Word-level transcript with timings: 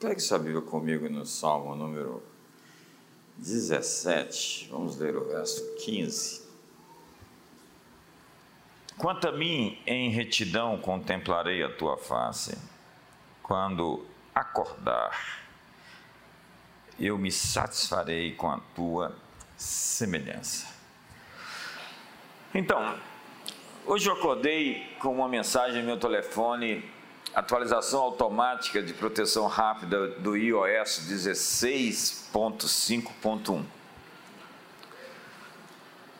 Pegue 0.00 0.20
sua 0.20 0.38
Bíblia 0.38 0.60
comigo 0.60 1.08
no 1.08 1.24
Salmo 1.24 1.74
número 1.76 2.22
17, 3.36 4.68
vamos 4.70 4.98
ler 4.98 5.16
o 5.16 5.24
verso 5.24 5.76
15. 5.76 6.42
Quanto 8.98 9.28
a 9.28 9.32
mim, 9.32 9.78
em 9.86 10.10
retidão 10.10 10.78
contemplarei 10.78 11.62
a 11.62 11.72
tua 11.72 11.96
face, 11.96 12.58
quando 13.42 14.04
acordar, 14.34 15.46
eu 16.98 17.16
me 17.16 17.30
satisfarei 17.30 18.34
com 18.34 18.50
a 18.50 18.58
tua 18.74 19.16
semelhança. 19.56 20.66
Então, 22.52 22.98
hoje 23.86 24.08
eu 24.08 24.14
acordei 24.14 24.96
com 24.98 25.14
uma 25.14 25.28
mensagem 25.28 25.80
no 25.82 25.86
meu 25.86 25.98
telefone 25.98 26.84
atualização 27.34 28.00
automática 28.00 28.80
de 28.80 28.94
proteção 28.94 29.48
rápida 29.48 30.06
do 30.08 30.36
iOS 30.36 31.00
16.5.1. 31.08 33.64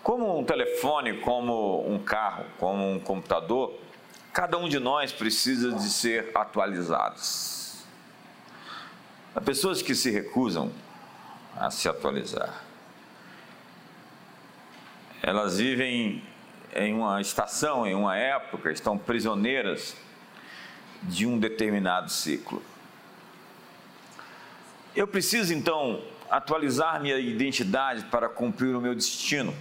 Como 0.02 0.36
um 0.38 0.44
telefone, 0.44 1.20
como 1.20 1.88
um 1.88 2.00
carro, 2.00 2.46
como 2.58 2.90
um 2.90 2.98
computador, 2.98 3.78
cada 4.32 4.58
um 4.58 4.68
de 4.68 4.80
nós 4.80 5.12
precisa 5.12 5.70
de 5.72 5.88
ser 5.88 6.32
atualizados. 6.34 7.84
Há 9.34 9.40
pessoas 9.40 9.80
que 9.80 9.94
se 9.94 10.10
recusam 10.10 10.70
a 11.56 11.70
se 11.70 11.88
atualizar. 11.88 12.62
Elas 15.22 15.56
vivem 15.58 16.22
em 16.74 16.92
uma 16.92 17.20
estação, 17.20 17.86
em 17.86 17.94
uma 17.94 18.16
época, 18.16 18.72
estão 18.72 18.98
prisioneiras 18.98 19.96
de 21.04 21.26
um 21.26 21.38
determinado 21.38 22.10
ciclo. 22.10 22.62
Eu 24.94 25.06
preciso 25.06 25.52
então 25.52 26.02
atualizar 26.30 27.00
minha 27.00 27.18
identidade 27.18 28.04
para 28.04 28.28
cumprir 28.28 28.74
o 28.74 28.80
meu 28.80 28.94
destino. 28.94 29.54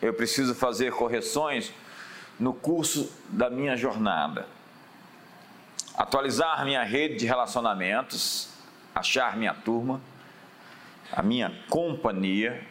Eu 0.00 0.14
preciso 0.14 0.54
fazer 0.54 0.92
correções 0.92 1.72
no 2.38 2.52
curso 2.52 3.12
da 3.28 3.50
minha 3.50 3.76
jornada. 3.76 4.46
Atualizar 5.96 6.64
minha 6.64 6.84
rede 6.84 7.16
de 7.16 7.26
relacionamentos, 7.26 8.50
achar 8.94 9.36
minha 9.36 9.54
turma, 9.54 10.00
a 11.10 11.22
minha 11.22 11.52
companhia 11.68 12.66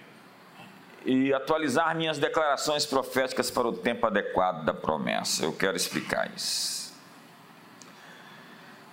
e 1.06 1.34
atualizar 1.34 1.96
minhas 1.96 2.18
declarações 2.18 2.86
proféticas 2.86 3.52
para 3.52 3.68
o 3.68 3.74
tempo 3.74 4.06
adequado 4.06 4.64
da 4.64 4.74
promessa. 4.74 5.46
Eu 5.46 5.54
quero 5.54 5.76
explicar 5.76 6.32
isso. 6.36 6.85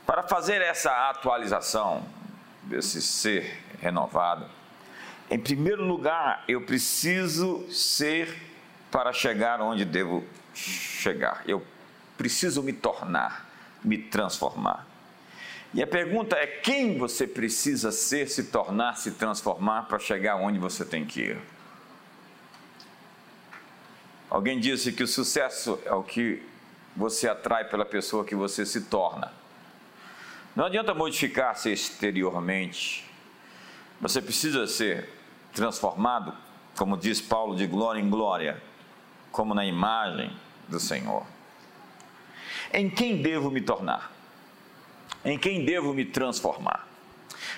Para 0.07 0.23
fazer 0.23 0.61
essa 0.61 1.11
atualização 1.11 2.05
desse 2.65 3.01
ser 3.01 3.63
renovado, 3.81 4.47
em 5.31 5.39
primeiro 5.39 5.85
lugar, 5.85 6.45
eu 6.47 6.61
preciso 6.61 7.67
ser 7.71 8.37
para 8.91 9.13
chegar 9.13 9.61
onde 9.61 9.85
devo 9.85 10.25
chegar. 10.55 11.43
Eu 11.47 11.65
preciso 12.19 12.63
me 12.63 12.73
tornar, 12.73 13.49
me 13.83 13.97
transformar. 13.97 14.87
E 15.73 15.83
a 15.83 15.87
pergunta 15.87 16.37
é: 16.37 16.47
quem 16.47 16.99
você 16.99 17.27
precisa 17.27 17.91
ser, 17.91 18.29
se 18.29 18.45
tornar, 18.45 18.97
se 18.97 19.13
transformar 19.13 19.87
para 19.87 19.99
chegar 19.99 20.37
onde 20.37 20.59
você 20.59 20.85
tem 20.85 21.07
que 21.07 21.21
ir? 21.21 21.39
Alguém 24.29 24.61
disse 24.61 24.93
que 24.93 25.03
o 25.03 25.09
sucesso 25.09 25.79
é 25.85 25.93
o 25.93 26.03
que 26.03 26.43
você 26.95 27.29
atrai 27.29 27.65
pela 27.65 27.85
pessoa 27.85 28.25
que 28.25 28.35
você 28.35 28.67
se 28.67 28.83
torna. 28.83 29.33
Não 30.55 30.67
adianta 30.67 30.93
modificar-se 30.93 31.71
exteriormente. 31.71 33.05
Você 34.01 34.21
precisa 34.21 34.67
ser 34.67 35.09
transformado, 35.55 36.37
como 36.77 36.97
diz 36.97 37.21
Paulo, 37.21 37.57
de 37.57 37.67
glória 37.67 38.01
em 38.01 38.11
glória, 38.11 38.63
como 39.31 39.55
na 39.55 39.65
imagem 39.65 40.31
do 40.69 40.79
Senhor. 40.79 41.27
Em 42.73 42.91
quem 42.91 43.23
devo 43.23 43.51
me 43.51 43.61
tornar? 43.61 44.13
Em 45.25 45.39
quem 45.39 45.65
devo 45.65 45.95
me 45.95 46.05
transformar? 46.05 46.87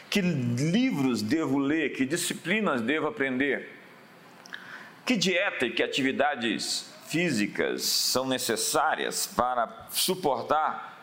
Que 0.08 0.20
livros 0.20 1.22
devo 1.22 1.58
ler? 1.58 1.94
Que 1.94 2.04
disciplinas 2.04 2.80
devo 2.80 3.08
aprender? 3.08 3.80
Que 5.04 5.16
dieta 5.16 5.66
e 5.66 5.72
que 5.72 5.82
atividades 5.82 6.92
físicas 7.06 7.82
são 7.82 8.26
necessárias 8.26 9.26
para 9.26 9.88
suportar 9.90 10.93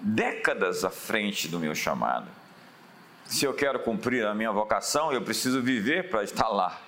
décadas 0.00 0.84
à 0.84 0.90
frente 0.90 1.48
do 1.48 1.58
meu 1.58 1.74
chamado. 1.74 2.28
Se 3.24 3.44
eu 3.44 3.54
quero 3.54 3.80
cumprir 3.80 4.24
a 4.24 4.34
minha 4.34 4.52
vocação, 4.52 5.12
eu 5.12 5.22
preciso 5.22 5.60
viver 5.60 6.10
para 6.10 6.22
estar 6.22 6.48
lá. 6.48 6.80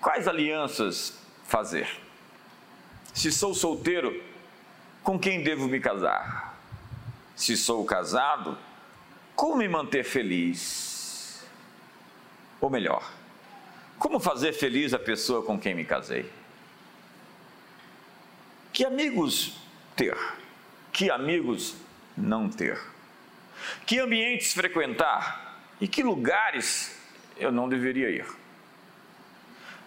Quais 0.00 0.28
alianças 0.28 1.18
fazer? 1.44 1.88
Se 3.12 3.30
sou 3.30 3.54
solteiro, 3.54 4.22
com 5.02 5.18
quem 5.18 5.42
devo 5.42 5.66
me 5.66 5.80
casar? 5.80 6.56
Se 7.34 7.56
sou 7.56 7.84
casado, 7.84 8.56
como 9.34 9.56
me 9.56 9.68
manter 9.68 10.04
feliz? 10.04 11.44
Ou 12.60 12.70
melhor, 12.70 13.10
como 13.98 14.20
fazer 14.20 14.52
feliz 14.52 14.94
a 14.94 14.98
pessoa 14.98 15.42
com 15.44 15.58
quem 15.58 15.74
me 15.74 15.84
casei? 15.84 16.30
Que 18.72 18.84
amigos 18.84 19.56
ter? 19.94 20.16
Que 20.92 21.10
amigos 21.10 21.74
não 22.16 22.48
ter, 22.48 22.78
que 23.86 23.98
ambientes 23.98 24.52
frequentar 24.52 25.58
e 25.80 25.88
que 25.88 26.02
lugares 26.02 26.96
eu 27.36 27.50
não 27.50 27.68
deveria 27.68 28.10
ir, 28.10 28.26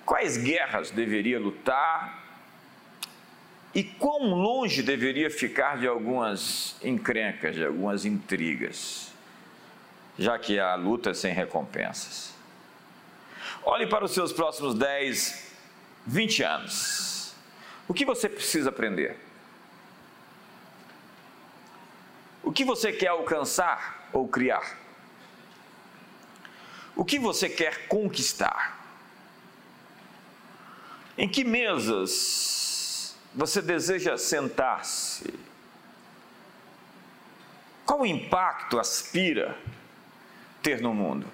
quais 0.06 0.38
guerras 0.38 0.92
deveria 0.92 1.40
lutar 1.40 2.24
e 3.74 3.84
quão 3.84 4.34
longe 4.34 4.82
deveria 4.82 5.30
ficar 5.30 5.78
de 5.78 5.88
algumas 5.88 6.78
encrencas, 6.82 7.56
de 7.56 7.66
algumas 7.66 8.06
intrigas, 8.06 9.12
já 10.18 10.40
que 10.40 10.58
há 10.60 10.76
luta 10.76 11.14
sem 11.14 11.34
recompensas. 11.34 12.34
Olhe 13.64 13.86
para 13.88 14.06
os 14.06 14.14
seus 14.14 14.32
próximos 14.32 14.76
10, 14.76 15.52
20 16.08 16.44
anos. 16.44 17.36
O 17.88 17.94
que 17.94 18.06
você 18.06 18.30
precisa 18.30 18.70
aprender? 18.70 19.25
O 22.46 22.52
que 22.52 22.64
você 22.64 22.94
quer 22.94 23.08
alcançar 23.08 24.08
ou 24.14 24.28
criar? 24.28 24.78
O 26.96 27.04
que 27.04 27.18
você 27.18 27.50
quer 27.50 27.88
conquistar? 27.88 28.80
Em 31.18 31.28
que 31.28 31.44
mesas 31.44 33.18
você 33.34 33.64
deseja 33.64 34.16
sentar-se? 34.16 35.34
Qual 37.84 38.06
impacto 38.06 38.80
aspira 38.80 39.58
ter 40.62 40.82
no 40.82 40.94
mundo? 40.94 41.26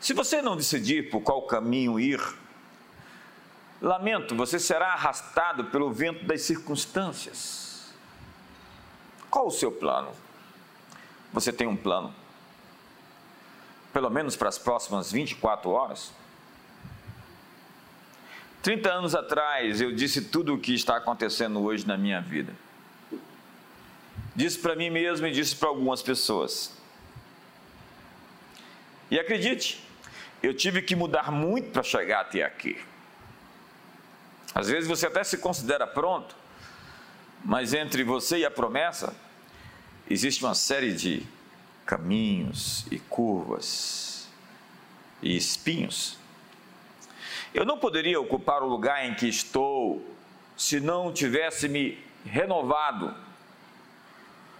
Se 0.00 0.12
você 0.12 0.42
não 0.42 0.56
decidir 0.56 1.08
por 1.08 1.20
qual 1.20 1.46
caminho 1.46 2.00
ir, 2.00 2.20
lamento, 3.80 4.34
você 4.34 4.58
será 4.58 4.92
arrastado 4.92 5.66
pelo 5.66 5.92
vento 5.92 6.24
das 6.24 6.42
circunstâncias. 6.42 7.67
Qual 9.30 9.46
o 9.46 9.50
seu 9.50 9.70
plano? 9.70 10.12
Você 11.32 11.52
tem 11.52 11.66
um 11.66 11.76
plano? 11.76 12.14
Pelo 13.92 14.10
menos 14.10 14.36
para 14.36 14.48
as 14.48 14.58
próximas 14.58 15.10
24 15.12 15.70
horas? 15.70 16.12
30 18.62 18.90
anos 18.90 19.14
atrás 19.14 19.80
eu 19.80 19.94
disse 19.94 20.22
tudo 20.22 20.54
o 20.54 20.58
que 20.58 20.74
está 20.74 20.96
acontecendo 20.96 21.60
hoje 21.62 21.86
na 21.86 21.96
minha 21.96 22.20
vida. 22.20 22.52
Disse 24.34 24.58
para 24.58 24.76
mim 24.76 24.90
mesmo 24.90 25.26
e 25.26 25.32
disse 25.32 25.56
para 25.56 25.68
algumas 25.68 26.02
pessoas. 26.02 26.72
E 29.10 29.18
acredite, 29.18 29.82
eu 30.42 30.54
tive 30.54 30.82
que 30.82 30.94
mudar 30.94 31.32
muito 31.32 31.70
para 31.70 31.82
chegar 31.82 32.20
até 32.20 32.42
aqui. 32.42 32.78
Às 34.54 34.68
vezes 34.68 34.88
você 34.88 35.06
até 35.06 35.24
se 35.24 35.38
considera 35.38 35.86
pronto, 35.86 36.36
mas 37.44 37.72
entre 37.72 38.04
você 38.04 38.38
e 38.38 38.44
a 38.44 38.50
promessa, 38.50 39.14
existe 40.08 40.44
uma 40.44 40.54
série 40.54 40.92
de 40.92 41.26
caminhos 41.86 42.86
e 42.90 42.98
curvas 42.98 44.28
e 45.22 45.36
espinhos. 45.36 46.18
Eu 47.54 47.64
não 47.64 47.78
poderia 47.78 48.20
ocupar 48.20 48.62
o 48.62 48.68
lugar 48.68 49.06
em 49.06 49.14
que 49.14 49.26
estou 49.26 50.04
se 50.56 50.80
não 50.80 51.12
tivesse 51.12 51.68
me 51.68 51.98
renovado, 52.24 53.14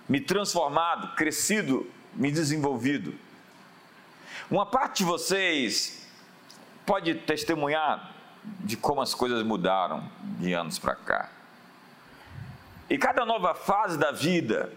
me 0.09 0.21
transformado, 0.21 1.15
crescido, 1.15 1.91
me 2.15 2.31
desenvolvido. 2.31 3.15
Uma 4.51 4.65
parte 4.65 4.99
de 4.99 5.05
vocês 5.05 6.07
pode 6.87 7.15
testemunhar 7.15 8.15
de 8.61 8.77
como 8.77 9.03
as 9.03 9.15
coisas 9.15 9.43
mudaram 9.43 10.11
de 10.39 10.55
anos 10.55 10.79
para 10.79 10.95
cá. 10.95 11.38
E 12.91 12.97
cada 12.97 13.25
nova 13.25 13.55
fase 13.55 13.99
da 13.99 14.11
vida 14.11 14.73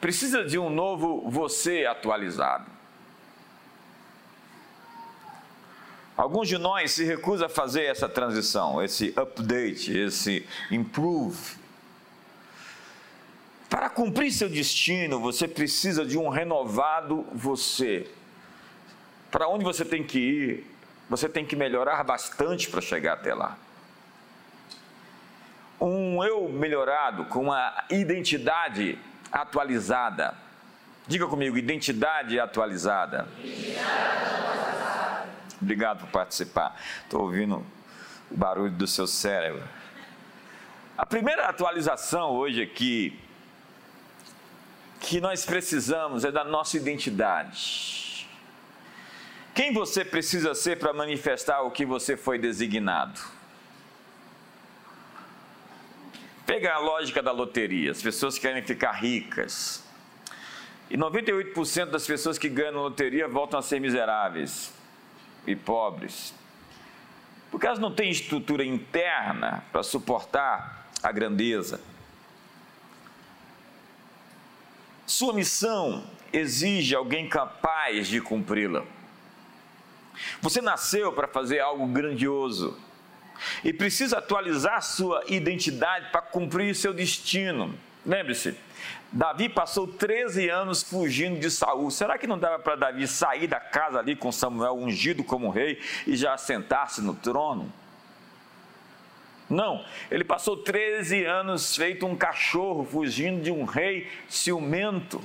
precisa 0.00 0.44
de 0.44 0.58
um 0.58 0.68
novo 0.68 1.30
você 1.30 1.86
atualizado. 1.86 2.70
Alguns 6.16 6.46
de 6.46 6.58
nós 6.58 6.92
se 6.92 7.04
recusam 7.04 7.46
a 7.46 7.48
fazer 7.48 7.84
essa 7.84 8.08
transição, 8.08 8.82
esse 8.82 9.14
update, 9.16 9.96
esse 9.96 10.46
improve. 10.70 11.56
Para 13.68 13.88
cumprir 13.88 14.30
seu 14.30 14.50
destino, 14.50 15.18
você 15.18 15.48
precisa 15.48 16.04
de 16.04 16.18
um 16.18 16.28
renovado 16.28 17.26
você. 17.32 18.10
Para 19.30 19.48
onde 19.48 19.64
você 19.64 19.82
tem 19.82 20.04
que 20.04 20.18
ir, 20.18 20.66
você 21.08 21.26
tem 21.28 21.46
que 21.46 21.56
melhorar 21.56 22.04
bastante 22.04 22.68
para 22.68 22.82
chegar 22.82 23.14
até 23.14 23.32
lá. 23.32 23.56
Um 25.82 26.22
eu 26.22 26.48
melhorado, 26.48 27.24
com 27.24 27.40
uma 27.40 27.84
identidade 27.90 28.96
atualizada. 29.32 30.32
Diga 31.08 31.26
comigo, 31.26 31.58
identidade 31.58 32.38
atualizada. 32.38 33.26
Obrigado 35.60 36.02
por 36.02 36.08
participar. 36.10 36.80
Estou 37.02 37.22
ouvindo 37.22 37.66
o 38.30 38.36
barulho 38.36 38.70
do 38.70 38.86
seu 38.86 39.08
cérebro. 39.08 39.64
A 40.96 41.04
primeira 41.04 41.48
atualização 41.48 42.30
hoje 42.30 42.62
aqui 42.62 43.18
que 45.00 45.20
nós 45.20 45.44
precisamos 45.44 46.24
é 46.24 46.30
da 46.30 46.44
nossa 46.44 46.76
identidade. 46.76 48.28
Quem 49.52 49.72
você 49.72 50.04
precisa 50.04 50.54
ser 50.54 50.78
para 50.78 50.92
manifestar 50.92 51.62
o 51.62 51.72
que 51.72 51.84
você 51.84 52.16
foi 52.16 52.38
designado? 52.38 53.20
Pega 56.46 56.74
a 56.74 56.78
lógica 56.78 57.22
da 57.22 57.32
loteria: 57.32 57.90
as 57.90 58.02
pessoas 58.02 58.38
querem 58.38 58.62
ficar 58.62 58.92
ricas. 58.92 59.82
E 60.90 60.96
98% 60.96 61.86
das 61.86 62.06
pessoas 62.06 62.36
que 62.36 62.48
ganham 62.48 62.74
na 62.74 62.80
loteria 62.82 63.26
voltam 63.26 63.58
a 63.58 63.62
ser 63.62 63.80
miseráveis 63.80 64.72
e 65.46 65.56
pobres. 65.56 66.34
Porque 67.50 67.66
elas 67.66 67.78
não 67.78 67.94
têm 67.94 68.10
estrutura 68.10 68.64
interna 68.64 69.64
para 69.72 69.82
suportar 69.82 70.90
a 71.02 71.10
grandeza. 71.10 71.80
Sua 75.06 75.32
missão 75.32 76.04
exige 76.32 76.94
alguém 76.94 77.28
capaz 77.28 78.08
de 78.08 78.20
cumpri-la. 78.20 78.84
Você 80.40 80.60
nasceu 80.60 81.12
para 81.12 81.28
fazer 81.28 81.60
algo 81.60 81.86
grandioso 81.86 82.78
e 83.64 83.72
precisa 83.72 84.18
atualizar 84.18 84.82
sua 84.82 85.22
identidade 85.26 86.10
para 86.10 86.22
cumprir 86.22 86.74
seu 86.74 86.92
destino. 86.92 87.74
Lembre-se, 88.04 88.56
Davi 89.12 89.48
passou 89.48 89.86
13 89.86 90.48
anos 90.48 90.82
fugindo 90.82 91.38
de 91.38 91.50
Saul. 91.50 91.90
Será 91.90 92.18
que 92.18 92.26
não 92.26 92.38
dava 92.38 92.58
para 92.58 92.76
Davi 92.76 93.06
sair 93.06 93.46
da 93.46 93.60
casa 93.60 93.98
ali 93.98 94.16
com 94.16 94.32
Samuel 94.32 94.74
ungido 94.74 95.22
como 95.22 95.50
rei 95.50 95.80
e 96.06 96.16
já 96.16 96.36
sentar-se 96.36 97.00
no 97.00 97.14
trono? 97.14 97.72
Não, 99.48 99.84
ele 100.10 100.24
passou 100.24 100.56
13 100.56 101.26
anos 101.26 101.76
feito 101.76 102.06
um 102.06 102.16
cachorro, 102.16 102.86
fugindo 102.86 103.42
de 103.42 103.50
um 103.50 103.64
rei 103.64 104.10
ciumento 104.28 105.20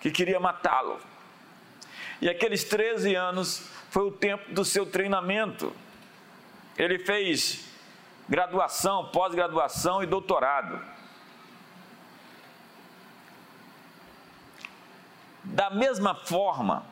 que 0.00 0.10
queria 0.10 0.40
matá-lo. 0.40 1.00
E 2.20 2.28
aqueles 2.28 2.64
13 2.64 3.14
anos 3.14 3.68
foi 3.90 4.04
o 4.04 4.10
tempo 4.10 4.52
do 4.52 4.64
seu 4.64 4.86
treinamento. 4.86 5.72
Ele 6.76 6.98
fez 6.98 7.64
graduação, 8.28 9.08
pós-graduação 9.08 10.02
e 10.02 10.06
doutorado. 10.06 10.80
Da 15.44 15.70
mesma 15.70 16.14
forma, 16.14 16.84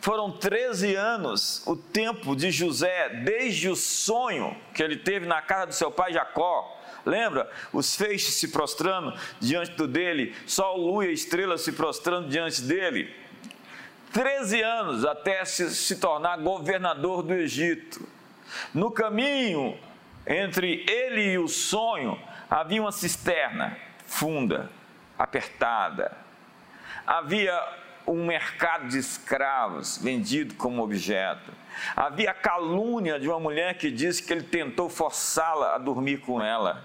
foram 0.00 0.32
13 0.32 0.96
anos 0.96 1.62
o 1.66 1.76
tempo 1.76 2.34
de 2.34 2.50
José, 2.50 3.08
desde 3.24 3.68
o 3.68 3.76
sonho 3.76 4.56
que 4.74 4.82
ele 4.82 4.96
teve 4.96 5.26
na 5.26 5.40
casa 5.40 5.66
do 5.68 5.74
seu 5.74 5.90
pai 5.90 6.12
Jacó. 6.12 6.80
Lembra? 7.04 7.50
Os 7.72 7.94
feixes 7.94 8.34
se 8.34 8.48
prostrando 8.48 9.16
diante 9.40 9.72
do 9.72 9.86
dele, 9.86 10.34
sol, 10.46 10.76
lua 10.76 11.06
e 11.06 11.12
estrela 11.12 11.56
se 11.56 11.72
prostrando 11.72 12.28
diante 12.28 12.62
dele. 12.62 13.21
13 14.12 14.62
anos 14.62 15.04
até 15.04 15.44
se, 15.44 15.74
se 15.74 15.96
tornar 15.96 16.38
governador 16.38 17.22
do 17.22 17.32
Egito. 17.32 18.06
No 18.74 18.90
caminho 18.90 19.78
entre 20.26 20.84
ele 20.88 21.32
e 21.32 21.38
o 21.38 21.48
sonho 21.48 22.18
havia 22.50 22.80
uma 22.80 22.92
cisterna 22.92 23.76
funda, 24.06 24.70
apertada. 25.18 26.16
Havia 27.06 27.58
um 28.06 28.26
mercado 28.26 28.88
de 28.88 28.98
escravos 28.98 29.96
vendido 29.96 30.54
como 30.54 30.82
objeto. 30.82 31.50
Havia 31.96 32.30
a 32.32 32.34
calúnia 32.34 33.18
de 33.18 33.28
uma 33.28 33.40
mulher 33.40 33.78
que 33.78 33.90
disse 33.90 34.22
que 34.22 34.32
ele 34.32 34.42
tentou 34.42 34.88
forçá-la 34.88 35.74
a 35.74 35.78
dormir 35.78 36.18
com 36.18 36.42
ela. 36.42 36.84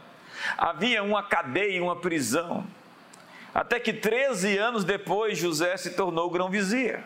Havia 0.57 1.03
uma 1.03 1.23
cadeia 1.23 1.83
uma 1.83 1.95
prisão. 1.95 2.65
Até 3.53 3.80
que 3.80 3.91
13 3.91 4.57
anos 4.57 4.83
depois 4.83 5.38
José 5.38 5.75
se 5.77 5.91
tornou 5.91 6.30
grão-vizir. 6.30 7.03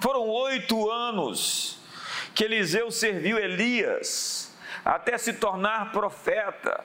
Foram 0.00 0.28
oito 0.28 0.90
anos 0.90 1.78
que 2.34 2.44
Eliseu 2.44 2.90
serviu 2.90 3.38
Elias 3.38 4.56
até 4.82 5.18
se 5.18 5.34
tornar 5.34 5.92
profeta. 5.92 6.82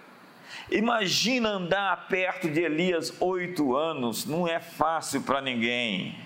Imagina 0.70 1.50
andar 1.50 2.08
perto 2.08 2.50
de 2.50 2.60
Elias 2.60 3.14
oito 3.22 3.76
anos, 3.76 4.26
não 4.26 4.48
é 4.48 4.60
fácil 4.60 5.22
para 5.22 5.40
ninguém. 5.40 6.20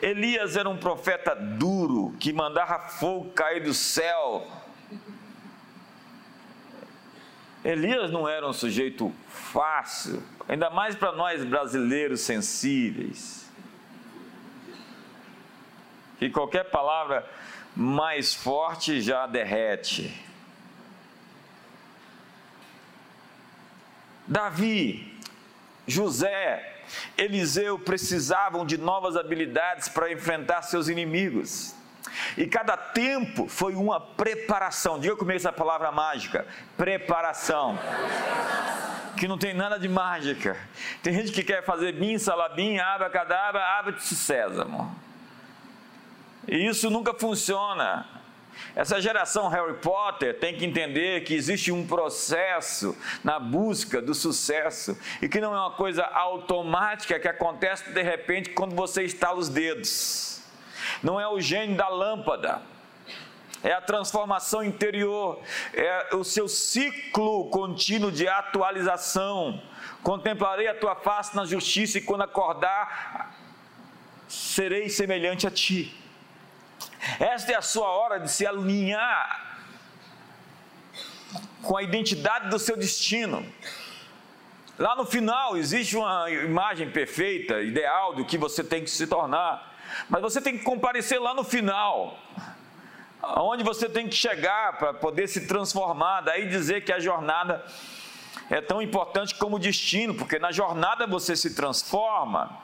Elias 0.00 0.56
era 0.56 0.68
um 0.68 0.78
profeta 0.78 1.34
duro 1.34 2.14
que 2.18 2.32
mandava 2.32 2.78
fogo 2.78 3.30
cair 3.32 3.62
do 3.62 3.74
céu. 3.74 4.46
Elias 7.64 8.10
não 8.10 8.28
era 8.28 8.48
um 8.48 8.52
sujeito 8.52 9.12
fácil, 9.28 10.22
ainda 10.48 10.70
mais 10.70 10.96
para 10.96 11.12
nós 11.12 11.44
brasileiros 11.44 12.20
sensíveis. 12.22 13.41
Que 16.22 16.30
qualquer 16.30 16.70
palavra 16.70 17.28
mais 17.74 18.32
forte 18.32 19.00
já 19.02 19.26
derrete. 19.26 20.24
Davi, 24.24 25.20
José, 25.84 26.84
Eliseu 27.18 27.76
precisavam 27.76 28.64
de 28.64 28.78
novas 28.78 29.16
habilidades 29.16 29.88
para 29.88 30.12
enfrentar 30.12 30.62
seus 30.62 30.86
inimigos. 30.86 31.74
E 32.38 32.46
cada 32.46 32.76
tempo 32.76 33.48
foi 33.48 33.74
uma 33.74 33.98
preparação. 34.00 35.00
Diga 35.00 35.16
comigo 35.16 35.38
essa 35.38 35.52
palavra 35.52 35.90
mágica: 35.90 36.46
preparação. 36.76 37.76
Que 39.16 39.26
não 39.26 39.36
tem 39.36 39.54
nada 39.54 39.76
de 39.76 39.88
mágica. 39.88 40.56
Tem 41.02 41.14
gente 41.14 41.32
que 41.32 41.42
quer 41.42 41.64
fazer 41.64 41.90
bim, 41.90 42.16
salabim, 42.16 42.78
abacadabra, 42.78 43.60
abra-te 43.76 44.14
sésamo. 44.14 45.11
E 46.46 46.66
isso 46.66 46.90
nunca 46.90 47.14
funciona. 47.14 48.06
Essa 48.74 49.00
geração 49.00 49.48
Harry 49.48 49.74
Potter 49.74 50.38
tem 50.38 50.56
que 50.56 50.64
entender 50.64 51.24
que 51.24 51.34
existe 51.34 51.70
um 51.70 51.86
processo 51.86 52.96
na 53.22 53.38
busca 53.38 54.00
do 54.00 54.14
sucesso 54.14 54.96
e 55.20 55.28
que 55.28 55.40
não 55.40 55.54
é 55.54 55.58
uma 55.58 55.72
coisa 55.72 56.04
automática 56.04 57.18
que 57.18 57.28
acontece 57.28 57.90
de 57.90 58.02
repente 58.02 58.50
quando 58.50 58.74
você 58.74 59.02
estala 59.02 59.38
os 59.38 59.48
dedos. 59.48 60.42
Não 61.02 61.20
é 61.20 61.28
o 61.28 61.40
gênio 61.40 61.76
da 61.76 61.88
lâmpada, 61.88 62.62
é 63.62 63.72
a 63.72 63.80
transformação 63.80 64.64
interior, 64.64 65.40
é 65.72 66.14
o 66.14 66.24
seu 66.24 66.48
ciclo 66.48 67.48
contínuo 67.50 68.10
de 68.10 68.26
atualização. 68.26 69.62
Contemplarei 70.02 70.66
a 70.66 70.74
tua 70.74 70.96
face 70.96 71.36
na 71.36 71.44
justiça 71.44 71.98
e 71.98 72.00
quando 72.00 72.22
acordar, 72.22 73.36
serei 74.28 74.88
semelhante 74.88 75.46
a 75.46 75.50
ti. 75.50 76.01
Esta 77.18 77.52
é 77.52 77.54
a 77.56 77.62
sua 77.62 77.88
hora 77.88 78.18
de 78.18 78.30
se 78.30 78.46
alinhar 78.46 79.58
com 81.62 81.76
a 81.76 81.82
identidade 81.82 82.48
do 82.48 82.58
seu 82.58 82.76
destino. 82.76 83.46
Lá 84.78 84.96
no 84.96 85.04
final 85.04 85.56
existe 85.56 85.96
uma 85.96 86.30
imagem 86.30 86.90
perfeita, 86.90 87.60
ideal 87.60 88.14
do 88.14 88.24
que 88.24 88.38
você 88.38 88.64
tem 88.64 88.82
que 88.82 88.90
se 88.90 89.06
tornar, 89.06 89.76
mas 90.08 90.22
você 90.22 90.40
tem 90.40 90.56
que 90.56 90.64
comparecer 90.64 91.20
lá 91.20 91.34
no 91.34 91.44
final, 91.44 92.18
aonde 93.20 93.62
você 93.62 93.88
tem 93.88 94.08
que 94.08 94.14
chegar 94.14 94.78
para 94.78 94.94
poder 94.94 95.28
se 95.28 95.46
transformar, 95.46 96.22
daí 96.22 96.48
dizer 96.48 96.84
que 96.84 96.92
a 96.92 96.98
jornada 96.98 97.64
é 98.50 98.60
tão 98.60 98.82
importante 98.82 99.34
como 99.34 99.56
o 99.56 99.58
destino, 99.58 100.14
porque 100.14 100.38
na 100.38 100.50
jornada 100.50 101.06
você 101.06 101.36
se 101.36 101.54
transforma 101.54 102.58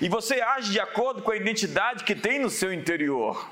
e 0.00 0.08
você 0.08 0.40
age 0.40 0.72
de 0.72 0.80
acordo 0.80 1.22
com 1.22 1.30
a 1.30 1.36
identidade 1.36 2.04
que 2.04 2.14
tem 2.14 2.38
no 2.38 2.50
seu 2.50 2.72
interior. 2.72 3.48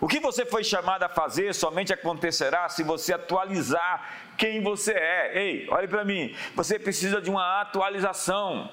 O 0.00 0.08
que 0.08 0.18
você 0.18 0.46
foi 0.46 0.64
chamado 0.64 1.02
a 1.02 1.08
fazer 1.08 1.54
somente 1.54 1.92
acontecerá 1.92 2.68
se 2.70 2.82
você 2.82 3.12
atualizar 3.12 4.32
quem 4.38 4.62
você 4.62 4.92
é. 4.92 5.38
Ei, 5.38 5.68
olhe 5.68 5.86
para 5.86 6.04
mim. 6.04 6.34
Você 6.54 6.78
precisa 6.78 7.20
de 7.20 7.28
uma 7.28 7.60
atualização. 7.60 8.70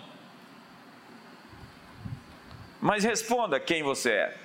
Mas 2.79 3.03
responda 3.03 3.59
quem 3.59 3.83
você 3.83 4.11
é. 4.11 4.37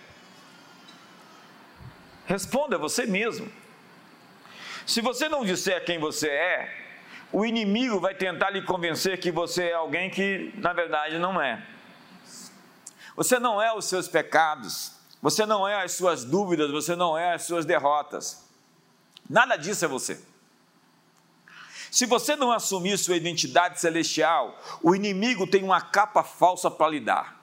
Responda 2.27 2.77
você 2.77 3.07
mesmo. 3.07 3.51
Se 4.85 5.01
você 5.01 5.29
não 5.29 5.45
disser 5.45 5.85
quem 5.85 5.99
você 5.99 6.29
é, 6.29 6.83
o 7.31 7.47
inimigo 7.47 8.01
vai 8.01 8.15
tentar 8.15 8.51
lhe 8.51 8.63
convencer 8.63 9.21
que 9.21 9.31
você 9.31 9.69
é 9.69 9.75
alguém 9.75 10.11
que 10.11 10.53
na 10.57 10.73
verdade 10.73 11.19
não 11.19 11.41
é. 11.41 11.63
Você 13.15 13.39
não 13.39 13.61
é 13.63 13.73
os 13.73 13.85
seus 13.85 14.09
pecados, 14.09 14.93
você 15.23 15.47
não 15.47 15.67
é 15.67 15.85
as 15.85 15.93
suas 15.93 16.25
dúvidas, 16.25 16.69
você 16.73 16.97
não 16.97 17.17
é 17.17 17.35
as 17.35 17.45
suas 17.45 17.65
derrotas. 17.65 18.45
Nada 19.31 19.57
disso 19.57 19.85
é 19.85 19.89
você. 19.89 20.21
Se 21.93 22.07
você 22.07 22.35
não 22.35 22.51
assumir 22.51 22.99
sua 22.99 23.17
identidade 23.17 23.81
celestial, 23.81 24.59
o 24.83 24.97
inimigo 24.97 25.47
tem 25.47 25.63
uma 25.63 25.81
capa 25.81 26.25
falsa 26.25 26.69
para 26.69 26.89
lhe 26.89 26.99
dar. 26.99 27.41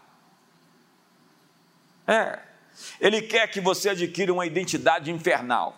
É, 2.06 2.40
ele 3.00 3.22
quer 3.22 3.48
que 3.48 3.62
você 3.62 3.90
adquira 3.90 4.34
uma 4.34 4.46
identidade 4.46 5.10
infernal. 5.10 5.78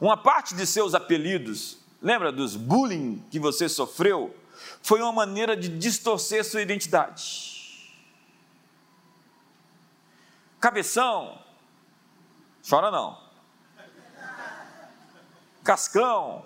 Uma 0.00 0.16
parte 0.16 0.54
de 0.54 0.66
seus 0.66 0.94
apelidos, 0.94 1.78
lembra 2.02 2.32
dos 2.32 2.56
bullying 2.56 3.22
que 3.30 3.38
você 3.38 3.68
sofreu? 3.68 4.34
Foi 4.82 5.00
uma 5.00 5.12
maneira 5.12 5.56
de 5.56 5.68
distorcer 5.68 6.44
sua 6.44 6.62
identidade. 6.62 7.55
Cabeção, 10.66 11.40
chora 12.68 12.90
não. 12.90 13.16
Cascão, 15.62 16.44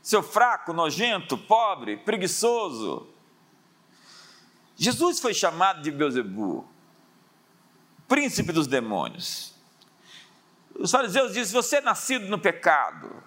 seu 0.00 0.22
fraco, 0.22 0.72
nojento, 0.72 1.36
pobre, 1.36 1.96
preguiçoso. 1.96 3.12
Jesus 4.76 5.18
foi 5.18 5.34
chamado 5.34 5.82
de 5.82 5.90
Beuzebu, 5.90 6.64
príncipe 8.06 8.52
dos 8.52 8.68
demônios. 8.68 9.52
Os 10.76 10.92
fariseus 10.92 11.32
dizem: 11.32 11.60
Você 11.60 11.78
é 11.78 11.80
nascido 11.80 12.28
no 12.28 12.38
pecado, 12.38 13.20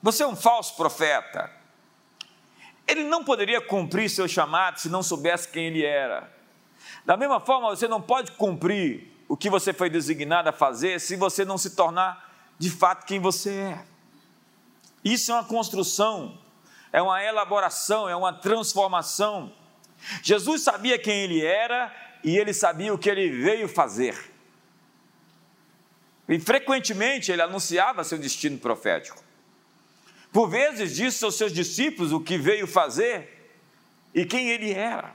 você 0.00 0.22
é 0.22 0.26
um 0.28 0.36
falso 0.36 0.76
profeta. 0.76 1.50
Ele 2.86 3.02
não 3.02 3.24
poderia 3.24 3.60
cumprir 3.60 4.08
seu 4.08 4.28
chamado 4.28 4.78
se 4.78 4.88
não 4.88 5.02
soubesse 5.02 5.48
quem 5.48 5.66
ele 5.66 5.84
era. 5.84 6.35
Da 7.06 7.16
mesma 7.16 7.38
forma, 7.38 7.68
você 7.68 7.86
não 7.86 8.02
pode 8.02 8.32
cumprir 8.32 9.12
o 9.28 9.36
que 9.36 9.48
você 9.48 9.72
foi 9.72 9.88
designado 9.88 10.48
a 10.48 10.52
fazer 10.52 11.00
se 11.00 11.14
você 11.14 11.44
não 11.44 11.56
se 11.56 11.70
tornar 11.70 12.34
de 12.58 12.68
fato 12.68 13.06
quem 13.06 13.20
você 13.20 13.50
é. 13.50 13.84
Isso 15.04 15.30
é 15.30 15.34
uma 15.34 15.44
construção, 15.44 16.36
é 16.92 17.00
uma 17.00 17.22
elaboração, 17.22 18.08
é 18.08 18.16
uma 18.16 18.32
transformação. 18.32 19.52
Jesus 20.20 20.62
sabia 20.62 20.98
quem 20.98 21.22
ele 21.22 21.44
era 21.44 21.94
e 22.24 22.36
ele 22.36 22.52
sabia 22.52 22.92
o 22.92 22.98
que 22.98 23.08
ele 23.08 23.30
veio 23.30 23.68
fazer. 23.68 24.32
E 26.28 26.40
frequentemente 26.40 27.30
ele 27.30 27.40
anunciava 27.40 28.02
seu 28.02 28.18
destino 28.18 28.58
profético. 28.58 29.22
Por 30.32 30.48
vezes 30.48 30.96
disse 30.96 31.24
aos 31.24 31.36
seus 31.36 31.52
discípulos 31.52 32.10
o 32.10 32.18
que 32.18 32.36
veio 32.36 32.66
fazer 32.66 33.54
e 34.12 34.24
quem 34.26 34.48
ele 34.48 34.72
era. 34.72 35.14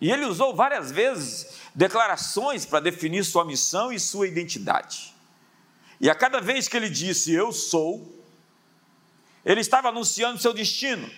E 0.00 0.10
ele 0.10 0.24
usou 0.24 0.54
várias 0.54 0.90
vezes 0.90 1.58
declarações 1.74 2.64
para 2.64 2.80
definir 2.80 3.24
sua 3.24 3.44
missão 3.44 3.92
e 3.92 3.98
sua 3.98 4.28
identidade. 4.28 5.14
E 6.00 6.08
a 6.08 6.14
cada 6.14 6.40
vez 6.40 6.68
que 6.68 6.76
ele 6.76 6.88
disse 6.88 7.32
eu 7.32 7.52
sou, 7.52 8.16
ele 9.44 9.60
estava 9.60 9.88
anunciando 9.88 10.40
seu 10.40 10.52
destino. 10.52 11.10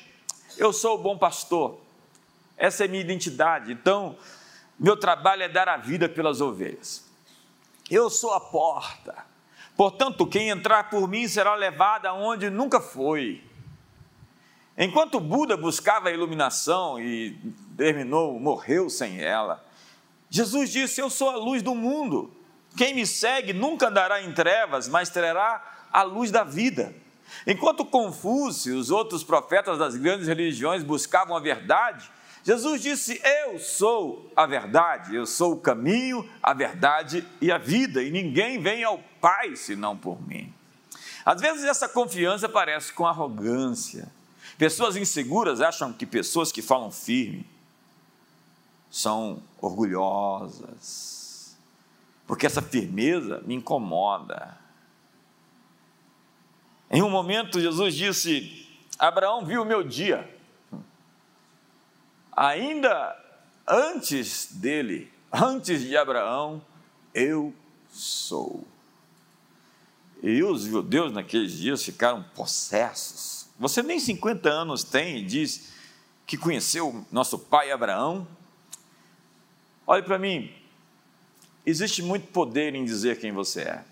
Eu 0.57 0.73
sou 0.73 0.95
o 0.95 1.03
bom 1.03 1.19
pastor. 1.19 1.81
Essa 2.57 2.85
é 2.85 2.89
minha 2.89 3.03
identidade. 3.03 3.73
Então, 3.73 4.17
meu 4.79 4.97
trabalho 4.97 5.43
é 5.43 5.49
dar 5.49 5.69
a 5.69 5.77
vida 5.77 6.09
pelas 6.09 6.41
ovelhas. 6.41 7.05
Eu 7.91 8.09
sou 8.09 8.33
a 8.33 8.41
porta. 8.41 9.27
Portanto, 9.77 10.27
quem 10.27 10.49
entrar 10.49 10.91
por 10.91 11.09
mim 11.09 11.27
será 11.27 11.55
levado 11.55 12.07
aonde 12.07 12.49
nunca 12.49 12.81
foi. 12.81 13.43
Enquanto 14.83 15.21
Buda 15.21 15.59
buscava 15.59 16.09
a 16.09 16.11
iluminação 16.11 16.99
e 16.99 17.39
terminou, 17.77 18.41
morreu 18.41 18.89
sem 18.89 19.21
ela, 19.21 19.63
Jesus 20.31 20.71
disse: 20.71 21.03
Eu 21.03 21.11
sou 21.11 21.29
a 21.29 21.37
luz 21.37 21.63
do 21.63 21.75
mundo. 21.75 22.33
Quem 22.79 22.95
me 22.95 23.07
segue 23.07 23.53
nunca 23.53 23.89
andará 23.89 24.23
em 24.23 24.33
trevas, 24.33 24.89
mas 24.89 25.11
terá 25.11 25.87
a 25.93 26.03
luz 26.03 26.31
da 26.31 26.45
vida. 26.45 26.95
Enquanto 27.47 27.85
Confúcio 27.85 28.73
e 28.73 28.77
os 28.77 28.91
outros 28.91 29.23
profetas 29.23 29.79
das 29.79 29.97
grandes 29.97 30.27
religiões 30.27 30.83
buscavam 30.83 31.37
a 31.37 31.41
verdade, 31.41 32.11
Jesus 32.43 32.81
disse: 32.81 33.21
Eu 33.23 33.59
sou 33.59 34.33
a 34.35 34.47
verdade, 34.47 35.15
eu 35.15 35.27
sou 35.27 35.53
o 35.53 35.61
caminho, 35.61 36.27
a 36.43 36.55
verdade 36.55 37.23
e 37.39 37.53
a 37.53 37.59
vida, 37.59 38.03
e 38.03 38.11
ninguém 38.11 38.59
vem 38.59 38.83
ao 38.83 38.99
Pai 39.21 39.57
senão 39.57 39.95
por 39.95 40.27
mim. 40.27 40.55
Às 41.23 41.39
vezes 41.39 41.65
essa 41.65 41.87
confiança 41.87 42.49
parece 42.49 42.95
com 42.95 43.07
arrogância. 43.07 44.11
Pessoas 44.61 44.95
inseguras 44.95 45.63
acham 45.63 45.91
que 45.91 46.05
pessoas 46.05 46.53
que 46.53 46.61
falam 46.61 46.91
firme 46.91 47.47
são 48.91 49.43
orgulhosas, 49.59 51.57
porque 52.27 52.45
essa 52.45 52.61
firmeza 52.61 53.41
me 53.47 53.55
incomoda. 53.55 54.59
Em 56.91 57.01
um 57.01 57.09
momento, 57.09 57.59
Jesus 57.59 57.95
disse: 57.95 58.69
Abraão 58.99 59.47
viu 59.47 59.63
o 59.63 59.65
meu 59.65 59.83
dia 59.83 60.29
ainda 62.37 63.17
antes 63.67 64.53
dele, 64.53 65.11
antes 65.33 65.81
de 65.81 65.97
Abraão, 65.97 66.61
eu 67.15 67.55
sou. 67.91 68.63
E 70.23 70.45
os 70.45 70.65
judeus 70.65 71.15
naqueles 71.15 71.53
dias 71.53 71.83
ficaram 71.83 72.23
possessos. 72.35 73.40
Você 73.61 73.81
nem 73.81 74.01
50 74.01 74.49
anos 74.49 74.83
tem 74.83 75.19
e 75.19 75.25
diz 75.25 75.73
que 76.27 76.37
conheceu 76.37 77.07
nosso 77.13 77.39
pai 77.39 77.71
Abraão? 77.71 78.27
Olhe 79.87 80.03
para 80.03 80.19
mim, 80.19 80.53
existe 81.65 82.03
muito 82.03 82.27
poder 82.33 82.75
em 82.75 82.85
dizer 82.85 83.21
quem 83.21 83.31
você 83.31 83.63
é. 83.63 83.85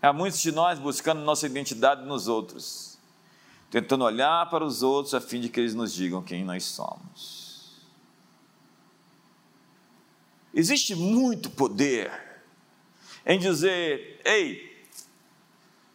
Há 0.00 0.14
muitos 0.14 0.40
de 0.40 0.50
nós 0.50 0.78
buscando 0.78 1.20
nossa 1.20 1.44
identidade 1.44 2.06
nos 2.06 2.26
outros 2.26 2.90
tentando 3.70 4.04
olhar 4.04 4.50
para 4.50 4.64
os 4.64 4.82
outros 4.82 5.14
a 5.14 5.20
fim 5.20 5.40
de 5.40 5.48
que 5.48 5.60
eles 5.60 5.74
nos 5.74 5.92
digam 5.94 6.22
quem 6.22 6.44
nós 6.44 6.64
somos. 6.64 7.78
Existe 10.52 10.96
muito 10.96 11.48
poder 11.48 12.10
em 13.30 13.38
dizer: 13.38 14.20
ei, 14.24 14.84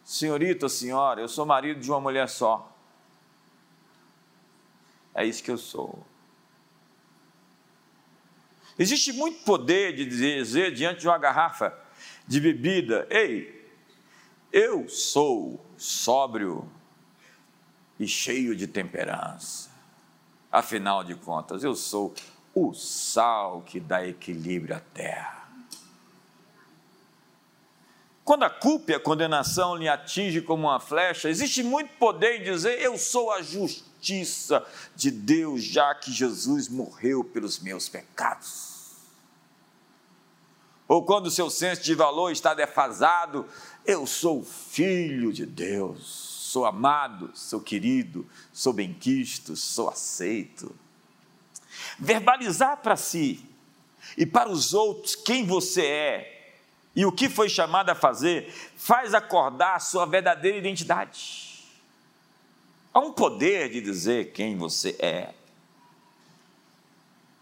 senhorita, 0.02 0.70
senhora, 0.70 1.20
eu 1.20 1.28
sou 1.28 1.44
marido 1.44 1.80
de 1.80 1.90
uma 1.90 2.00
mulher 2.00 2.30
só. 2.30 2.74
É 5.14 5.22
isso 5.24 5.42
que 5.42 5.50
eu 5.50 5.58
sou. 5.58 6.02
Existe 8.78 9.12
muito 9.12 9.44
poder 9.44 9.94
de 9.94 10.06
dizer 10.06 10.72
diante 10.72 11.00
de 11.00 11.08
uma 11.08 11.18
garrafa 11.18 11.78
de 12.26 12.40
bebida: 12.40 13.06
ei, 13.10 13.70
eu 14.50 14.88
sou 14.88 15.62
sóbrio, 15.76 16.66
e 18.00 18.08
cheio 18.08 18.56
de 18.56 18.66
temperança. 18.66 19.70
Afinal 20.50 21.04
de 21.04 21.14
contas, 21.14 21.62
eu 21.62 21.74
sou 21.74 22.14
o 22.54 22.72
sal 22.72 23.60
que 23.60 23.78
dá 23.78 24.06
equilíbrio 24.06 24.74
à 24.74 24.80
terra. 24.80 25.45
Quando 28.26 28.42
a 28.42 28.50
culpa 28.50 28.92
e 28.92 28.94
a 28.94 29.00
condenação 29.00 29.74
lhe 29.74 29.88
atinge 29.88 30.42
como 30.42 30.66
uma 30.66 30.78
flecha, 30.78 31.30
existe 31.30 31.62
muito 31.62 31.96
poder 31.96 32.40
em 32.40 32.44
dizer: 32.44 32.78
Eu 32.82 32.98
sou 32.98 33.32
a 33.32 33.40
justiça 33.40 34.62
de 34.94 35.10
Deus, 35.10 35.62
já 35.62 35.94
que 35.94 36.12
Jesus 36.12 36.68
morreu 36.68 37.24
pelos 37.24 37.58
meus 37.60 37.88
pecados. 37.88 38.74
Ou 40.86 41.02
quando 41.04 41.30
seu 41.30 41.48
senso 41.48 41.82
de 41.82 41.94
valor 41.94 42.30
está 42.30 42.52
defasado, 42.52 43.46
eu 43.84 44.06
sou 44.06 44.44
filho 44.44 45.32
de 45.32 45.46
Deus 45.46 46.36
sou 46.56 46.64
amado, 46.64 47.30
sou 47.34 47.60
querido, 47.60 48.26
sou 48.50 48.72
benquisto, 48.72 49.54
sou 49.54 49.90
aceito. 49.90 50.74
Verbalizar 51.98 52.78
para 52.78 52.96
si 52.96 53.44
e 54.16 54.24
para 54.24 54.48
os 54.48 54.72
outros 54.72 55.14
quem 55.14 55.44
você 55.44 55.84
é 55.84 56.35
e 56.96 57.04
o 57.04 57.12
que 57.12 57.28
foi 57.28 57.50
chamado 57.50 57.90
a 57.90 57.94
fazer 57.94 58.50
faz 58.74 59.12
acordar 59.12 59.76
a 59.76 59.78
sua 59.78 60.06
verdadeira 60.06 60.56
identidade. 60.56 61.62
Há 62.92 62.98
um 62.98 63.12
poder 63.12 63.68
de 63.68 63.82
dizer 63.82 64.32
quem 64.32 64.56
você 64.56 64.96
é. 64.98 65.34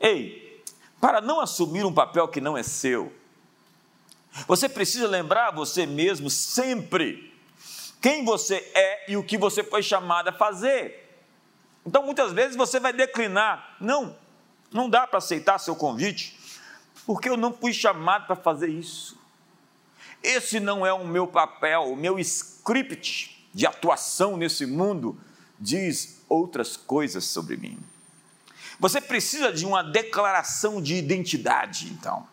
Ei, 0.00 0.61
para 1.00 1.20
não 1.20 1.40
assumir 1.40 1.84
um 1.84 1.94
papel 1.94 2.26
que 2.26 2.40
não 2.40 2.58
é 2.58 2.64
seu. 2.64 3.14
Você 4.49 4.68
precisa 4.68 5.06
lembrar 5.06 5.52
você 5.52 5.87
mesmo 5.87 6.28
sempre 6.28 7.32
quem 8.02 8.25
você 8.25 8.56
é 8.75 9.12
e 9.12 9.16
o 9.16 9.23
que 9.23 9.38
você 9.38 9.62
foi 9.62 9.82
chamado 9.82 10.28
a 10.28 10.32
fazer. 10.32 11.00
Então, 11.87 12.02
muitas 12.02 12.32
vezes 12.32 12.56
você 12.56 12.80
vai 12.80 12.92
declinar. 12.92 13.76
Não, 13.80 14.16
não 14.73 14.90
dá 14.90 15.06
para 15.06 15.18
aceitar 15.18 15.58
seu 15.58 15.76
convite, 15.76 16.37
porque 17.06 17.28
eu 17.28 17.37
não 17.37 17.52
fui 17.52 17.73
chamado 17.73 18.26
para 18.26 18.34
fazer 18.34 18.68
isso. 18.68 19.24
Esse 20.25 20.59
não 20.59 20.87
é 20.87 20.93
o 20.93 21.07
meu 21.07 21.26
papel, 21.26 21.93
o 21.93 21.97
meu 21.97 22.19
script 22.19 23.47
de 23.52 23.66
atuação 23.66 24.38
nesse 24.38 24.64
mundo 24.64 25.21
diz 25.61 26.25
outras 26.31 26.78
coisas 26.78 27.25
sobre 27.25 27.59
mim. 27.59 27.78
Você 28.81 29.02
precisa 29.02 29.52
de 29.52 29.66
uma 29.66 29.83
declaração 29.83 30.81
de 30.81 30.95
identidade, 30.95 31.93
então, 31.93 32.26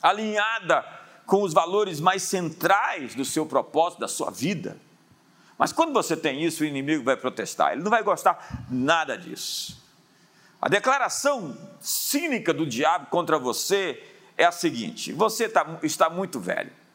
alinhada 0.00 0.86
com 1.26 1.42
os 1.42 1.52
valores 1.52 1.98
mais 1.98 2.22
centrais 2.22 3.16
do 3.16 3.24
seu 3.24 3.44
propósito, 3.44 3.98
da 3.98 4.08
sua 4.08 4.30
vida. 4.30 4.78
Mas 5.58 5.72
quando 5.72 5.92
você 5.92 6.16
tem 6.16 6.44
isso, 6.44 6.62
o 6.62 6.66
inimigo 6.66 7.02
vai 7.02 7.16
protestar, 7.16 7.72
ele 7.72 7.82
não 7.82 7.90
vai 7.90 8.04
gostar 8.04 8.66
nada 8.70 9.18
disso. 9.18 9.84
A 10.62 10.68
declaração 10.68 11.58
cínica 11.80 12.54
do 12.54 12.64
diabo 12.64 13.06
contra 13.06 13.36
você 13.36 14.00
é 14.38 14.44
a 14.44 14.52
seguinte: 14.52 15.12
você 15.12 15.48
tá, 15.48 15.78
está 15.82 16.08
muito 16.08 16.38
velho. 16.38 16.85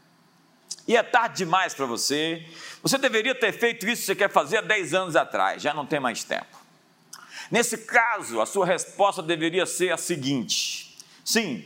E 0.88 0.96
é 0.96 1.04
tarde 1.04 1.38
demais 1.38 1.74
para 1.74 1.86
você. 1.86 2.46
Você 2.82 2.98
deveria 2.98 3.36
ter 3.36 3.52
feito 3.52 3.88
isso 3.88 4.02
que 4.02 4.06
você 4.08 4.16
quer 4.16 4.30
fazer 4.30 4.58
há 4.58 4.62
10 4.62 4.94
anos 4.94 5.16
atrás, 5.16 5.62
já 5.62 5.74
não 5.74 5.86
tem 5.86 6.00
mais 6.00 6.24
tempo. 6.24 6.58
Nesse 7.52 7.80
caso, 7.80 8.40
a 8.40 8.46
sua 8.46 8.66
resposta 8.66 9.22
deveria 9.22 9.66
ser 9.66 9.92
a 9.92 9.98
seguinte: 9.98 10.98
sim, 11.24 11.66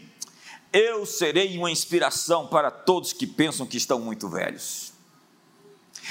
eu 0.73 1.05
serei 1.05 1.57
uma 1.57 1.69
inspiração 1.71 2.47
para 2.47 2.71
todos 2.71 3.13
que 3.13 3.27
pensam 3.27 3.65
que 3.65 3.77
estão 3.77 3.99
muito 3.99 4.27
velhos. 4.27 4.94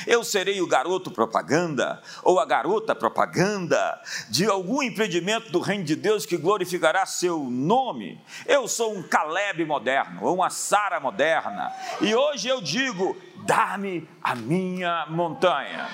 Eu 0.07 0.25
serei 0.25 0.61
o 0.61 0.67
garoto 0.67 1.11
propaganda 1.11 2.03
ou 2.23 2.41
a 2.41 2.47
garota 2.47 2.95
propaganda 2.95 4.01
de 4.29 4.47
algum 4.47 4.83
empreendimento 4.83 5.51
do 5.51 5.61
reino 5.61 5.85
de 5.85 5.97
Deus 5.97 6.27
que 6.27 6.37
glorificará 6.37 7.07
seu 7.07 7.39
nome. 7.45 8.21
Eu 8.47 8.67
sou 8.69 8.95
um 8.95 9.03
Caleb 9.03 9.65
moderno 9.65 10.25
ou 10.25 10.35
uma 10.35 10.51
Sara 10.51 11.01
moderna. 11.01 11.73
E 12.01 12.15
hoje 12.15 12.49
eu 12.49 12.61
digo: 12.61 13.17
dá-me 13.45 14.09
a 14.23 14.35
minha 14.35 15.07
montanha. 15.07 15.89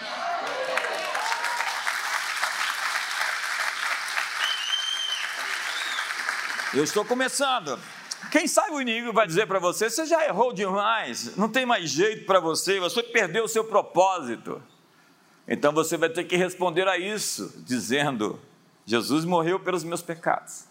Eu 6.73 6.85
estou 6.85 7.05
começando. 7.05 7.79
Quem 8.31 8.47
sabe 8.47 8.73
o 8.73 8.81
inimigo 8.81 9.13
vai 9.13 9.27
dizer 9.27 9.47
para 9.47 9.59
você: 9.59 9.89
você 9.89 10.07
já 10.07 10.25
errou 10.27 10.53
demais, 10.53 11.37
não 11.37 11.49
tem 11.49 11.65
mais 11.65 11.91
jeito 11.91 12.27
para 12.27 12.41
você, 12.41 12.79
você 12.79 13.03
perdeu 13.03 13.45
o 13.45 13.49
seu 13.49 13.65
propósito. 13.65 14.63
Então 15.49 15.73
você 15.73 15.97
vai 15.97 16.09
ter 16.09 16.25
que 16.25 16.37
responder 16.37 16.87
a 16.87 16.99
isso, 16.99 17.53
dizendo: 17.67 18.39
Jesus 18.85 19.25
morreu 19.25 19.59
pelos 19.59 19.83
meus 19.85 20.03
pecados, 20.03 20.65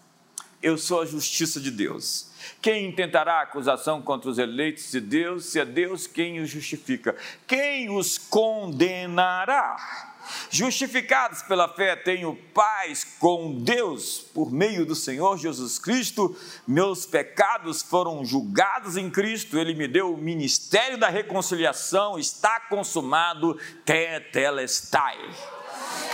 eu 0.62 0.78
sou 0.78 1.02
a 1.02 1.06
justiça 1.06 1.60
de 1.60 1.70
Deus. 1.70 2.30
Quem 2.62 2.86
intentará 2.86 3.40
acusação 3.40 4.00
contra 4.00 4.30
os 4.30 4.38
eleitos 4.38 4.90
de 4.90 5.00
Deus, 5.00 5.46
se 5.46 5.60
é 5.60 5.64
Deus 5.64 6.06
quem 6.06 6.40
os 6.40 6.48
justifica? 6.48 7.16
Quem 7.46 7.90
os 7.90 8.16
condenará? 8.16 10.09
Justificados 10.50 11.42
pela 11.42 11.68
fé, 11.68 11.96
tenho 11.96 12.34
paz 12.54 13.04
com 13.18 13.58
Deus 13.62 14.18
por 14.18 14.50
meio 14.50 14.84
do 14.84 14.94
Senhor 14.94 15.38
Jesus 15.38 15.78
Cristo. 15.78 16.36
Meus 16.66 17.06
pecados 17.06 17.82
foram 17.82 18.24
julgados 18.24 18.96
em 18.96 19.10
Cristo. 19.10 19.58
Ele 19.58 19.74
me 19.74 19.86
deu 19.86 20.14
o 20.14 20.18
ministério 20.18 20.98
da 20.98 21.08
reconciliação. 21.08 22.18
Está 22.18 22.60
consumado, 22.60 23.58
tetelestai. 23.84 25.18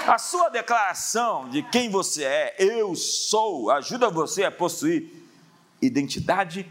A 0.07 0.19
sua 0.19 0.49
declaração 0.49 1.49
de 1.49 1.63
quem 1.63 1.91
você 1.91 2.25
é, 2.25 2.55
eu 2.59 2.95
sou, 2.95 3.71
ajuda 3.71 4.09
você 4.09 4.45
a 4.45 4.51
possuir 4.51 5.13
identidade, 5.83 6.71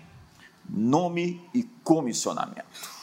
nome 0.69 1.47
e 1.53 1.63
comissionamento. 1.83 2.95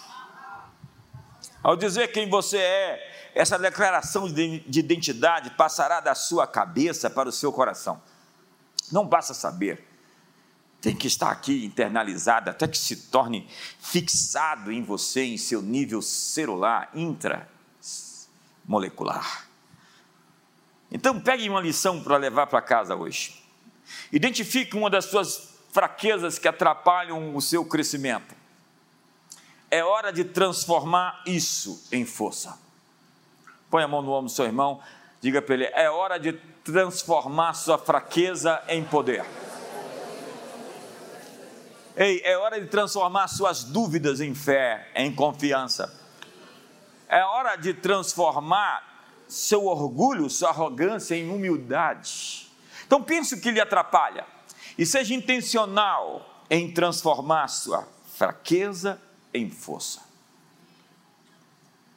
Ao 1.62 1.76
dizer 1.76 2.08
quem 2.12 2.28
você 2.28 2.56
é, 2.58 3.11
essa 3.34 3.58
declaração 3.58 4.30
de 4.30 4.80
identidade 4.80 5.50
passará 5.50 6.00
da 6.00 6.14
sua 6.14 6.46
cabeça 6.46 7.08
para 7.08 7.28
o 7.28 7.32
seu 7.32 7.52
coração. 7.52 8.02
Não 8.90 9.06
basta 9.06 9.32
saber, 9.32 9.86
tem 10.82 10.94
que 10.94 11.06
estar 11.06 11.30
aqui 11.30 11.64
internalizado 11.64 12.50
até 12.50 12.66
que 12.66 12.76
se 12.76 13.08
torne 13.08 13.48
fixado 13.80 14.72
em 14.72 14.82
você, 14.82 15.22
em 15.22 15.38
seu 15.38 15.62
nível 15.62 16.02
celular, 16.02 16.90
intramolecular. 16.92 19.48
Então, 20.90 21.20
pegue 21.20 21.48
uma 21.48 21.60
lição 21.60 22.02
para 22.02 22.18
levar 22.18 22.48
para 22.48 22.60
casa 22.60 22.94
hoje. 22.94 23.42
Identifique 24.10 24.76
uma 24.76 24.90
das 24.90 25.06
suas 25.06 25.54
fraquezas 25.70 26.38
que 26.38 26.46
atrapalham 26.46 27.34
o 27.34 27.40
seu 27.40 27.64
crescimento. 27.64 28.34
É 29.70 29.82
hora 29.82 30.12
de 30.12 30.24
transformar 30.24 31.22
isso 31.24 31.82
em 31.90 32.04
força. 32.04 32.60
Põe 33.72 33.84
a 33.84 33.88
mão 33.88 34.02
no 34.02 34.12
ombro 34.12 34.26
do 34.26 34.30
seu 34.30 34.44
irmão, 34.44 34.80
diga 35.18 35.40
para 35.40 35.54
ele: 35.54 35.64
é 35.64 35.88
hora 35.88 36.20
de 36.20 36.34
transformar 36.62 37.54
sua 37.54 37.78
fraqueza 37.78 38.62
em 38.68 38.84
poder. 38.84 39.24
Ei, 41.96 42.20
é 42.22 42.36
hora 42.36 42.60
de 42.60 42.66
transformar 42.66 43.28
suas 43.28 43.64
dúvidas 43.64 44.20
em 44.20 44.34
fé, 44.34 44.90
em 44.94 45.10
confiança. 45.10 45.90
É 47.08 47.24
hora 47.24 47.56
de 47.56 47.72
transformar 47.72 49.24
seu 49.26 49.64
orgulho, 49.64 50.28
sua 50.28 50.50
arrogância 50.50 51.14
em 51.14 51.30
humildade. 51.30 52.52
Então 52.86 53.02
pense 53.02 53.36
o 53.36 53.40
que 53.40 53.50
lhe 53.50 53.60
atrapalha 53.60 54.26
e 54.76 54.84
seja 54.84 55.14
intencional 55.14 56.44
em 56.50 56.70
transformar 56.70 57.48
sua 57.48 57.88
fraqueza 58.18 59.00
em 59.32 59.50
força. 59.50 60.11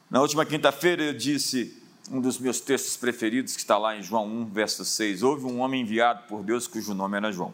Na 0.08 0.20
última 0.20 0.46
quinta-feira 0.46 1.02
eu 1.02 1.12
disse 1.12 1.82
um 2.12 2.20
dos 2.20 2.38
meus 2.38 2.60
textos 2.60 2.96
preferidos, 2.96 3.54
que 3.54 3.60
está 3.60 3.76
lá 3.76 3.96
em 3.96 4.02
João 4.02 4.24
1, 4.24 4.46
verso 4.46 4.84
6. 4.84 5.24
Houve 5.24 5.46
um 5.46 5.58
homem 5.60 5.82
enviado 5.82 6.22
por 6.28 6.44
Deus 6.44 6.68
cujo 6.68 6.94
nome 6.94 7.16
era 7.16 7.32
João. 7.32 7.52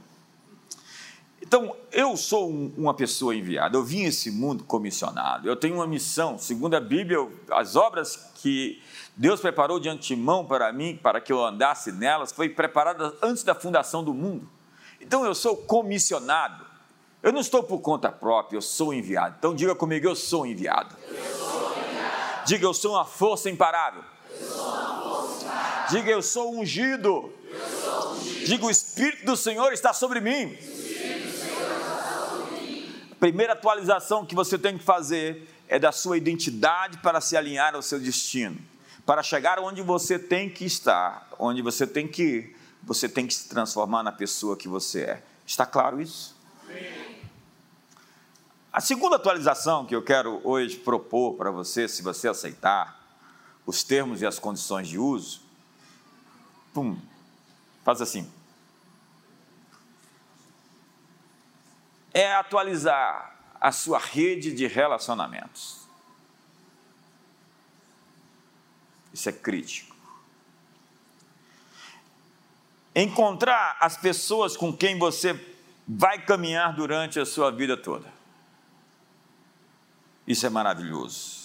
Então, 1.40 1.74
eu 1.90 2.16
sou 2.16 2.48
uma 2.76 2.94
pessoa 2.94 3.34
enviada, 3.34 3.76
eu 3.76 3.82
vim 3.82 4.04
a 4.04 4.08
esse 4.08 4.30
mundo 4.30 4.62
comissionado, 4.64 5.48
eu 5.48 5.56
tenho 5.56 5.74
uma 5.74 5.86
missão, 5.86 6.38
segundo 6.38 6.74
a 6.74 6.80
Bíblia, 6.80 7.18
as 7.50 7.74
obras 7.74 8.30
que 8.36 8.80
Deus 9.16 9.40
preparou 9.40 9.80
de 9.80 9.88
antemão 9.88 10.44
para 10.46 10.72
mim, 10.72 10.98
para 11.02 11.20
que 11.20 11.32
eu 11.32 11.44
andasse 11.44 11.90
nelas, 11.90 12.32
foi 12.32 12.48
preparada 12.48 13.12
antes 13.20 13.42
da 13.42 13.54
fundação 13.54 14.04
do 14.04 14.14
mundo. 14.14 14.48
Então, 15.00 15.24
eu 15.24 15.34
sou 15.34 15.56
comissionado, 15.56 16.64
eu 17.22 17.32
não 17.32 17.40
estou 17.40 17.62
por 17.62 17.80
conta 17.80 18.12
própria, 18.12 18.56
eu 18.56 18.62
sou 18.62 18.94
enviado. 18.94 19.34
Então, 19.38 19.54
diga 19.54 19.74
comigo, 19.74 20.06
eu 20.06 20.14
sou 20.14 20.46
enviado. 20.46 20.94
Eu 21.08 21.38
sou 21.38 21.41
Diga, 22.44 22.64
eu 22.64 22.74
sou 22.74 22.94
uma 22.94 23.04
força 23.04 23.48
imparável. 23.48 24.02
Diga, 25.90 26.10
eu 26.10 26.22
sou 26.22 26.54
ungido. 26.54 27.32
Diga, 28.46 28.66
o 28.66 28.70
Espírito 28.70 29.24
do 29.24 29.36
Senhor 29.36 29.72
está 29.72 29.92
sobre 29.92 30.20
mim. 30.20 30.56
A 33.10 33.14
primeira 33.14 33.52
atualização 33.52 34.26
que 34.26 34.34
você 34.34 34.58
tem 34.58 34.76
que 34.76 34.84
fazer 34.84 35.48
é 35.68 35.78
da 35.78 35.92
sua 35.92 36.16
identidade 36.16 36.98
para 36.98 37.20
se 37.20 37.36
alinhar 37.36 37.74
ao 37.74 37.82
seu 37.82 38.00
destino. 38.00 38.58
Para 39.06 39.22
chegar 39.22 39.58
onde 39.58 39.82
você 39.82 40.18
tem 40.18 40.50
que 40.50 40.64
estar, 40.64 41.28
onde 41.38 41.62
você 41.62 41.86
tem 41.86 42.06
que 42.08 42.22
ir, 42.22 42.56
você 42.82 43.08
tem 43.08 43.26
que 43.26 43.34
se 43.34 43.48
transformar 43.48 44.02
na 44.02 44.12
pessoa 44.12 44.56
que 44.56 44.68
você 44.68 45.02
é. 45.02 45.22
Está 45.46 45.64
claro 45.64 46.00
isso? 46.00 46.36
A 48.72 48.80
segunda 48.80 49.16
atualização 49.16 49.84
que 49.84 49.94
eu 49.94 50.02
quero 50.02 50.40
hoje 50.44 50.78
propor 50.78 51.34
para 51.34 51.50
você, 51.50 51.86
se 51.86 52.00
você 52.02 52.26
aceitar 52.26 52.98
os 53.66 53.84
termos 53.84 54.22
e 54.22 54.26
as 54.26 54.38
condições 54.38 54.88
de 54.88 54.98
uso, 54.98 55.42
pum, 56.72 56.96
faz 57.84 58.00
assim. 58.00 58.32
É 62.14 62.34
atualizar 62.34 63.36
a 63.60 63.70
sua 63.72 63.98
rede 63.98 64.54
de 64.54 64.66
relacionamentos. 64.66 65.86
Isso 69.12 69.28
é 69.28 69.32
crítico. 69.32 69.94
Encontrar 72.94 73.76
as 73.80 73.98
pessoas 73.98 74.56
com 74.56 74.74
quem 74.74 74.98
você 74.98 75.38
vai 75.86 76.24
caminhar 76.24 76.74
durante 76.74 77.20
a 77.20 77.26
sua 77.26 77.50
vida 77.50 77.76
toda. 77.76 78.21
Isso 80.26 80.46
é 80.46 80.50
maravilhoso. 80.50 81.42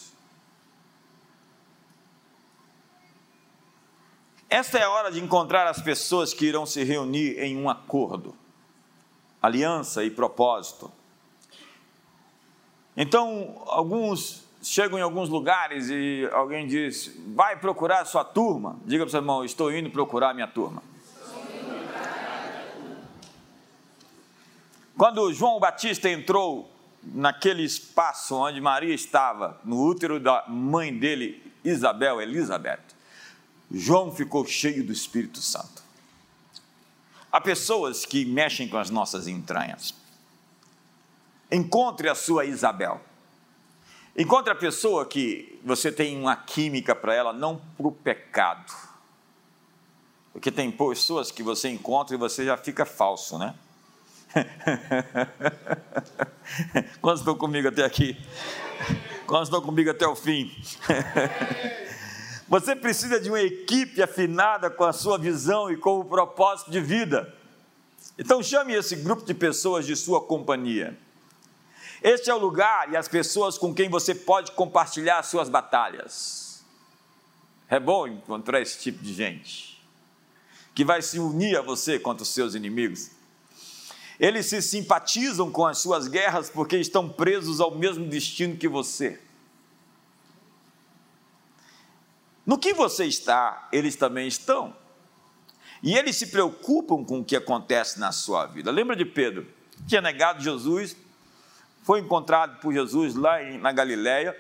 Esta 4.49 4.77
é 4.77 4.83
a 4.83 4.89
hora 4.89 5.11
de 5.11 5.19
encontrar 5.19 5.67
as 5.67 5.81
pessoas 5.81 6.33
que 6.33 6.45
irão 6.45 6.65
se 6.65 6.83
reunir 6.83 7.37
em 7.39 7.57
um 7.57 7.69
acordo. 7.69 8.35
aliança 9.41 10.03
e 10.03 10.09
propósito. 10.09 10.91
Então, 12.95 13.61
alguns 13.67 14.43
chegam 14.61 14.97
em 14.97 15.01
alguns 15.01 15.29
lugares 15.29 15.89
e 15.89 16.27
alguém 16.33 16.65
diz: 16.65 17.15
vai 17.35 17.57
procurar 17.59 18.05
sua 18.05 18.23
turma. 18.23 18.79
Diga 18.85 19.03
para 19.03 19.07
o 19.07 19.11
seu 19.11 19.19
irmão: 19.19 19.43
estou 19.43 19.71
indo 19.71 19.89
procurar 19.89 20.31
a 20.31 20.33
minha 20.33 20.47
turma. 20.47 20.81
Quando 24.97 25.31
João 25.31 25.59
Batista 25.59 26.09
entrou 26.09 26.69
naquele 27.13 27.63
espaço 27.63 28.35
onde 28.35 28.59
Maria 28.59 28.93
estava, 28.93 29.59
no 29.63 29.81
útero 29.83 30.19
da 30.19 30.45
mãe 30.47 30.97
dele, 30.97 31.53
Isabel, 31.63 32.21
Elizabeth, 32.21 32.83
João 33.71 34.13
ficou 34.13 34.45
cheio 34.45 34.85
do 34.85 34.91
Espírito 34.91 35.39
Santo. 35.41 35.83
Há 37.31 37.41
pessoas 37.41 38.05
que 38.05 38.25
mexem 38.25 38.67
com 38.67 38.77
as 38.77 38.89
nossas 38.89 39.27
entranhas. 39.27 39.93
Encontre 41.51 42.09
a 42.09 42.15
sua 42.15 42.45
Isabel. 42.45 43.01
Encontre 44.17 44.51
a 44.51 44.55
pessoa 44.55 45.05
que 45.05 45.59
você 45.63 45.91
tem 45.91 46.17
uma 46.17 46.35
química 46.35 46.95
para 46.95 47.13
ela, 47.13 47.33
não 47.33 47.61
para 47.77 47.87
o 47.87 47.91
pecado. 47.91 48.73
Porque 50.31 50.51
tem 50.51 50.71
pessoas 50.71 51.31
que 51.31 51.43
você 51.43 51.69
encontra 51.69 52.15
e 52.15 52.17
você 52.17 52.45
já 52.45 52.57
fica 52.57 52.85
falso, 52.85 53.37
né? 53.37 53.53
Quantos 57.01 57.21
estão 57.21 57.35
comigo 57.35 57.67
até 57.67 57.83
aqui? 57.83 58.17
Quantos 59.25 59.47
estão 59.47 59.61
comigo 59.61 59.89
até 59.89 60.07
o 60.07 60.15
fim? 60.15 60.55
Você 62.47 62.75
precisa 62.75 63.19
de 63.19 63.29
uma 63.29 63.41
equipe 63.41 64.01
afinada 64.01 64.69
com 64.69 64.85
a 64.85 64.93
sua 64.93 65.17
visão 65.17 65.69
e 65.69 65.75
com 65.75 65.99
o 65.99 66.05
propósito 66.05 66.71
de 66.71 66.79
vida. 66.79 67.33
Então 68.17 68.41
chame 68.41 68.73
esse 68.73 68.95
grupo 68.95 69.25
de 69.25 69.33
pessoas 69.33 69.85
de 69.85 69.95
sua 69.95 70.21
companhia. 70.21 70.97
Este 72.01 72.29
é 72.29 72.33
o 72.33 72.37
lugar 72.37 72.91
e 72.91 72.95
as 72.95 73.07
pessoas 73.07 73.57
com 73.57 73.73
quem 73.73 73.89
você 73.89 74.15
pode 74.15 74.51
compartilhar 74.53 75.21
suas 75.23 75.49
batalhas. 75.49 76.63
É 77.69 77.79
bom 77.79 78.07
encontrar 78.07 78.61
esse 78.61 78.79
tipo 78.79 79.03
de 79.03 79.13
gente 79.13 79.75
que 80.73 80.85
vai 80.85 81.01
se 81.01 81.19
unir 81.19 81.57
a 81.57 81.61
você 81.61 81.99
contra 81.99 82.23
os 82.23 82.29
seus 82.29 82.53
inimigos. 82.53 83.16
Eles 84.19 84.47
se 84.47 84.61
simpatizam 84.61 85.51
com 85.51 85.65
as 85.65 85.77
suas 85.77 86.07
guerras 86.07 86.49
porque 86.49 86.77
estão 86.77 87.07
presos 87.07 87.59
ao 87.61 87.75
mesmo 87.75 88.07
destino 88.07 88.57
que 88.57 88.67
você. 88.67 89.19
No 92.45 92.57
que 92.57 92.73
você 92.73 93.05
está, 93.05 93.67
eles 93.71 93.95
também 93.95 94.27
estão. 94.27 94.73
E 95.83 95.95
eles 95.95 96.15
se 96.15 96.27
preocupam 96.27 97.03
com 97.03 97.19
o 97.19 97.25
que 97.25 97.35
acontece 97.35 97.99
na 97.99 98.11
sua 98.11 98.47
vida. 98.47 98.71
Lembra 98.71 98.95
de 98.95 99.05
Pedro? 99.05 99.45
Tinha 99.85 100.01
negado 100.01 100.41
Jesus, 100.41 100.95
foi 101.83 101.99
encontrado 101.99 102.59
por 102.59 102.73
Jesus 102.73 103.15
lá 103.15 103.39
na 103.59 103.71
Galiléia. 103.71 104.35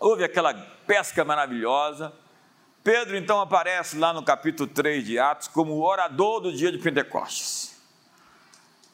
Houve 0.00 0.24
aquela 0.24 0.54
pesca 0.86 1.24
maravilhosa. 1.24 2.12
Pedro 2.82 3.16
então 3.16 3.40
aparece 3.40 3.96
lá 3.98 4.12
no 4.12 4.22
capítulo 4.22 4.68
3 4.68 5.04
de 5.04 5.18
Atos 5.18 5.48
como 5.48 5.74
o 5.74 5.84
orador 5.84 6.40
do 6.40 6.52
dia 6.52 6.72
de 6.72 6.78
Pentecostes. 6.78 7.75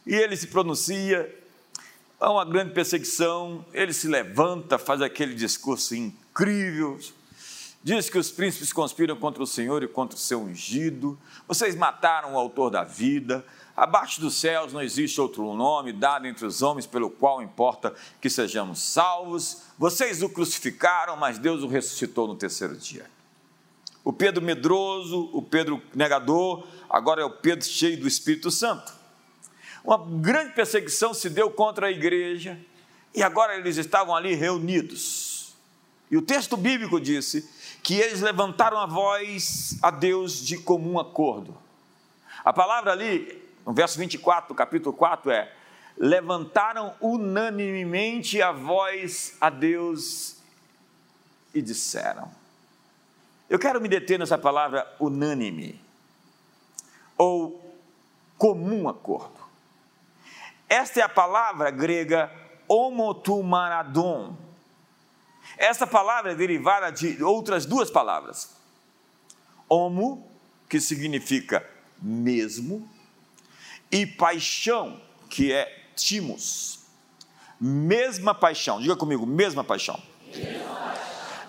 E 0.06 0.14
ele 0.14 0.36
se 0.36 0.48
pronuncia, 0.48 1.32
há 2.18 2.30
uma 2.30 2.44
grande 2.44 2.72
perseguição, 2.72 3.64
ele 3.72 3.92
se 3.92 4.08
levanta, 4.08 4.78
faz 4.78 5.00
aquele 5.00 5.34
discurso 5.34 5.94
incrível, 5.94 6.98
Diz 7.84 8.08
que 8.08 8.16
os 8.16 8.30
príncipes 8.30 8.72
conspiram 8.72 9.16
contra 9.16 9.42
o 9.42 9.46
Senhor 9.46 9.82
e 9.82 9.88
contra 9.88 10.16
o 10.16 10.20
seu 10.20 10.40
ungido. 10.40 11.18
Vocês 11.48 11.74
mataram 11.74 12.34
o 12.34 12.38
autor 12.38 12.70
da 12.70 12.84
vida. 12.84 13.44
Abaixo 13.76 14.20
dos 14.20 14.36
céus 14.36 14.72
não 14.72 14.80
existe 14.80 15.20
outro 15.20 15.52
nome 15.52 15.92
dado 15.92 16.28
entre 16.28 16.46
os 16.46 16.62
homens 16.62 16.86
pelo 16.86 17.10
qual 17.10 17.42
importa 17.42 17.92
que 18.20 18.30
sejamos 18.30 18.78
salvos. 18.80 19.62
Vocês 19.76 20.22
o 20.22 20.28
crucificaram, 20.28 21.16
mas 21.16 21.38
Deus 21.38 21.64
o 21.64 21.66
ressuscitou 21.66 22.28
no 22.28 22.36
terceiro 22.36 22.76
dia. 22.76 23.04
O 24.04 24.12
Pedro 24.12 24.44
medroso, 24.44 25.28
o 25.32 25.42
Pedro 25.42 25.82
negador, 25.92 26.64
agora 26.88 27.22
é 27.22 27.24
o 27.24 27.30
Pedro 27.30 27.64
cheio 27.64 27.98
do 27.98 28.06
Espírito 28.06 28.50
Santo. 28.52 28.92
Uma 29.84 29.98
grande 29.98 30.52
perseguição 30.52 31.12
se 31.12 31.28
deu 31.28 31.50
contra 31.50 31.88
a 31.88 31.90
igreja 31.90 32.58
e 33.14 33.22
agora 33.22 33.56
eles 33.56 33.76
estavam 33.76 34.14
ali 34.14 34.34
reunidos. 34.34 35.54
E 36.10 36.16
o 36.16 36.22
texto 36.22 36.56
bíblico 36.56 37.00
disse 37.00 37.48
que 37.82 37.94
eles 37.94 38.20
levantaram 38.20 38.78
a 38.78 38.86
voz 38.86 39.78
a 39.82 39.90
Deus 39.90 40.34
de 40.44 40.58
comum 40.58 41.00
acordo. 41.00 41.56
A 42.44 42.52
palavra 42.52 42.92
ali, 42.92 43.42
no 43.66 43.72
verso 43.72 43.98
24 43.98 44.48
do 44.48 44.54
capítulo 44.54 44.94
4 44.94 45.30
é: 45.30 45.52
levantaram 45.96 46.94
unanimemente 47.00 48.40
a 48.40 48.52
voz 48.52 49.36
a 49.40 49.50
Deus 49.50 50.36
e 51.54 51.60
disseram. 51.60 52.30
Eu 53.48 53.58
quero 53.58 53.80
me 53.80 53.88
deter 53.88 54.18
nessa 54.18 54.38
palavra 54.38 54.90
unânime, 54.98 55.78
ou 57.18 57.76
comum 58.38 58.88
acordo. 58.88 59.41
Esta 60.72 61.00
é 61.00 61.02
a 61.02 61.08
palavra 61.08 61.70
grega 61.70 62.32
homotumaradon, 62.66 64.34
essa 65.58 65.86
palavra 65.86 66.32
é 66.32 66.34
derivada 66.34 66.90
de 66.90 67.22
outras 67.22 67.66
duas 67.66 67.90
palavras. 67.90 68.56
Homo, 69.68 70.26
que 70.70 70.80
significa 70.80 71.68
mesmo, 72.00 72.88
e 73.90 74.06
paixão, 74.06 74.98
que 75.28 75.52
é 75.52 75.90
timos. 75.94 76.86
Mesma 77.60 78.34
paixão, 78.34 78.80
diga 78.80 78.96
comigo, 78.96 79.26
mesma 79.26 79.62
paixão. 79.62 80.02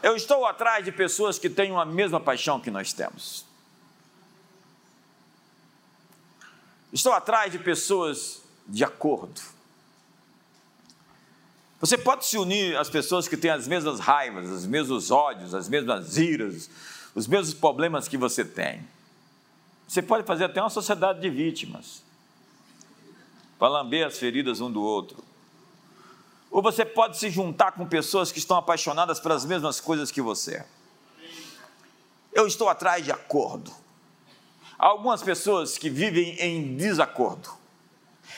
Eu 0.01 0.17
estou 0.17 0.45
atrás 0.45 0.83
de 0.83 0.91
pessoas 0.91 1.39
que 1.39 1.49
têm 1.49 1.73
a 1.77 1.85
mesma 1.85 2.19
paixão 2.19 2.59
que 2.59 2.69
nós 2.69 2.91
temos. 2.91 3.45
Estou 6.91 7.13
atrás 7.13 7.49
de 7.49 7.59
pessoas 7.59 8.42
de 8.67 8.83
acordo 8.83 9.41
você 11.83 11.97
pode 11.97 12.25
se 12.25 12.37
unir 12.37 12.77
às 12.77 12.89
pessoas 12.89 13.27
que 13.27 13.35
têm 13.35 13.51
as 13.51 13.67
mesmas 13.67 13.99
raivas, 13.99 14.49
os 14.49 14.65
mesmos 14.65 15.11
ódios, 15.11 15.53
as 15.53 15.67
mesmas 15.67 16.15
iras, 16.15 16.69
os 17.13 17.27
mesmos 17.27 17.53
problemas 17.53 18.07
que 18.07 18.15
você 18.15 18.45
tem. 18.45 18.87
Você 19.85 20.01
pode 20.01 20.25
fazer 20.25 20.45
até 20.45 20.61
uma 20.61 20.69
sociedade 20.69 21.19
de 21.19 21.29
vítimas, 21.29 22.01
para 23.59 23.67
lamber 23.67 24.07
as 24.07 24.17
feridas 24.17 24.61
um 24.61 24.71
do 24.71 24.81
outro. 24.81 25.21
Ou 26.49 26.61
você 26.61 26.85
pode 26.85 27.17
se 27.17 27.29
juntar 27.29 27.73
com 27.73 27.85
pessoas 27.85 28.31
que 28.31 28.39
estão 28.39 28.55
apaixonadas 28.55 29.19
pelas 29.19 29.43
mesmas 29.43 29.81
coisas 29.81 30.09
que 30.09 30.21
você. 30.21 30.65
Eu 32.31 32.47
estou 32.47 32.69
atrás 32.69 33.03
de 33.03 33.11
acordo. 33.11 33.69
Há 34.79 34.87
algumas 34.87 35.21
pessoas 35.21 35.77
que 35.77 35.89
vivem 35.89 36.39
em 36.39 36.77
desacordo. 36.77 37.61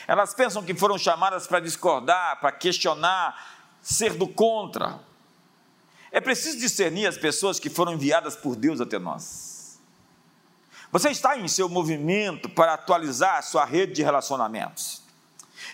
Elas 0.06 0.34
pensam 0.34 0.62
que 0.62 0.74
foram 0.74 0.96
chamadas 0.96 1.46
para 1.46 1.60
discordar, 1.60 2.40
para 2.40 2.52
questionar, 2.52 3.56
ser 3.82 4.14
do 4.14 4.28
contra. 4.28 5.00
É 6.12 6.20
preciso 6.20 6.58
discernir 6.58 7.06
as 7.06 7.18
pessoas 7.18 7.58
que 7.58 7.68
foram 7.68 7.94
enviadas 7.94 8.36
por 8.36 8.54
Deus 8.54 8.80
até 8.80 8.98
nós. 8.98 9.80
Você 10.92 11.10
está 11.10 11.36
em 11.36 11.48
seu 11.48 11.68
movimento 11.68 12.48
para 12.48 12.74
atualizar 12.74 13.38
a 13.38 13.42
sua 13.42 13.64
rede 13.64 13.94
de 13.94 14.02
relacionamentos. 14.02 15.02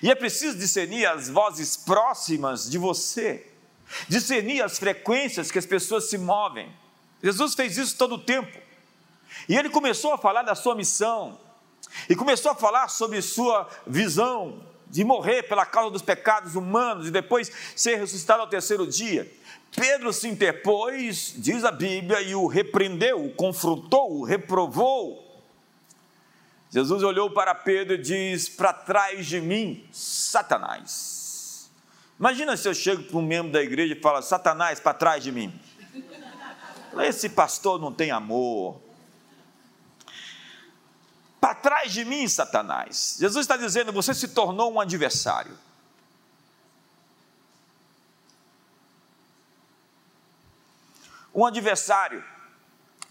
E 0.03 0.11
é 0.11 0.15
preciso 0.15 0.59
discernir 0.59 1.07
as 1.07 1.29
vozes 1.29 1.77
próximas 1.77 2.69
de 2.69 2.79
você, 2.79 3.47
discernir 4.09 4.63
as 4.63 4.79
frequências 4.79 5.51
que 5.51 5.59
as 5.59 5.67
pessoas 5.67 6.09
se 6.09 6.17
movem. 6.17 6.75
Jesus 7.23 7.55
fez 7.55 7.77
isso 7.77 7.97
todo 7.97 8.15
o 8.15 8.19
tempo. 8.19 8.59
E 9.49 9.57
ele 9.57 9.69
começou 9.69 10.13
a 10.13 10.19
falar 10.19 10.43
da 10.43 10.55
sua 10.55 10.75
missão, 10.75 11.39
e 12.09 12.17
começou 12.17 12.53
a 12.53 12.55
falar 12.55 12.89
sobre 12.89 13.21
sua 13.23 13.69
visão 13.87 14.63
de 14.89 15.05
morrer 15.05 15.45
pela 15.45 15.65
causa 15.65 15.91
dos 15.91 16.03
pecados 16.03 16.55
humanos 16.55 17.09
e 17.09 17.11
depois 17.11 17.51
ser 17.75 17.97
ressuscitado 17.97 18.43
ao 18.43 18.47
terceiro 18.47 18.87
dia. 18.87 19.31
Pedro 19.75 20.13
se 20.13 20.29
interpôs, 20.29 21.35
diz 21.37 21.65
a 21.65 21.71
Bíblia, 21.71 22.21
e 22.21 22.35
o 22.35 22.47
repreendeu, 22.47 23.25
o 23.25 23.35
confrontou, 23.35 24.21
o 24.21 24.25
reprovou. 24.25 25.33
Jesus 26.71 27.03
olhou 27.03 27.31
para 27.31 27.55
Pedro 27.55 27.95
e 27.95 27.99
diz: 27.99 28.49
Para 28.49 28.73
trás 28.73 29.27
de 29.27 29.41
mim, 29.41 29.87
Satanás. 29.91 31.71
Imagina 32.19 32.57
se 32.57 32.69
eu 32.69 32.75
chego 32.75 33.03
para 33.03 33.17
um 33.17 33.23
membro 33.23 33.51
da 33.51 33.63
igreja 33.63 33.95
e 33.95 34.01
falo: 34.01 34.21
Satanás, 34.23 34.79
para 34.79 34.95
trás 34.95 35.23
de 35.23 35.33
mim. 35.33 35.59
Esse 37.01 37.31
pastor 37.31 37.81
não 37.81 37.93
tem 37.93 38.11
amor, 38.11 38.79
para 41.43 41.57
trás 41.57 41.93
de 41.93 42.05
mim, 42.05 42.29
Satanás. 42.29 43.17
Jesus 43.19 43.43
está 43.43 43.57
dizendo: 43.57 43.93
você 43.93 44.15
se 44.15 44.29
tornou 44.29 44.73
um 44.73 44.79
adversário. 44.79 45.59
Um 51.35 51.45
adversário 51.45 52.23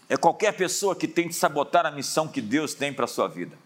é 0.08 0.16
qualquer 0.16 0.56
pessoa 0.56 0.96
que 0.96 1.06
tente 1.06 1.34
sabotar 1.34 1.84
a 1.84 1.90
missão 1.90 2.26
que 2.26 2.40
Deus 2.40 2.72
tem 2.72 2.90
para 2.90 3.04
a 3.04 3.08
sua 3.08 3.28
vida. 3.28 3.58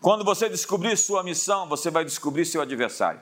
Quando 0.00 0.24
você 0.24 0.48
descobrir 0.48 0.96
sua 0.96 1.22
missão, 1.22 1.68
você 1.68 1.90
vai 1.90 2.06
descobrir 2.06 2.46
seu 2.46 2.62
adversário. 2.62 3.20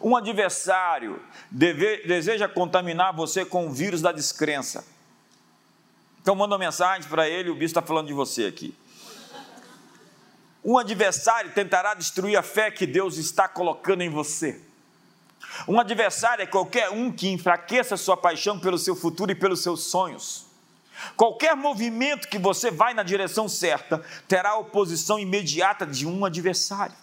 Um 0.00 0.16
adversário 0.16 1.22
deve, 1.48 2.08
deseja 2.08 2.48
contaminar 2.48 3.14
você 3.14 3.44
com 3.44 3.68
o 3.68 3.72
vírus 3.72 4.02
da 4.02 4.10
descrença. 4.10 4.95
Então 6.26 6.34
manda 6.34 6.56
uma 6.56 6.58
mensagem 6.58 7.08
para 7.08 7.28
ele, 7.28 7.50
o 7.50 7.54
bicho 7.54 7.66
está 7.66 7.80
falando 7.80 8.08
de 8.08 8.12
você 8.12 8.46
aqui. 8.46 8.74
Um 10.64 10.76
adversário 10.76 11.52
tentará 11.52 11.94
destruir 11.94 12.36
a 12.36 12.42
fé 12.42 12.68
que 12.68 12.84
Deus 12.84 13.16
está 13.16 13.46
colocando 13.46 14.02
em 14.02 14.10
você. 14.10 14.60
Um 15.68 15.78
adversário 15.78 16.42
é 16.42 16.46
qualquer 16.46 16.90
um 16.90 17.12
que 17.12 17.28
enfraqueça 17.28 17.96
sua 17.96 18.16
paixão 18.16 18.58
pelo 18.58 18.76
seu 18.76 18.96
futuro 18.96 19.30
e 19.30 19.36
pelos 19.36 19.62
seus 19.62 19.84
sonhos. 19.84 20.46
Qualquer 21.16 21.54
movimento 21.54 22.26
que 22.26 22.40
você 22.40 22.72
vai 22.72 22.92
na 22.92 23.04
direção 23.04 23.48
certa 23.48 24.04
terá 24.26 24.56
oposição 24.56 25.20
imediata 25.20 25.86
de 25.86 26.08
um 26.08 26.24
adversário. 26.24 26.96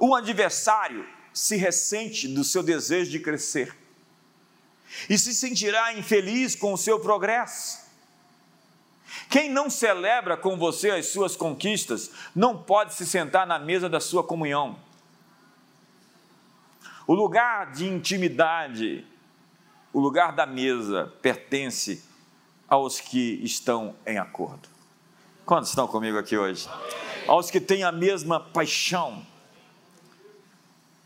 Um 0.00 0.14
adversário 0.14 1.06
se 1.34 1.56
ressente 1.56 2.28
do 2.28 2.42
seu 2.44 2.62
desejo 2.62 3.10
de 3.10 3.20
crescer 3.20 3.76
e 5.06 5.18
se 5.18 5.34
sentirá 5.34 5.92
infeliz 5.92 6.56
com 6.56 6.72
o 6.72 6.78
seu 6.78 6.98
progresso. 6.98 7.84
Quem 9.28 9.50
não 9.50 9.68
celebra 9.68 10.36
com 10.36 10.56
você 10.56 10.90
as 10.90 11.06
suas 11.06 11.36
conquistas 11.36 12.10
não 12.34 12.56
pode 12.56 12.94
se 12.94 13.06
sentar 13.06 13.46
na 13.46 13.58
mesa 13.58 13.88
da 13.88 14.00
sua 14.00 14.22
comunhão. 14.22 14.78
O 17.06 17.14
lugar 17.14 17.72
de 17.72 17.86
intimidade, 17.86 19.06
o 19.92 20.00
lugar 20.00 20.32
da 20.32 20.46
mesa, 20.46 21.12
pertence 21.22 22.04
aos 22.68 23.00
que 23.00 23.40
estão 23.44 23.94
em 24.04 24.18
acordo. 24.18 24.68
Quantos 25.44 25.70
estão 25.70 25.86
comigo 25.86 26.18
aqui 26.18 26.36
hoje? 26.36 26.68
Aos 27.28 27.50
que 27.50 27.60
têm 27.60 27.84
a 27.84 27.92
mesma 27.92 28.40
paixão. 28.40 29.24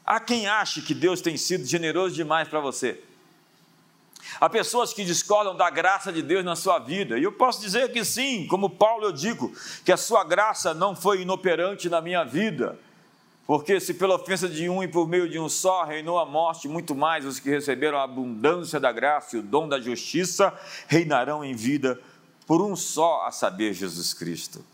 Há 0.04 0.18
quem 0.18 0.46
ache 0.46 0.83
que 0.83 0.94
Deus 0.94 1.20
tem 1.20 1.37
sido 1.37 1.64
generoso 1.66 2.14
demais 2.14 2.48
para 2.48 2.61
você. 2.61 3.02
Há 4.38 4.49
pessoas 4.49 4.93
que 4.93 5.05
discordam 5.05 5.57
da 5.57 5.71
graça 5.71 6.12
de 6.12 6.23
Deus 6.23 6.45
na 6.45 6.55
sua 6.55 6.79
vida, 6.79 7.19
e 7.19 7.25
eu 7.25 7.33
posso 7.33 7.61
dizer 7.61 7.90
que 7.93 8.05
sim, 8.05 8.47
como 8.47 8.69
Paulo 8.69 9.05
eu 9.05 9.12
digo, 9.12 9.53
que 9.85 9.93
a 9.93 9.97
sua 9.97 10.23
graça 10.23 10.75
não 10.75 10.95
foi 10.95 11.23
inoperante 11.23 11.88
na 11.88 12.01
minha 12.01 12.23
vida, 12.23 12.79
porque 13.47 13.81
se 13.81 13.95
pela 13.95 14.14
ofensa 14.14 14.49
de 14.49 14.69
um 14.69 14.83
e 14.83 14.87
por 14.87 15.09
meio 15.09 15.29
de 15.29 15.38
um 15.38 15.49
só 15.49 15.83
reinou 15.85 16.19
a 16.19 16.25
morte, 16.25 16.69
muito 16.69 16.95
mais 16.95 17.25
os 17.25 17.40
que 17.40 17.51
receberam 17.51 17.99
a 17.99 18.05
abundância 18.05 18.79
da 18.79 18.93
graça 18.93 19.37
e 19.37 19.40
o 19.40 19.43
dom 19.43 19.69
da 19.69 19.81
justiça 19.81 20.57
reinarão 20.87 21.45
em 21.45 21.55
vida 21.55 22.01
por 22.47 22.62
um 22.62 22.77
só, 22.77 23.25
a 23.27 23.33
saber, 23.33 23.73
Jesus 23.73 24.14
Cristo. 24.14 24.64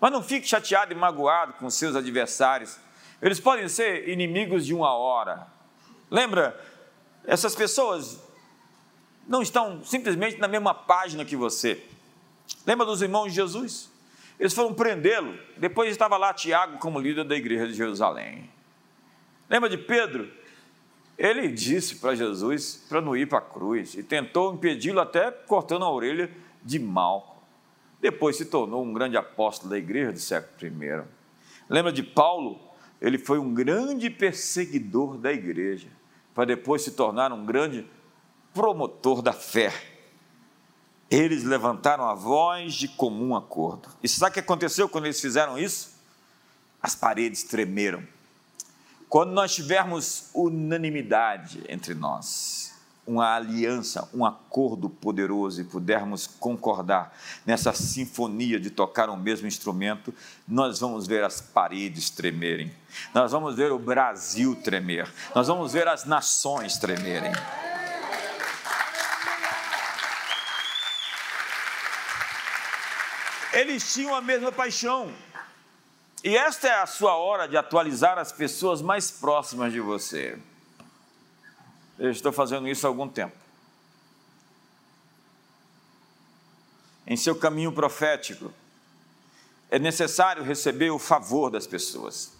Mas 0.00 0.12
não 0.12 0.22
fique 0.22 0.46
chateado 0.46 0.92
e 0.92 0.94
magoado 0.94 1.54
com 1.54 1.70
seus 1.70 1.96
adversários. 1.96 2.76
Eles 3.20 3.40
podem 3.40 3.68
ser 3.68 4.08
inimigos 4.08 4.64
de 4.64 4.74
uma 4.74 4.94
hora. 4.94 5.46
Lembra, 6.10 6.58
essas 7.24 7.54
pessoas 7.54 8.18
não 9.28 9.42
estão 9.42 9.84
simplesmente 9.84 10.38
na 10.38 10.48
mesma 10.48 10.72
página 10.72 11.24
que 11.24 11.36
você. 11.36 11.84
Lembra 12.66 12.86
dos 12.86 13.02
irmãos 13.02 13.28
de 13.28 13.34
Jesus? 13.34 13.90
Eles 14.40 14.54
foram 14.54 14.72
prendê-lo. 14.72 15.38
Depois 15.58 15.90
estava 15.90 16.16
lá 16.16 16.32
Tiago 16.32 16.78
como 16.78 16.98
líder 16.98 17.24
da 17.24 17.36
igreja 17.36 17.66
de 17.66 17.74
Jerusalém. 17.74 18.48
Lembra 19.50 19.68
de 19.68 19.76
Pedro? 19.76 20.30
Ele 21.18 21.48
disse 21.48 21.96
para 21.96 22.14
Jesus 22.14 22.86
para 22.88 23.00
não 23.00 23.16
ir 23.16 23.28
para 23.28 23.38
a 23.38 23.42
cruz 23.42 23.94
e 23.94 24.02
tentou 24.02 24.54
impedi-lo 24.54 25.00
até 25.00 25.30
cortando 25.30 25.84
a 25.84 25.90
orelha 25.90 26.30
de 26.64 26.78
Malco. 26.78 27.36
Depois 28.00 28.36
se 28.36 28.46
tornou 28.46 28.84
um 28.84 28.92
grande 28.92 29.16
apóstolo 29.16 29.70
da 29.70 29.76
igreja 29.76 30.12
do 30.12 30.20
século 30.20 30.72
I. 30.84 31.02
Lembra 31.68 31.92
de 31.92 32.02
Paulo? 32.02 32.60
Ele 33.00 33.18
foi 33.18 33.38
um 33.38 33.52
grande 33.52 34.08
perseguidor 34.08 35.18
da 35.18 35.32
igreja, 35.32 35.88
para 36.34 36.44
depois 36.44 36.82
se 36.82 36.92
tornar 36.92 37.32
um 37.32 37.44
grande 37.44 37.84
promotor 38.58 39.22
da 39.22 39.32
fé. 39.32 39.72
Eles 41.08 41.44
levantaram 41.44 42.04
a 42.08 42.14
voz 42.14 42.74
de 42.74 42.88
comum 42.88 43.36
acordo. 43.36 43.88
E 44.02 44.08
sabe 44.08 44.30
o 44.30 44.34
que 44.34 44.40
aconteceu 44.40 44.88
quando 44.88 45.04
eles 45.04 45.20
fizeram 45.20 45.56
isso? 45.56 45.92
As 46.82 46.96
paredes 46.96 47.44
tremeram. 47.44 48.02
Quando 49.08 49.30
nós 49.30 49.54
tivermos 49.54 50.30
unanimidade 50.34 51.62
entre 51.68 51.94
nós, 51.94 52.74
uma 53.06 53.36
aliança, 53.36 54.08
um 54.12 54.26
acordo 54.26 54.90
poderoso 54.90 55.60
e 55.60 55.64
pudermos 55.64 56.26
concordar 56.26 57.16
nessa 57.46 57.72
sinfonia 57.72 58.58
de 58.58 58.70
tocar 58.70 59.08
o 59.08 59.16
mesmo 59.16 59.46
instrumento, 59.46 60.12
nós 60.48 60.80
vamos 60.80 61.06
ver 61.06 61.22
as 61.22 61.40
paredes 61.40 62.10
tremerem, 62.10 62.72
nós 63.14 63.30
vamos 63.30 63.54
ver 63.54 63.70
o 63.70 63.78
Brasil 63.78 64.56
tremer, 64.56 65.08
nós 65.32 65.46
vamos 65.46 65.72
ver 65.72 65.86
as 65.86 66.04
nações 66.04 66.76
tremerem. 66.76 67.32
Eles 73.58 73.92
tinham 73.92 74.14
a 74.14 74.20
mesma 74.20 74.52
paixão. 74.52 75.12
E 76.22 76.36
esta 76.36 76.68
é 76.68 76.80
a 76.80 76.86
sua 76.86 77.16
hora 77.16 77.48
de 77.48 77.56
atualizar 77.56 78.16
as 78.16 78.30
pessoas 78.30 78.80
mais 78.80 79.10
próximas 79.10 79.72
de 79.72 79.80
você. 79.80 80.38
Eu 81.98 82.12
estou 82.12 82.30
fazendo 82.30 82.68
isso 82.68 82.86
há 82.86 82.90
algum 82.90 83.08
tempo. 83.08 83.36
Em 87.04 87.16
seu 87.16 87.34
caminho 87.34 87.72
profético, 87.72 88.52
é 89.68 89.78
necessário 89.78 90.44
receber 90.44 90.90
o 90.90 90.98
favor 90.98 91.50
das 91.50 91.66
pessoas. 91.66 92.32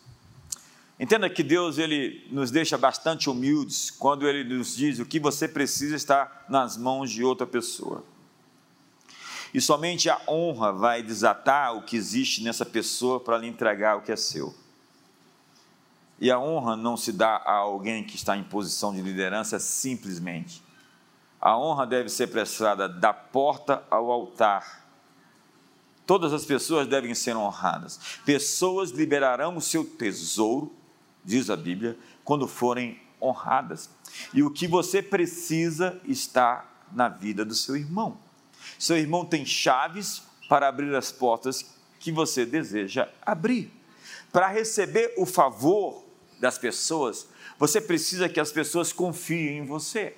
Entenda 1.00 1.28
que 1.28 1.42
Deus 1.42 1.78
ele 1.78 2.28
nos 2.30 2.52
deixa 2.52 2.78
bastante 2.78 3.28
humildes 3.28 3.90
quando 3.90 4.28
ele 4.28 4.44
nos 4.56 4.76
diz 4.76 5.00
o 5.00 5.04
que 5.04 5.18
você 5.18 5.48
precisa 5.48 5.96
estar 5.96 6.46
nas 6.48 6.76
mãos 6.76 7.10
de 7.10 7.24
outra 7.24 7.46
pessoa. 7.46 8.04
E 9.52 9.60
somente 9.60 10.10
a 10.10 10.20
honra 10.28 10.72
vai 10.72 11.02
desatar 11.02 11.74
o 11.76 11.82
que 11.82 11.96
existe 11.96 12.42
nessa 12.42 12.66
pessoa 12.66 13.18
para 13.18 13.38
lhe 13.38 13.46
entregar 13.46 13.96
o 13.96 14.02
que 14.02 14.12
é 14.12 14.16
seu. 14.16 14.54
E 16.20 16.30
a 16.30 16.38
honra 16.38 16.76
não 16.76 16.96
se 16.96 17.12
dá 17.12 17.36
a 17.36 17.52
alguém 17.52 18.02
que 18.02 18.16
está 18.16 18.36
em 18.36 18.42
posição 18.42 18.92
de 18.92 19.00
liderança 19.00 19.58
simplesmente. 19.58 20.62
A 21.40 21.56
honra 21.56 21.86
deve 21.86 22.08
ser 22.08 22.26
prestada 22.26 22.88
da 22.88 23.12
porta 23.12 23.84
ao 23.88 24.10
altar. 24.10 24.86
Todas 26.04 26.32
as 26.32 26.44
pessoas 26.44 26.88
devem 26.88 27.14
ser 27.14 27.36
honradas. 27.36 28.00
Pessoas 28.24 28.90
liberarão 28.90 29.56
o 29.56 29.60
seu 29.60 29.84
tesouro, 29.84 30.74
diz 31.24 31.50
a 31.50 31.56
Bíblia, 31.56 31.96
quando 32.24 32.48
forem 32.48 33.00
honradas. 33.22 33.88
E 34.34 34.42
o 34.42 34.50
que 34.50 34.66
você 34.66 35.02
precisa 35.02 36.00
está 36.04 36.66
na 36.90 37.08
vida 37.08 37.44
do 37.44 37.54
seu 37.54 37.76
irmão. 37.76 38.16
Seu 38.78 38.96
irmão 38.96 39.24
tem 39.24 39.44
chaves 39.44 40.22
para 40.48 40.68
abrir 40.68 40.94
as 40.94 41.10
portas 41.10 41.64
que 41.98 42.12
você 42.12 42.46
deseja 42.46 43.08
abrir. 43.22 43.72
Para 44.32 44.48
receber 44.48 45.14
o 45.16 45.26
favor 45.26 46.04
das 46.38 46.58
pessoas, 46.58 47.26
você 47.58 47.80
precisa 47.80 48.28
que 48.28 48.38
as 48.38 48.52
pessoas 48.52 48.92
confiem 48.92 49.58
em 49.58 49.66
você. 49.66 50.16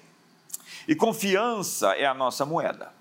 E 0.87 0.95
confiança 0.95 1.93
é 1.95 2.07
a 2.07 2.15
nossa 2.15 2.45
moeda. 2.45 2.93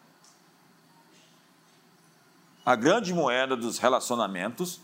A 2.66 2.76
grande 2.76 3.14
moeda 3.14 3.56
dos 3.58 3.80
relacionamentos 3.80 4.80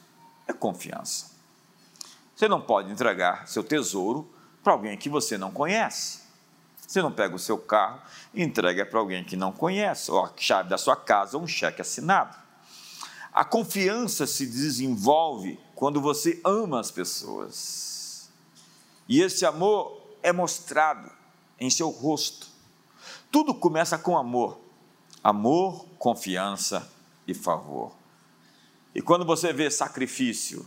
é 0.48 0.54
confiança. 0.54 1.32
Você 2.36 2.48
não 2.48 2.60
pode 2.60 2.92
entregar 2.92 3.48
seu 3.48 3.64
tesouro 3.64 4.30
para 4.64 4.74
alguém 4.74 4.98
que 4.98 5.08
você 5.08 5.38
não 5.38 5.52
conhece. 5.52 6.25
Você 6.88 7.02
não 7.02 7.12
pega 7.12 7.36
o 7.36 7.40
seu 7.40 7.58
carro 7.58 8.02
e 8.34 8.44
entrega 8.44 8.86
para 8.86 9.00
alguém 9.00 9.24
que 9.24 9.36
não 9.36 9.52
conhece, 9.52 10.12
ou 10.12 10.24
a 10.24 10.32
chave 10.38 10.70
da 10.70 10.78
sua 10.78 10.96
casa, 10.96 11.38
ou 11.38 11.44
um 11.44 11.48
cheque 11.48 11.82
assinado. 11.82 12.36
A 13.34 13.44
confiança 13.44 14.26
se 14.26 14.46
desenvolve 14.46 15.60
quando 15.74 16.00
você 16.00 16.40
ama 16.46 16.80
as 16.80 16.92
pessoas. 16.92 18.30
E 19.10 19.22
esse 19.22 19.46
amor 19.46 20.02
é 20.24 20.32
mostrado 20.32 21.12
em 21.60 21.70
seu 21.70 21.90
rosto. 21.90 22.48
Tudo 23.32 23.54
começa 23.54 23.98
com 23.98 24.18
amor. 24.18 24.60
Amor, 25.24 25.86
confiança 25.98 26.90
e 27.28 27.34
favor. 27.34 27.92
E 28.94 29.02
quando 29.02 29.26
você 29.26 29.52
vê 29.52 29.70
sacrifício, 29.70 30.66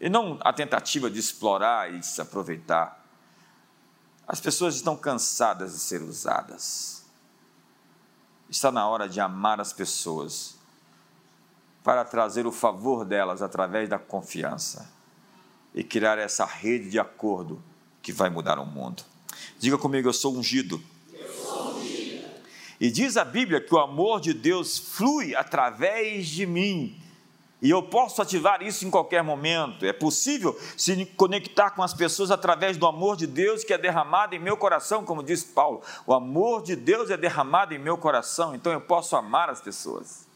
e 0.00 0.08
não 0.08 0.38
a 0.42 0.52
tentativa 0.52 1.10
de 1.10 1.18
explorar 1.18 1.92
e 1.92 1.98
de 1.98 2.06
se 2.06 2.20
aproveitar, 2.20 3.05
as 4.26 4.40
pessoas 4.40 4.74
estão 4.74 4.96
cansadas 4.96 5.72
de 5.72 5.78
ser 5.78 6.02
usadas. 6.02 7.04
Está 8.50 8.72
na 8.72 8.88
hora 8.88 9.08
de 9.08 9.20
amar 9.20 9.60
as 9.60 9.72
pessoas 9.72 10.56
para 11.84 12.04
trazer 12.04 12.46
o 12.46 12.52
favor 12.52 13.04
delas 13.04 13.42
através 13.42 13.88
da 13.88 13.98
confiança 13.98 14.90
e 15.72 15.84
criar 15.84 16.18
essa 16.18 16.44
rede 16.44 16.90
de 16.90 16.98
acordo 16.98 17.62
que 18.02 18.12
vai 18.12 18.28
mudar 18.28 18.58
o 18.58 18.66
mundo. 18.66 19.04
Diga 19.58 19.78
comigo, 19.78 20.08
eu 20.08 20.12
sou 20.12 20.36
ungido. 20.36 20.82
Eu 21.12 21.32
sou 21.32 21.76
ungido. 21.76 22.28
E 22.80 22.90
diz 22.90 23.16
a 23.16 23.24
Bíblia 23.24 23.60
que 23.60 23.74
o 23.74 23.78
amor 23.78 24.20
de 24.20 24.32
Deus 24.32 24.78
flui 24.78 25.36
através 25.36 26.26
de 26.26 26.46
mim 26.46 27.00
E 27.60 27.70
eu 27.70 27.82
posso 27.82 28.20
ativar 28.20 28.62
isso 28.62 28.86
em 28.86 28.90
qualquer 28.90 29.22
momento. 29.22 29.86
É 29.86 29.92
possível 29.92 30.58
se 30.76 31.06
conectar 31.16 31.70
com 31.70 31.82
as 31.82 31.94
pessoas 31.94 32.30
através 32.30 32.76
do 32.76 32.86
amor 32.86 33.16
de 33.16 33.26
Deus 33.26 33.64
que 33.64 33.72
é 33.72 33.78
derramado 33.78 34.34
em 34.34 34.38
meu 34.38 34.56
coração, 34.56 35.04
como 35.04 35.22
diz 35.22 35.42
Paulo. 35.42 35.82
O 36.06 36.12
amor 36.12 36.62
de 36.62 36.76
Deus 36.76 37.10
é 37.10 37.16
derramado 37.16 37.72
em 37.72 37.78
meu 37.78 37.96
coração, 37.96 38.54
então 38.54 38.72
eu 38.72 38.80
posso 38.80 39.16
amar 39.16 39.48
as 39.48 39.60
pessoas. 39.60 40.26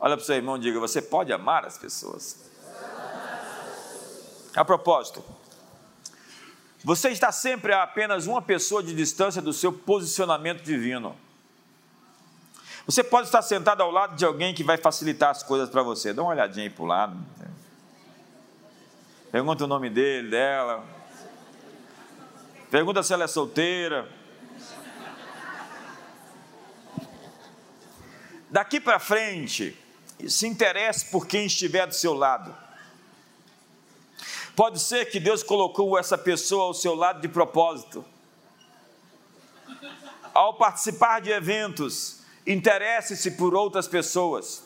Olha 0.00 0.16
para 0.16 0.22
o 0.22 0.26
seu 0.26 0.36
irmão 0.36 0.56
e 0.56 0.60
diga: 0.60 0.80
você 0.80 1.02
pode 1.02 1.32
amar 1.32 1.66
as 1.66 1.76
pessoas. 1.76 2.50
A 4.56 4.64
propósito, 4.64 5.22
você 6.82 7.08
está 7.08 7.32
sempre 7.32 7.72
a 7.72 7.82
apenas 7.82 8.26
uma 8.26 8.40
pessoa 8.40 8.82
de 8.82 8.94
distância 8.94 9.42
do 9.42 9.52
seu 9.52 9.72
posicionamento 9.72 10.62
divino. 10.62 11.16
Você 12.86 13.02
pode 13.02 13.28
estar 13.28 13.40
sentado 13.40 13.82
ao 13.82 13.90
lado 13.90 14.14
de 14.14 14.24
alguém 14.24 14.54
que 14.54 14.62
vai 14.62 14.76
facilitar 14.76 15.30
as 15.30 15.42
coisas 15.42 15.70
para 15.70 15.82
você. 15.82 16.12
Dá 16.12 16.22
uma 16.22 16.32
olhadinha 16.32 16.66
aí 16.66 16.70
para 16.70 16.82
o 16.82 16.86
lado. 16.86 17.16
Pergunta 19.32 19.64
o 19.64 19.66
nome 19.66 19.88
dele, 19.88 20.28
dela. 20.28 20.84
Pergunta 22.70 23.02
se 23.02 23.12
ela 23.12 23.24
é 23.24 23.26
solteira. 23.26 24.08
Daqui 28.50 28.78
para 28.78 28.98
frente, 28.98 29.76
se 30.28 30.46
interesse 30.46 31.06
por 31.10 31.26
quem 31.26 31.46
estiver 31.46 31.86
do 31.86 31.94
seu 31.94 32.12
lado. 32.12 32.54
Pode 34.54 34.78
ser 34.78 35.06
que 35.06 35.18
Deus 35.18 35.42
colocou 35.42 35.98
essa 35.98 36.16
pessoa 36.16 36.64
ao 36.64 36.74
seu 36.74 36.94
lado 36.94 37.20
de 37.20 37.28
propósito. 37.28 38.04
Ao 40.32 40.54
participar 40.54 41.20
de 41.20 41.30
eventos, 41.30 42.23
interesse-se 42.46 43.32
por 43.32 43.54
outras 43.54 43.88
pessoas. 43.88 44.64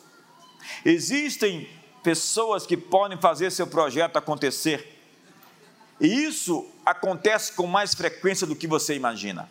Existem 0.83 1.69
pessoas 2.03 2.65
que 2.65 2.77
podem 2.77 3.19
fazer 3.19 3.51
seu 3.51 3.67
projeto 3.67 4.17
acontecer. 4.17 4.97
E 5.99 6.07
isso 6.07 6.67
acontece 6.85 7.53
com 7.53 7.67
mais 7.67 7.93
frequência 7.93 8.47
do 8.47 8.55
que 8.55 8.67
você 8.67 8.95
imagina. 8.95 9.49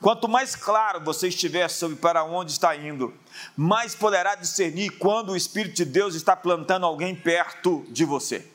Quanto 0.00 0.28
mais 0.28 0.54
claro 0.54 1.00
você 1.02 1.28
estiver 1.28 1.68
sobre 1.68 1.96
para 1.96 2.24
onde 2.24 2.52
está 2.52 2.76
indo, 2.76 3.14
mais 3.56 3.94
poderá 3.94 4.34
discernir 4.34 4.90
quando 4.98 5.30
o 5.30 5.36
Espírito 5.36 5.76
de 5.76 5.84
Deus 5.84 6.14
está 6.14 6.36
plantando 6.36 6.84
alguém 6.84 7.14
perto 7.14 7.86
de 7.88 8.04
você, 8.04 8.46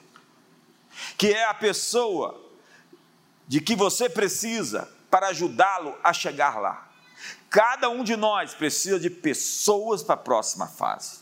que 1.17 1.33
é 1.33 1.45
a 1.45 1.53
pessoa 1.53 2.39
de 3.47 3.59
que 3.59 3.75
você 3.75 4.07
precisa 4.07 4.87
para 5.09 5.29
ajudá-lo 5.29 5.97
a 6.03 6.13
chegar 6.13 6.59
lá. 6.59 6.88
Cada 7.49 7.89
um 7.89 8.03
de 8.03 8.15
nós 8.15 8.53
precisa 8.53 8.99
de 8.99 9.09
pessoas 9.09 10.03
para 10.03 10.13
a 10.13 10.17
próxima 10.17 10.67
fase. 10.67 11.21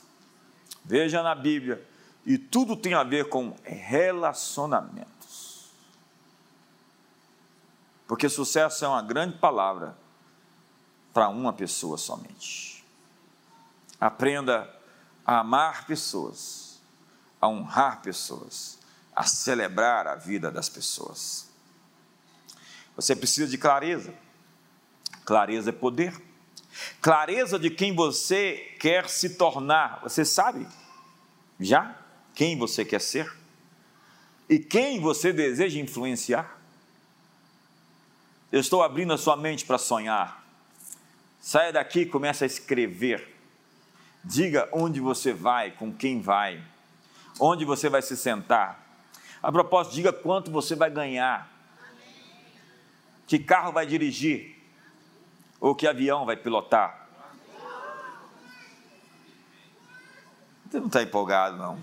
Veja 0.83 1.23
na 1.23 1.33
Bíblia, 1.33 1.87
e 2.25 2.37
tudo 2.37 2.75
tem 2.75 2.93
a 2.93 3.03
ver 3.03 3.29
com 3.29 3.55
relacionamentos. 3.63 5.71
Porque 8.05 8.27
sucesso 8.27 8.83
é 8.83 8.87
uma 8.87 9.01
grande 9.01 9.37
palavra 9.37 9.97
para 11.13 11.29
uma 11.29 11.53
pessoa 11.53 11.97
somente. 11.97 12.85
Aprenda 13.99 14.73
a 15.25 15.39
amar 15.39 15.87
pessoas, 15.87 16.79
a 17.39 17.47
honrar 17.47 18.01
pessoas, 18.01 18.77
a 19.15 19.23
celebrar 19.23 20.07
a 20.07 20.15
vida 20.15 20.51
das 20.51 20.69
pessoas. 20.69 21.49
Você 22.95 23.15
precisa 23.15 23.49
de 23.49 23.57
clareza 23.57 24.13
Clareza 25.27 25.71
é 25.71 25.73
poder. 25.73 26.13
Clareza 27.01 27.59
de 27.59 27.69
quem 27.69 27.93
você 27.93 28.73
quer 28.79 29.09
se 29.09 29.31
tornar. 29.31 29.99
Você 30.01 30.23
sabe 30.23 30.65
já 31.59 31.99
quem 32.33 32.57
você 32.57 32.85
quer 32.85 33.01
ser? 33.01 33.29
E 34.47 34.57
quem 34.57 35.01
você 35.01 35.33
deseja 35.33 35.81
influenciar? 35.81 36.57
Eu 38.49 38.61
estou 38.61 38.81
abrindo 38.81 39.11
a 39.11 39.17
sua 39.17 39.35
mente 39.35 39.65
para 39.65 39.77
sonhar. 39.77 40.45
Saia 41.41 41.73
daqui 41.73 42.01
e 42.01 42.05
comece 42.05 42.45
a 42.45 42.47
escrever. 42.47 43.35
Diga 44.23 44.69
onde 44.71 45.01
você 45.01 45.33
vai, 45.33 45.71
com 45.71 45.93
quem 45.93 46.21
vai, 46.21 46.63
onde 47.37 47.65
você 47.65 47.89
vai 47.89 48.01
se 48.01 48.15
sentar. 48.15 48.81
A 49.43 49.51
propósito, 49.51 49.95
diga 49.95 50.13
quanto 50.13 50.49
você 50.51 50.73
vai 50.73 50.89
ganhar, 50.89 51.51
que 53.27 53.37
carro 53.37 53.73
vai 53.73 53.85
dirigir, 53.85 54.56
ou 55.59 55.75
que 55.75 55.87
avião 55.87 56.25
vai 56.25 56.35
pilotar? 56.35 57.07
Você 60.69 60.79
não 60.79 60.87
está 60.87 61.01
empolgado, 61.01 61.57
não. 61.57 61.79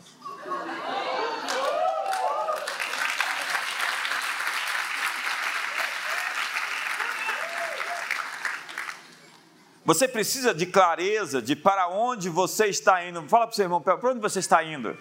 Você 9.85 10.09
precisa 10.09 10.55
de 10.55 10.65
clareza 10.65 11.43
de 11.43 11.55
para 11.55 11.89
onde 11.89 12.31
você 12.31 12.67
está 12.67 13.05
indo. 13.05 13.23
Fala 13.29 13.47
para 13.47 13.53
o 13.53 13.57
seu 13.57 13.65
irmão, 13.65 13.83
para 13.83 13.99
onde 14.03 14.21
você 14.21 14.39
está 14.39 14.65
indo? 14.65 14.97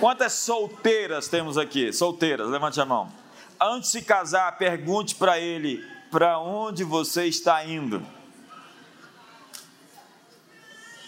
Quantas 0.00 0.32
solteiras 0.32 1.28
temos 1.28 1.58
aqui? 1.58 1.92
Solteiras, 1.92 2.48
levante 2.48 2.80
a 2.80 2.86
mão. 2.86 3.12
Antes 3.60 3.92
de 3.92 4.00
casar, 4.02 4.56
pergunte 4.56 5.14
para 5.14 5.38
ele: 5.38 5.84
para 6.10 6.38
onde 6.38 6.84
você 6.84 7.26
está 7.26 7.64
indo. 7.64 8.04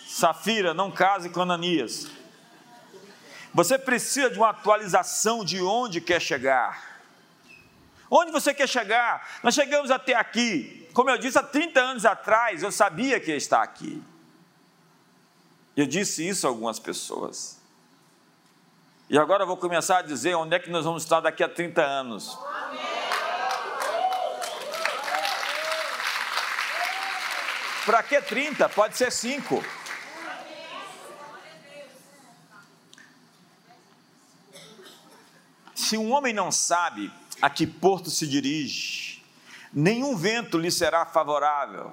Safira, 0.07 0.75
não 0.75 0.91
case 0.91 1.31
com 1.31 1.43
Ananias. 1.43 2.07
Você 3.55 3.79
precisa 3.79 4.31
de 4.31 4.39
uma 4.39 4.51
atualização 4.51 5.45
de 5.45 5.61
onde 5.63 6.01
quer 6.01 6.21
chegar. 6.21 7.01
Onde 8.11 8.31
você 8.31 8.53
quer 8.53 8.69
chegar? 8.69 9.39
Nós 9.43 9.55
chegamos 9.55 9.91
até 9.91 10.15
aqui. 10.15 10.89
Como 10.93 11.09
eu 11.09 11.17
disse, 11.17 11.39
há 11.39 11.43
30 11.43 11.81
anos 11.81 12.05
atrás, 12.05 12.63
eu 12.63 12.73
sabia 12.73 13.21
que 13.21 13.31
ia 13.31 13.37
estar 13.37 13.63
aqui. 13.63 14.03
Eu 15.77 15.87
disse 15.87 16.27
isso 16.27 16.47
a 16.47 16.51
algumas 16.51 16.79
pessoas. 16.79 17.61
E 19.09 19.19
agora 19.19 19.45
eu 19.45 19.47
vou 19.47 19.57
começar 19.57 19.99
a 19.99 20.03
dizer 20.03 20.35
onde 20.35 20.55
é 20.55 20.59
que 20.59 20.71
nós 20.71 20.85
vamos 20.85 21.03
estar 21.03 21.21
daqui 21.21 21.43
a 21.43 21.49
30 21.49 21.83
anos. 21.83 22.39
Para 27.85 28.03
que 28.03 28.21
30? 28.21 28.69
Pode 28.69 28.97
ser 28.97 29.11
5. 29.11 29.65
Se 35.75 35.97
um 35.97 36.13
homem 36.13 36.33
não 36.33 36.53
sabe 36.53 37.13
a 37.41 37.49
que 37.51 37.67
porto 37.67 38.11
se 38.11 38.27
dirige, 38.27 39.25
nenhum 39.73 40.15
vento 40.15 40.59
lhe 40.59 40.71
será 40.71 41.07
favorável, 41.07 41.93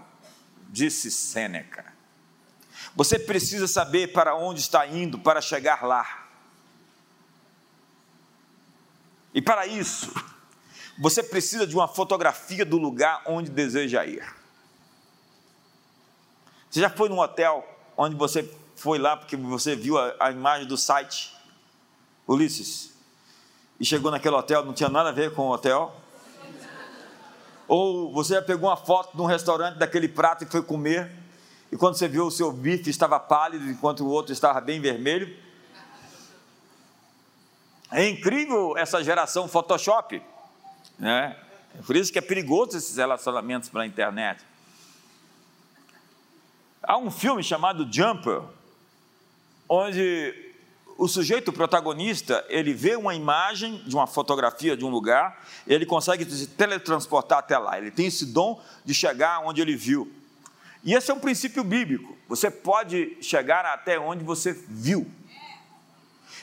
disse 0.70 1.10
Sêneca. 1.10 1.94
Você 2.96 3.18
precisa 3.18 3.68
saber 3.68 4.12
para 4.12 4.36
onde 4.36 4.60
está 4.60 4.86
indo 4.86 5.18
para 5.18 5.42
chegar 5.42 5.84
lá. 5.84 6.28
E 9.34 9.42
para 9.42 9.66
isso, 9.66 10.14
você 10.98 11.24
precisa 11.24 11.66
de 11.66 11.76
uma 11.76 11.88
fotografia 11.88 12.66
do 12.66 12.78
lugar 12.78 13.22
onde 13.26 13.50
deseja 13.50 14.06
ir. 14.06 14.26
Você 16.70 16.82
já 16.82 16.90
foi 16.90 17.10
num 17.10 17.20
hotel 17.20 17.66
onde 17.96 18.16
você 18.16 18.50
foi 18.76 19.00
lá 19.00 19.18
porque 19.18 19.36
você 19.36 19.76
viu 19.76 19.98
a, 19.98 20.14
a 20.20 20.32
imagem 20.32 20.68
do 20.68 20.78
site, 20.78 21.36
Ulisses, 22.28 22.94
e 23.80 23.86
chegou 23.86 24.12
naquele 24.12 24.36
hotel, 24.36 24.66
não 24.66 24.74
tinha 24.74 24.90
nada 24.90 25.10
a 25.10 25.12
ver 25.12 25.34
com 25.34 25.44
o 25.44 25.52
hotel? 25.52 25.96
Ou 27.68 28.14
você 28.14 28.36
já 28.36 28.42
pegou 28.42 28.70
uma 28.70 28.78
foto 28.78 29.16
de 29.16 29.22
um 29.22 29.26
restaurante 29.26 29.78
daquele 29.78 30.08
prato 30.08 30.44
e 30.44 30.48
foi 30.48 30.62
comer, 30.62 31.12
e 31.72 31.76
quando 31.76 31.96
você 31.96 32.08
viu 32.08 32.26
o 32.26 32.32
seu 32.32 32.52
bife 32.52 32.90
estava 32.90 33.20
pálido 33.20 33.70
enquanto 33.70 34.02
o 34.02 34.08
outro 34.08 34.32
estava 34.32 34.62
bem 34.62 34.80
vermelho? 34.80 35.36
É 37.92 38.08
incrível 38.08 38.78
essa 38.78 39.04
geração 39.04 39.48
Photoshop, 39.48 40.22
né? 41.00 41.38
Por 41.86 41.96
isso 41.96 42.12
que 42.12 42.18
é 42.18 42.22
perigoso 42.22 42.78
esses 42.78 42.98
relacionamentos 42.98 43.70
pela 43.70 43.86
internet. 43.86 44.44
Há 46.88 46.98
um 46.98 47.12
filme 47.12 47.44
chamado 47.44 47.86
Jumper, 47.92 48.42
onde 49.68 50.34
o 50.98 51.06
sujeito 51.06 51.52
protagonista, 51.52 52.46
ele 52.48 52.74
vê 52.74 52.96
uma 52.96 53.14
imagem 53.14 53.84
de 53.86 53.94
uma 53.94 54.08
fotografia 54.08 54.78
de 54.78 54.86
um 54.86 54.90
lugar, 54.90 55.46
ele 55.68 55.86
consegue 55.86 56.24
se 56.24 56.48
teletransportar 56.48 57.40
até 57.40 57.58
lá. 57.58 57.78
Ele 57.78 57.92
tem 57.92 58.06
esse 58.06 58.28
dom 58.28 58.64
de 58.86 58.94
chegar 58.94 59.42
onde 59.46 59.62
ele 59.62 59.76
viu. 59.76 60.10
E 60.82 60.94
esse 60.94 61.12
é 61.12 61.14
um 61.14 61.20
princípio 61.20 61.62
bíblico. 61.62 62.18
Você 62.30 62.50
pode 62.50 63.18
chegar 63.22 63.66
até 63.66 64.00
onde 64.00 64.24
você 64.24 64.54
viu. 64.54 65.06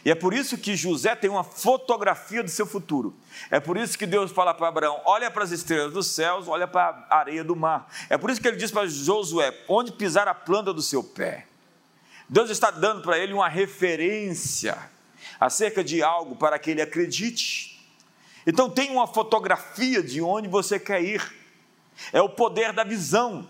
E 0.05 0.11
é 0.11 0.15
por 0.15 0.35
isso 0.35 0.59
que 0.59 0.77
José 0.77 1.17
tem 1.17 1.31
uma 1.31 1.43
fotografia 1.43 2.43
do 2.43 2.51
seu 2.51 2.67
futuro. 2.67 3.17
É 3.51 3.59
por 3.59 3.77
isso 3.77 3.97
que 3.97 4.07
Deus 4.07 4.31
fala 4.31 4.53
para 4.53 4.69
Abraão: 4.69 5.01
olha 5.05 5.31
para 5.31 5.45
as 5.45 5.51
estrelas 5.51 5.93
dos 5.93 6.09
céus, 6.09 6.47
olha 6.47 6.69
para 6.69 7.07
a 7.09 7.19
areia 7.19 7.43
do 7.43 7.57
mar. 7.57 7.89
É 8.11 8.19
por 8.19 8.29
isso 8.29 8.41
que 8.41 8.47
ele 8.47 8.59
diz 8.59 8.71
para 8.71 8.87
Josué: 8.87 9.57
onde 9.67 9.93
pisar 9.93 10.29
a 10.29 10.35
planta 10.35 10.73
do 10.75 10.83
seu 10.83 11.03
pé. 11.03 11.47
Deus 12.29 12.51
está 12.51 12.71
dando 12.71 13.03
para 13.03 13.19
ele 13.19 13.33
uma 13.33 13.49
referência 13.49 14.77
acerca 15.41 15.83
de 15.83 16.03
algo 16.03 16.37
para 16.37 16.59
que 16.59 16.71
ele 16.71 16.83
acredite. 16.83 17.75
Então, 18.47 18.69
tem 18.69 18.91
uma 18.91 19.07
fotografia 19.07 20.03
de 20.03 20.21
onde 20.21 20.49
você 20.49 20.79
quer 20.79 21.03
ir, 21.03 21.35
é 22.13 22.21
o 22.21 22.29
poder 22.29 22.75
da 22.75 22.85
visão. 22.85 23.49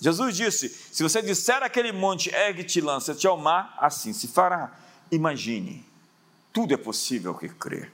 Jesus 0.00 0.36
disse: 0.36 0.68
se 0.68 1.02
você 1.04 1.22
disser 1.22 1.62
aquele 1.62 1.92
monte, 1.92 2.34
ergue-te, 2.34 2.80
lança-te 2.80 3.26
ao 3.28 3.36
mar, 3.36 3.76
assim 3.78 4.12
se 4.12 4.26
fará. 4.26 4.85
Imagine, 5.10 5.84
tudo 6.52 6.74
é 6.74 6.76
possível 6.76 7.34
que 7.34 7.48
crer. 7.48 7.92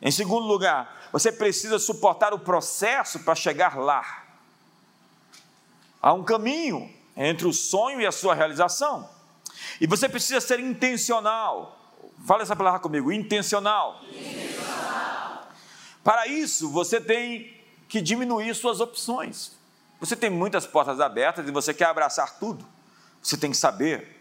Em 0.00 0.10
segundo 0.10 0.46
lugar, 0.46 1.08
você 1.12 1.32
precisa 1.32 1.78
suportar 1.78 2.34
o 2.34 2.38
processo 2.38 3.20
para 3.20 3.34
chegar 3.34 3.76
lá. 3.76 4.24
Há 6.00 6.12
um 6.12 6.22
caminho 6.22 6.92
entre 7.16 7.46
o 7.46 7.52
sonho 7.52 8.00
e 8.00 8.06
a 8.06 8.12
sua 8.12 8.34
realização. 8.34 9.08
E 9.80 9.86
você 9.86 10.08
precisa 10.08 10.40
ser 10.40 10.60
intencional. 10.60 11.78
Fala 12.26 12.42
essa 12.42 12.54
palavra 12.54 12.80
comigo: 12.80 13.10
intencional. 13.10 14.00
intencional. 14.10 15.48
Para 16.02 16.26
isso, 16.26 16.68
você 16.70 17.00
tem 17.00 17.58
que 17.88 18.00
diminuir 18.02 18.54
suas 18.54 18.80
opções. 18.80 19.52
Você 20.00 20.14
tem 20.14 20.28
muitas 20.28 20.66
portas 20.66 21.00
abertas 21.00 21.48
e 21.48 21.50
você 21.50 21.72
quer 21.72 21.86
abraçar 21.86 22.38
tudo. 22.38 22.66
Você 23.22 23.38
tem 23.38 23.50
que 23.50 23.56
saber 23.56 24.13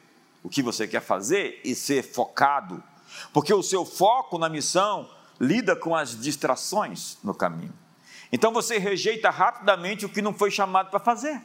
o 0.44 0.50
que 0.50 0.62
você 0.62 0.88
quer 0.88 1.02
fazer 1.02 1.62
e 1.64 1.74
ser 1.74 2.04
focado, 2.04 2.84
porque 3.32 3.54
o 3.54 3.64
seu 3.64 3.86
foco 3.86 4.38
na 4.38 4.50
missão 4.50 5.10
lida 5.40 5.76
com 5.76 5.96
as 5.96 6.20
distrações 6.20 7.18
no 7.24 7.34
caminho. 7.34 7.74
Então 8.32 8.52
você 8.52 8.78
rejeita 8.78 9.30
rapidamente 9.30 10.06
o 10.06 10.10
que 10.10 10.22
não 10.22 10.34
foi 10.34 10.52
chamado 10.52 10.90
para 10.90 11.00
fazer. 11.00 11.42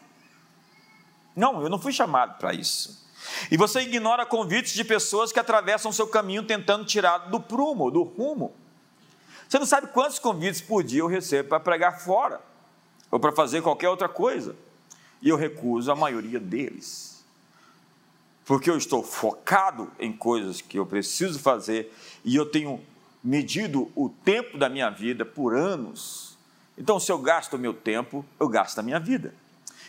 Não, 1.36 1.62
eu 1.62 1.68
não 1.68 1.78
fui 1.78 1.92
chamado 1.92 2.38
para 2.38 2.52
isso. 2.52 3.06
E 3.50 3.56
você 3.56 3.80
ignora 3.80 4.24
convites 4.26 4.72
de 4.72 4.84
pessoas 4.84 5.30
que 5.30 5.38
atravessam 5.38 5.92
seu 5.92 6.06
caminho 6.06 6.42
tentando 6.42 6.84
tirar 6.84 7.18
do 7.30 7.40
prumo, 7.40 7.90
do 7.90 8.02
rumo. 8.02 8.54
Você 9.48 9.58
não 9.58 9.66
sabe 9.66 9.88
quantos 9.88 10.18
convites 10.18 10.60
por 10.60 10.82
dia 10.82 11.00
eu 11.00 11.06
recebo 11.06 11.48
para 11.48 11.60
pregar 11.60 12.00
fora, 12.00 12.40
ou 13.10 13.18
para 13.18 13.32
fazer 13.32 13.62
qualquer 13.62 13.88
outra 13.88 14.08
coisa. 14.08 14.56
E 15.22 15.28
eu 15.28 15.36
recuso 15.36 15.90
a 15.90 15.96
maioria 15.96 16.38
deles. 16.38 17.17
Porque 18.48 18.68
eu 18.70 18.78
estou 18.78 19.02
focado 19.02 19.92
em 20.00 20.10
coisas 20.10 20.62
que 20.62 20.78
eu 20.78 20.86
preciso 20.86 21.38
fazer 21.38 21.92
e 22.24 22.34
eu 22.34 22.46
tenho 22.46 22.80
medido 23.22 23.92
o 23.94 24.08
tempo 24.08 24.56
da 24.56 24.70
minha 24.70 24.88
vida 24.88 25.22
por 25.22 25.54
anos. 25.54 26.38
Então, 26.78 26.98
se 26.98 27.12
eu 27.12 27.18
gasto 27.18 27.56
o 27.56 27.58
meu 27.58 27.74
tempo, 27.74 28.24
eu 28.40 28.48
gasto 28.48 28.78
a 28.78 28.82
minha 28.82 28.98
vida. 28.98 29.34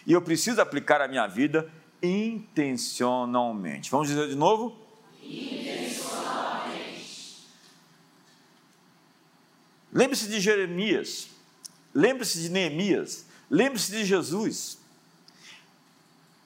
E 0.06 0.12
eu 0.12 0.22
preciso 0.22 0.60
aplicar 0.60 1.00
a 1.00 1.08
minha 1.08 1.26
vida 1.26 1.72
intencionalmente. 2.04 3.90
Vamos 3.90 4.10
dizer 4.10 4.28
de 4.28 4.36
novo? 4.36 4.78
Intencionalmente. 5.24 7.48
Lembre-se 9.94 10.28
de 10.28 10.42
Jeremias, 10.42 11.30
lembre-se 11.96 12.42
de 12.42 12.50
Neemias, 12.50 13.26
lembre-se 13.50 13.90
de 13.90 14.04
Jesus. 14.04 14.80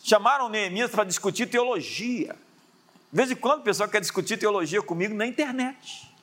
Chamaram 0.04 0.50
Neemias 0.50 0.92
para 0.92 1.06
discutir 1.06 1.48
teologia. 1.48 2.36
De 3.10 3.18
vez 3.18 3.32
em 3.32 3.36
quando 3.38 3.62
o 3.62 3.64
pessoal 3.64 3.88
quer 3.88 4.02
discutir 4.02 4.36
teologia 4.36 4.82
comigo 4.82 5.16
na 5.16 5.26
internet. 5.26 6.14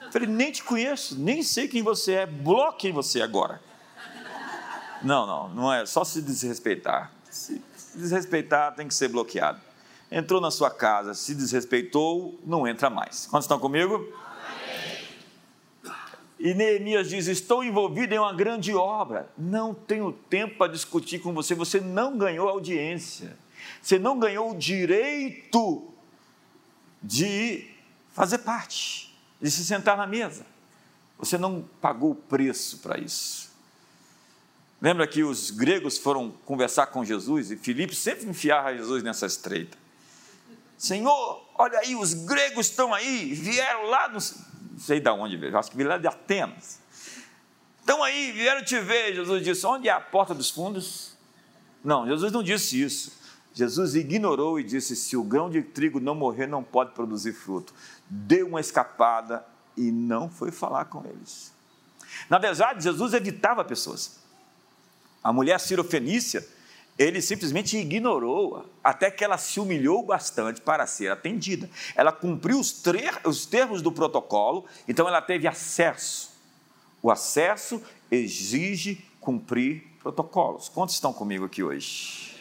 Eu 0.00 0.12
falei, 0.12 0.28
nem 0.28 0.52
te 0.52 0.62
conheço, 0.62 1.18
nem 1.18 1.42
sei 1.42 1.66
quem 1.66 1.82
você 1.82 2.12
é, 2.12 2.26
bloqueei 2.26 2.92
você 2.92 3.20
agora. 3.20 3.60
Não, 5.02 5.26
não, 5.26 5.48
não 5.48 5.72
é 5.72 5.84
só 5.84 6.04
se 6.04 6.22
desrespeitar. 6.22 7.10
Se 7.28 7.60
desrespeitar, 7.92 8.76
tem 8.76 8.86
que 8.86 8.94
ser 8.94 9.08
bloqueado. 9.08 9.60
Entrou 10.12 10.40
na 10.40 10.52
sua 10.52 10.70
casa, 10.70 11.12
se 11.12 11.34
desrespeitou, 11.34 12.38
não 12.46 12.68
entra 12.68 12.88
mais. 12.88 13.26
Quantos 13.26 13.46
estão 13.46 13.58
comigo? 13.58 14.12
E 16.38 16.54
Neemias 16.54 17.08
diz: 17.08 17.26
Estou 17.26 17.64
envolvido 17.64 18.14
em 18.14 18.18
uma 18.18 18.32
grande 18.32 18.74
obra, 18.74 19.30
não 19.36 19.74
tenho 19.74 20.12
tempo 20.12 20.56
para 20.56 20.72
discutir 20.72 21.18
com 21.18 21.32
você. 21.32 21.54
Você 21.54 21.80
não 21.80 22.16
ganhou 22.16 22.48
audiência, 22.48 23.36
você 23.82 23.98
não 23.98 24.18
ganhou 24.18 24.52
o 24.52 24.56
direito 24.56 25.88
de 27.02 27.68
fazer 28.12 28.38
parte, 28.38 29.14
de 29.40 29.50
se 29.50 29.64
sentar 29.64 29.96
na 29.96 30.06
mesa. 30.06 30.46
Você 31.18 31.36
não 31.36 31.64
pagou 31.80 32.12
o 32.12 32.14
preço 32.14 32.78
para 32.78 32.98
isso. 32.98 33.48
Lembra 34.80 35.08
que 35.08 35.24
os 35.24 35.50
gregos 35.50 35.98
foram 35.98 36.30
conversar 36.44 36.86
com 36.86 37.04
Jesus 37.04 37.50
e 37.50 37.56
Filipe 37.56 37.96
sempre 37.96 38.28
enfiava 38.28 38.76
Jesus 38.76 39.02
nessa 39.02 39.26
estreita. 39.26 39.76
Senhor, 40.76 41.44
olha 41.56 41.80
aí, 41.80 41.96
os 41.96 42.14
gregos 42.14 42.66
estão 42.66 42.94
aí, 42.94 43.34
vieram 43.34 43.86
lá, 43.86 44.08
sei 44.78 45.00
de 45.00 45.10
onde 45.10 45.36
veio, 45.36 45.56
acho 45.56 45.70
que 45.70 45.76
vieram 45.76 45.92
lá 45.92 45.98
de 45.98 46.06
Atenas. 46.06 46.80
Estão 47.80 48.02
aí, 48.02 48.32
vieram 48.32 48.62
te 48.62 48.78
ver. 48.80 49.14
Jesus 49.14 49.42
disse: 49.42 49.66
Onde 49.66 49.88
é 49.88 49.92
a 49.92 50.00
porta 50.00 50.34
dos 50.34 50.50
fundos? 50.50 51.16
Não, 51.82 52.06
Jesus 52.06 52.32
não 52.32 52.42
disse 52.42 52.82
isso. 52.82 53.12
Jesus 53.54 53.94
ignorou 53.94 54.60
e 54.60 54.64
disse: 54.64 54.94
Se 54.94 55.16
o 55.16 55.22
grão 55.22 55.48
de 55.48 55.62
trigo 55.62 55.98
não 55.98 56.14
morrer, 56.14 56.46
não 56.46 56.62
pode 56.62 56.92
produzir 56.92 57.32
fruto. 57.32 57.72
Deu 58.08 58.48
uma 58.48 58.60
escapada 58.60 59.44
e 59.76 59.90
não 59.90 60.28
foi 60.28 60.50
falar 60.50 60.84
com 60.84 61.04
eles. 61.06 61.52
Na 62.28 62.38
verdade, 62.38 62.84
Jesus 62.84 63.14
evitava 63.14 63.64
pessoas. 63.64 64.18
A 65.22 65.32
mulher 65.32 65.58
cirofenícia, 65.58 66.46
ele 66.98 67.22
simplesmente 67.22 67.78
ignorou 67.78 68.68
até 68.82 69.08
que 69.08 69.22
ela 69.22 69.38
se 69.38 69.60
humilhou 69.60 70.02
bastante 70.02 70.60
para 70.60 70.84
ser 70.84 71.12
atendida. 71.12 71.70
Ela 71.94 72.10
cumpriu 72.10 72.58
os, 72.58 72.82
os 73.24 73.46
termos 73.46 73.80
do 73.80 73.92
protocolo, 73.92 74.66
então 74.88 75.06
ela 75.06 75.22
teve 75.22 75.46
acesso. 75.46 76.30
O 77.00 77.08
acesso 77.08 77.80
exige 78.10 79.04
cumprir 79.20 79.86
protocolos. 80.02 80.68
Quantos 80.68 80.96
estão 80.96 81.12
comigo 81.12 81.44
aqui 81.44 81.62
hoje? 81.62 82.36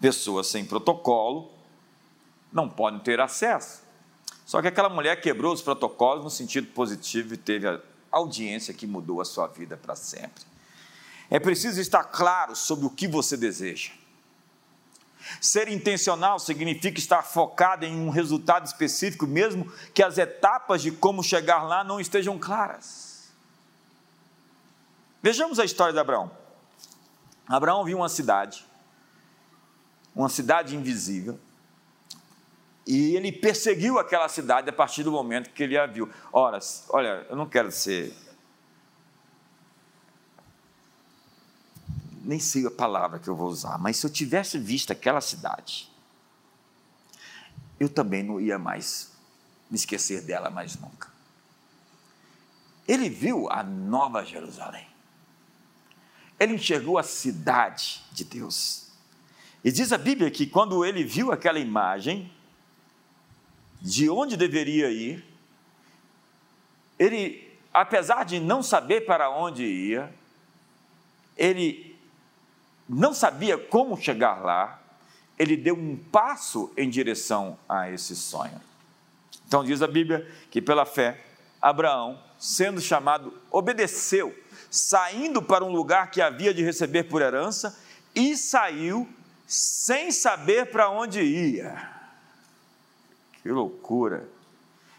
Pessoas 0.00 0.48
sem 0.48 0.64
protocolo 0.64 1.52
não 2.52 2.68
podem 2.68 2.98
ter 2.98 3.20
acesso. 3.20 3.82
Só 4.44 4.60
que 4.60 4.66
aquela 4.66 4.88
mulher 4.88 5.20
quebrou 5.20 5.52
os 5.52 5.62
protocolos 5.62 6.24
no 6.24 6.30
sentido 6.30 6.66
positivo 6.68 7.34
e 7.34 7.36
teve 7.36 7.68
a 7.68 7.80
audiência 8.10 8.74
que 8.74 8.88
mudou 8.88 9.20
a 9.20 9.24
sua 9.24 9.46
vida 9.46 9.76
para 9.76 9.94
sempre. 9.94 10.50
É 11.30 11.38
preciso 11.38 11.80
estar 11.80 12.02
claro 12.04 12.56
sobre 12.56 12.86
o 12.86 12.90
que 12.90 13.06
você 13.06 13.36
deseja. 13.36 13.92
Ser 15.40 15.68
intencional 15.68 16.40
significa 16.40 16.98
estar 16.98 17.22
focado 17.22 17.84
em 17.84 17.94
um 17.94 18.10
resultado 18.10 18.66
específico, 18.66 19.26
mesmo 19.26 19.70
que 19.94 20.02
as 20.02 20.18
etapas 20.18 20.82
de 20.82 20.90
como 20.90 21.22
chegar 21.22 21.62
lá 21.62 21.84
não 21.84 22.00
estejam 22.00 22.36
claras. 22.36 23.30
Vejamos 25.22 25.60
a 25.60 25.64
história 25.64 25.92
de 25.92 26.00
Abraão. 26.00 26.30
Abraão 27.46 27.84
viu 27.84 27.98
uma 27.98 28.08
cidade, 28.08 28.66
uma 30.14 30.28
cidade 30.28 30.74
invisível, 30.74 31.38
e 32.86 33.14
ele 33.14 33.30
perseguiu 33.30 33.98
aquela 33.98 34.28
cidade 34.28 34.68
a 34.68 34.72
partir 34.72 35.04
do 35.04 35.12
momento 35.12 35.50
que 35.50 35.62
ele 35.62 35.78
a 35.78 35.86
viu. 35.86 36.08
Ora, 36.32 36.58
olha, 36.88 37.26
eu 37.28 37.36
não 37.36 37.46
quero 37.48 37.70
ser 37.70 38.12
nem 42.20 42.38
sei 42.38 42.66
a 42.66 42.70
palavra 42.70 43.18
que 43.18 43.28
eu 43.28 43.34
vou 43.34 43.48
usar, 43.48 43.78
mas 43.78 43.96
se 43.96 44.06
eu 44.06 44.10
tivesse 44.10 44.58
visto 44.58 44.92
aquela 44.92 45.20
cidade, 45.20 45.90
eu 47.78 47.88
também 47.88 48.22
não 48.22 48.40
ia 48.40 48.58
mais 48.58 49.10
me 49.70 49.76
esquecer 49.76 50.22
dela 50.22 50.50
mais 50.50 50.76
nunca. 50.76 51.08
Ele 52.86 53.08
viu 53.08 53.50
a 53.50 53.62
nova 53.62 54.24
Jerusalém. 54.24 54.86
Ele 56.38 56.54
enxergou 56.54 56.98
a 56.98 57.02
cidade 57.02 58.02
de 58.12 58.24
Deus. 58.24 58.88
E 59.62 59.70
diz 59.70 59.92
a 59.92 59.98
Bíblia 59.98 60.30
que 60.30 60.46
quando 60.46 60.84
ele 60.84 61.04
viu 61.04 61.30
aquela 61.30 61.58
imagem, 61.58 62.32
de 63.80 64.10
onde 64.10 64.36
deveria 64.36 64.90
ir, 64.90 65.24
ele, 66.98 67.58
apesar 67.72 68.24
de 68.24 68.40
não 68.40 68.62
saber 68.62 69.02
para 69.02 69.30
onde 69.30 69.64
ia, 69.64 70.12
ele 71.36 71.89
não 72.92 73.14
sabia 73.14 73.56
como 73.56 73.96
chegar 73.96 74.42
lá, 74.42 74.82
ele 75.38 75.56
deu 75.56 75.76
um 75.76 75.96
passo 75.96 76.72
em 76.76 76.90
direção 76.90 77.56
a 77.68 77.88
esse 77.88 78.16
sonho. 78.16 78.60
Então 79.46 79.62
diz 79.62 79.80
a 79.80 79.86
Bíblia 79.86 80.28
que 80.50 80.60
pela 80.60 80.84
fé, 80.84 81.24
Abraão, 81.62 82.20
sendo 82.36 82.80
chamado, 82.80 83.32
obedeceu, 83.48 84.36
saindo 84.68 85.40
para 85.40 85.64
um 85.64 85.70
lugar 85.70 86.10
que 86.10 86.20
havia 86.20 86.52
de 86.52 86.64
receber 86.64 87.04
por 87.04 87.22
herança, 87.22 87.78
e 88.12 88.36
saiu 88.36 89.08
sem 89.46 90.10
saber 90.10 90.66
para 90.72 90.90
onde 90.90 91.22
ia. 91.22 91.88
Que 93.40 93.50
loucura! 93.50 94.28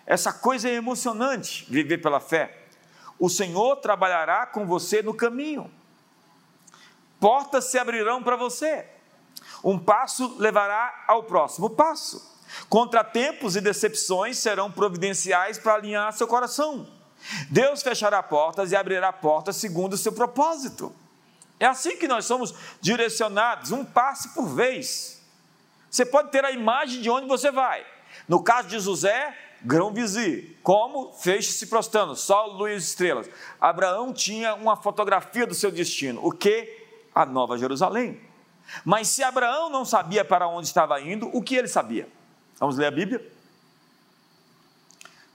Essa 0.05 0.31
coisa 0.31 0.69
é 0.69 0.75
emocionante, 0.75 1.65
viver 1.69 1.97
pela 1.97 2.21
fé. 2.21 2.67
O 3.19 3.29
Senhor 3.29 3.75
trabalhará 3.77 4.45
com 4.45 4.65
você 4.65 5.01
no 5.01 5.13
caminho 5.13 5.69
portas 7.21 7.65
se 7.65 7.77
abrirão 7.77 8.23
para 8.23 8.35
você. 8.35 8.85
Um 9.63 9.77
passo 9.77 10.35
levará 10.39 11.05
ao 11.07 11.23
próximo 11.23 11.69
passo. 11.69 12.29
Contratempos 12.67 13.55
e 13.55 13.61
decepções 13.61 14.39
serão 14.39 14.71
providenciais 14.71 15.59
para 15.59 15.75
alinhar 15.75 16.11
seu 16.13 16.27
coração. 16.27 16.87
Deus 17.49 17.83
fechará 17.83 18.21
portas 18.23 18.71
e 18.71 18.75
abrirá 18.75 19.13
portas 19.13 19.55
segundo 19.55 19.93
o 19.93 19.97
seu 19.97 20.11
propósito. 20.11 20.93
É 21.59 21.67
assim 21.67 21.95
que 21.95 22.07
nós 22.07 22.25
somos 22.25 22.55
direcionados, 22.81 23.71
um 23.71 23.85
passo 23.85 24.33
por 24.33 24.47
vez. 24.47 25.21
Você 25.91 26.03
pode 26.03 26.31
ter 26.31 26.43
a 26.43 26.51
imagem 26.51 27.01
de 27.01 27.09
onde 27.09 27.27
você 27.27 27.51
vai. 27.51 27.85
No 28.27 28.41
caso 28.41 28.67
de 28.67 28.79
José, 28.79 29.37
grão 29.61 29.93
vizir, 29.93 30.57
como 30.63 31.13
feixe 31.13 31.51
se 31.51 31.67
prostrando, 31.67 32.15
sol, 32.15 32.53
luz 32.53 32.83
estrelas. 32.83 33.29
Abraão 33.59 34.11
tinha 34.11 34.55
uma 34.55 34.75
fotografia 34.75 35.45
do 35.45 35.53
seu 35.53 35.71
destino, 35.71 36.25
o 36.25 36.31
que? 36.31 36.80
A 37.13 37.25
Nova 37.25 37.57
Jerusalém. 37.57 38.19
Mas 38.85 39.09
se 39.09 39.23
Abraão 39.23 39.69
não 39.69 39.83
sabia 39.83 40.23
para 40.23 40.47
onde 40.47 40.67
estava 40.67 40.99
indo, 41.01 41.29
o 41.35 41.41
que 41.41 41.55
ele 41.55 41.67
sabia? 41.67 42.07
Vamos 42.59 42.77
ler 42.77 42.87
a 42.87 42.91
Bíblia? 42.91 43.25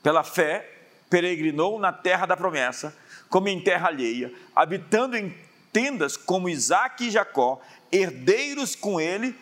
Pela 0.02 0.22
fé, 0.22 0.76
peregrinou 1.10 1.78
na 1.78 1.92
terra 1.92 2.26
da 2.26 2.36
promessa, 2.36 2.96
como 3.28 3.48
em 3.48 3.60
terra 3.60 3.88
alheia, 3.88 4.32
habitando 4.54 5.16
em 5.16 5.36
tendas 5.72 6.16
como 6.16 6.48
Isaac 6.48 7.04
e 7.04 7.10
Jacó, 7.10 7.60
herdeiros 7.90 8.74
com 8.74 9.00
ele 9.00 9.38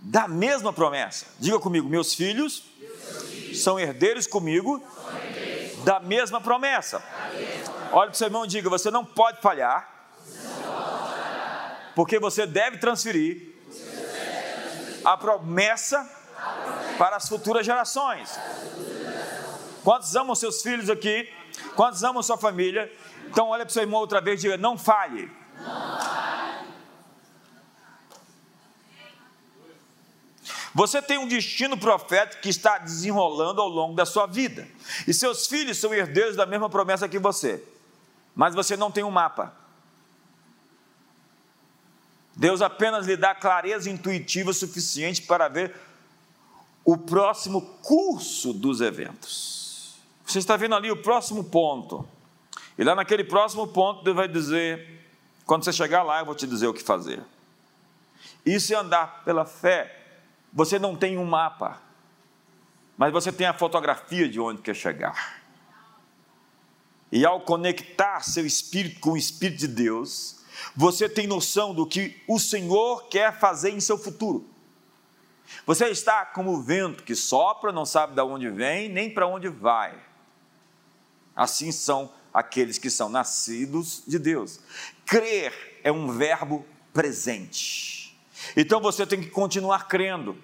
da 0.00 0.28
mesma 0.28 0.72
promessa. 0.72 1.26
Diga 1.38 1.58
comigo, 1.58 1.88
meus 1.88 2.14
filhos, 2.14 2.64
meus 2.78 3.22
filhos 3.30 3.62
são 3.62 3.80
herdeiros 3.80 4.26
comigo 4.26 4.82
são 4.94 5.16
herdeiros. 5.18 5.84
da 5.84 5.98
mesma 6.00 6.40
promessa. 6.40 7.02
Olha 7.90 8.08
para 8.08 8.14
o 8.14 8.16
seu 8.16 8.26
irmão 8.26 8.44
e 8.44 8.48
diga: 8.48 8.68
você 8.68 8.90
não 8.90 9.04
pode 9.04 9.40
falhar, 9.40 9.93
porque 11.94 12.18
você 12.18 12.46
deve 12.46 12.78
transferir 12.78 13.54
a 15.04 15.16
promessa 15.16 16.08
para 16.98 17.16
as 17.16 17.28
futuras 17.28 17.64
gerações. 17.64 18.38
Quantos 19.82 20.16
amam 20.16 20.34
seus 20.34 20.62
filhos 20.62 20.88
aqui? 20.88 21.30
Quantos 21.76 22.02
amam 22.02 22.22
sua 22.22 22.38
família? 22.38 22.90
Então 23.26 23.48
olha 23.48 23.64
para 23.64 23.70
o 23.70 23.72
seu 23.72 23.82
irmão 23.82 24.00
outra 24.00 24.20
vez 24.20 24.40
e 24.40 24.42
diga: 24.42 24.56
não 24.56 24.78
falhe. 24.78 25.30
Você 30.74 31.00
tem 31.00 31.18
um 31.18 31.28
destino 31.28 31.78
profético 31.78 32.42
que 32.42 32.48
está 32.48 32.78
desenrolando 32.78 33.60
ao 33.60 33.68
longo 33.68 33.94
da 33.94 34.04
sua 34.04 34.26
vida. 34.26 34.66
E 35.06 35.14
seus 35.14 35.46
filhos 35.46 35.78
são 35.78 35.94
herdeiros 35.94 36.34
da 36.34 36.44
mesma 36.44 36.68
promessa 36.68 37.08
que 37.08 37.18
você. 37.18 37.62
Mas 38.34 38.56
você 38.56 38.76
não 38.76 38.90
tem 38.90 39.04
um 39.04 39.10
mapa. 39.10 39.63
Deus 42.36 42.60
apenas 42.60 43.06
lhe 43.06 43.16
dá 43.16 43.34
clareza 43.34 43.88
intuitiva 43.88 44.52
suficiente 44.52 45.22
para 45.22 45.48
ver 45.48 45.74
o 46.84 46.96
próximo 46.96 47.60
curso 47.82 48.52
dos 48.52 48.80
eventos. 48.80 49.94
Você 50.26 50.38
está 50.38 50.56
vendo 50.56 50.74
ali 50.74 50.90
o 50.90 50.96
próximo 50.96 51.44
ponto. 51.44 52.06
E 52.76 52.82
lá 52.82 52.94
naquele 52.94 53.24
próximo 53.24 53.66
ponto, 53.68 54.02
Deus 54.02 54.16
vai 54.16 54.26
dizer 54.26 54.94
quando 55.44 55.64
você 55.64 55.72
chegar 55.72 56.02
lá, 56.02 56.20
eu 56.20 56.24
vou 56.24 56.34
te 56.34 56.46
dizer 56.46 56.66
o 56.66 56.74
que 56.74 56.82
fazer. 56.82 57.22
Isso 58.44 58.72
é 58.72 58.76
andar 58.76 59.22
pela 59.24 59.44
fé. 59.44 60.00
Você 60.52 60.78
não 60.78 60.96
tem 60.96 61.18
um 61.18 61.24
mapa, 61.24 61.80
mas 62.96 63.12
você 63.12 63.30
tem 63.30 63.46
a 63.46 63.52
fotografia 63.52 64.28
de 64.28 64.40
onde 64.40 64.62
quer 64.62 64.74
chegar. 64.74 65.42
E 67.12 67.24
ao 67.26 67.40
conectar 67.40 68.20
seu 68.20 68.46
espírito 68.46 69.00
com 69.00 69.12
o 69.12 69.16
espírito 69.16 69.60
de 69.60 69.68
Deus, 69.68 70.40
você 70.74 71.08
tem 71.08 71.26
noção 71.26 71.74
do 71.74 71.86
que 71.86 72.22
o 72.28 72.38
Senhor 72.38 73.08
quer 73.08 73.38
fazer 73.38 73.70
em 73.70 73.80
seu 73.80 73.98
futuro. 73.98 74.48
Você 75.66 75.88
está 75.88 76.24
como 76.24 76.52
o 76.52 76.62
vento 76.62 77.02
que 77.02 77.14
sopra, 77.14 77.72
não 77.72 77.84
sabe 77.84 78.14
de 78.14 78.20
onde 78.22 78.48
vem, 78.50 78.88
nem 78.88 79.10
para 79.10 79.26
onde 79.26 79.48
vai. 79.48 79.94
Assim 81.34 81.72
são 81.72 82.12
aqueles 82.32 82.78
que 82.78 82.90
são 82.90 83.08
nascidos 83.08 84.02
de 84.06 84.18
Deus. 84.18 84.60
Crer 85.06 85.80
é 85.82 85.92
um 85.92 86.12
verbo 86.12 86.64
presente. 86.92 88.16
Então 88.56 88.80
você 88.80 89.06
tem 89.06 89.20
que 89.20 89.30
continuar 89.30 89.88
crendo. 89.88 90.36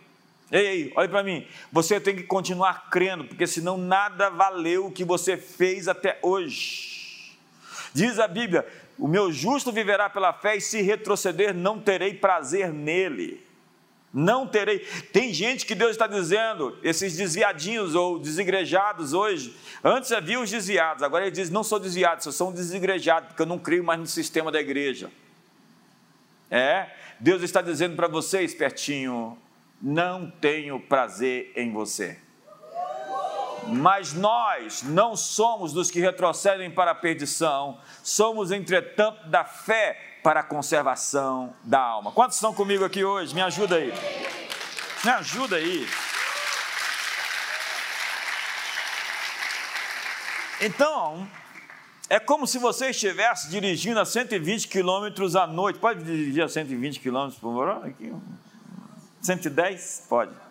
Ei, 0.50 0.92
olha 0.96 1.08
para 1.08 1.22
mim. 1.22 1.46
Você 1.70 2.00
tem 2.00 2.16
que 2.16 2.24
continuar 2.24 2.90
crendo, 2.90 3.24
porque 3.24 3.46
senão 3.46 3.76
nada 3.76 4.30
valeu 4.30 4.86
o 4.86 4.92
que 4.92 5.04
você 5.04 5.36
fez 5.36 5.86
até 5.86 6.18
hoje. 6.22 7.38
Diz 7.94 8.18
a 8.18 8.26
Bíblia: 8.26 8.66
o 9.00 9.08
meu 9.08 9.32
justo 9.32 9.72
viverá 9.72 10.10
pela 10.10 10.30
fé, 10.30 10.56
e 10.56 10.60
se 10.60 10.82
retroceder, 10.82 11.54
não 11.54 11.80
terei 11.80 12.12
prazer 12.12 12.70
nele. 12.70 13.42
Não 14.12 14.46
terei. 14.46 14.80
Tem 15.12 15.32
gente 15.32 15.64
que 15.64 15.74
Deus 15.74 15.92
está 15.92 16.06
dizendo, 16.06 16.76
esses 16.82 17.16
desviadinhos 17.16 17.94
ou 17.94 18.18
desigrejados 18.18 19.14
hoje. 19.14 19.56
Antes 19.82 20.12
havia 20.12 20.38
os 20.38 20.50
desviados, 20.50 21.02
agora 21.02 21.24
ele 21.24 21.30
diz: 21.30 21.48
não 21.48 21.64
sou 21.64 21.78
desviado, 21.78 22.22
só 22.22 22.30
sou 22.30 22.50
um 22.50 22.52
desigrejado, 22.52 23.28
porque 23.28 23.40
eu 23.40 23.46
não 23.46 23.58
creio 23.58 23.82
mais 23.82 23.98
no 23.98 24.06
sistema 24.06 24.52
da 24.52 24.60
igreja. 24.60 25.10
É, 26.50 26.90
Deus 27.18 27.42
está 27.42 27.62
dizendo 27.62 27.96
para 27.96 28.08
você, 28.08 28.42
espertinho: 28.42 29.38
não 29.80 30.30
tenho 30.30 30.78
prazer 30.78 31.52
em 31.56 31.72
você. 31.72 32.18
Mas 33.70 34.12
nós 34.12 34.82
não 34.82 35.16
somos 35.16 35.72
dos 35.72 35.90
que 35.90 36.00
retrocedem 36.00 36.70
para 36.70 36.90
a 36.90 36.94
perdição, 36.94 37.78
somos, 38.02 38.50
entretanto, 38.50 39.28
da 39.28 39.44
fé 39.44 40.18
para 40.22 40.40
a 40.40 40.42
conservação 40.42 41.54
da 41.64 41.80
alma. 41.80 42.12
Quantos 42.12 42.36
estão 42.36 42.52
comigo 42.52 42.84
aqui 42.84 43.04
hoje? 43.04 43.34
Me 43.34 43.42
ajuda 43.42 43.76
aí. 43.76 43.92
Me 45.04 45.10
ajuda 45.10 45.56
aí. 45.56 45.86
Então, 50.60 51.26
é 52.10 52.18
como 52.18 52.46
se 52.46 52.58
você 52.58 52.90
estivesse 52.90 53.48
dirigindo 53.48 53.98
a 53.98 54.04
120 54.04 54.68
km 54.68 55.36
à 55.38 55.46
noite. 55.46 55.78
Pode 55.78 56.04
dirigir 56.04 56.44
a 56.44 56.48
120 56.48 57.00
km 57.00 57.30
por 57.40 57.56
hora? 57.56 57.86
Aqui. 57.86 58.12
110? 59.22 60.06
Pode. 60.08 60.49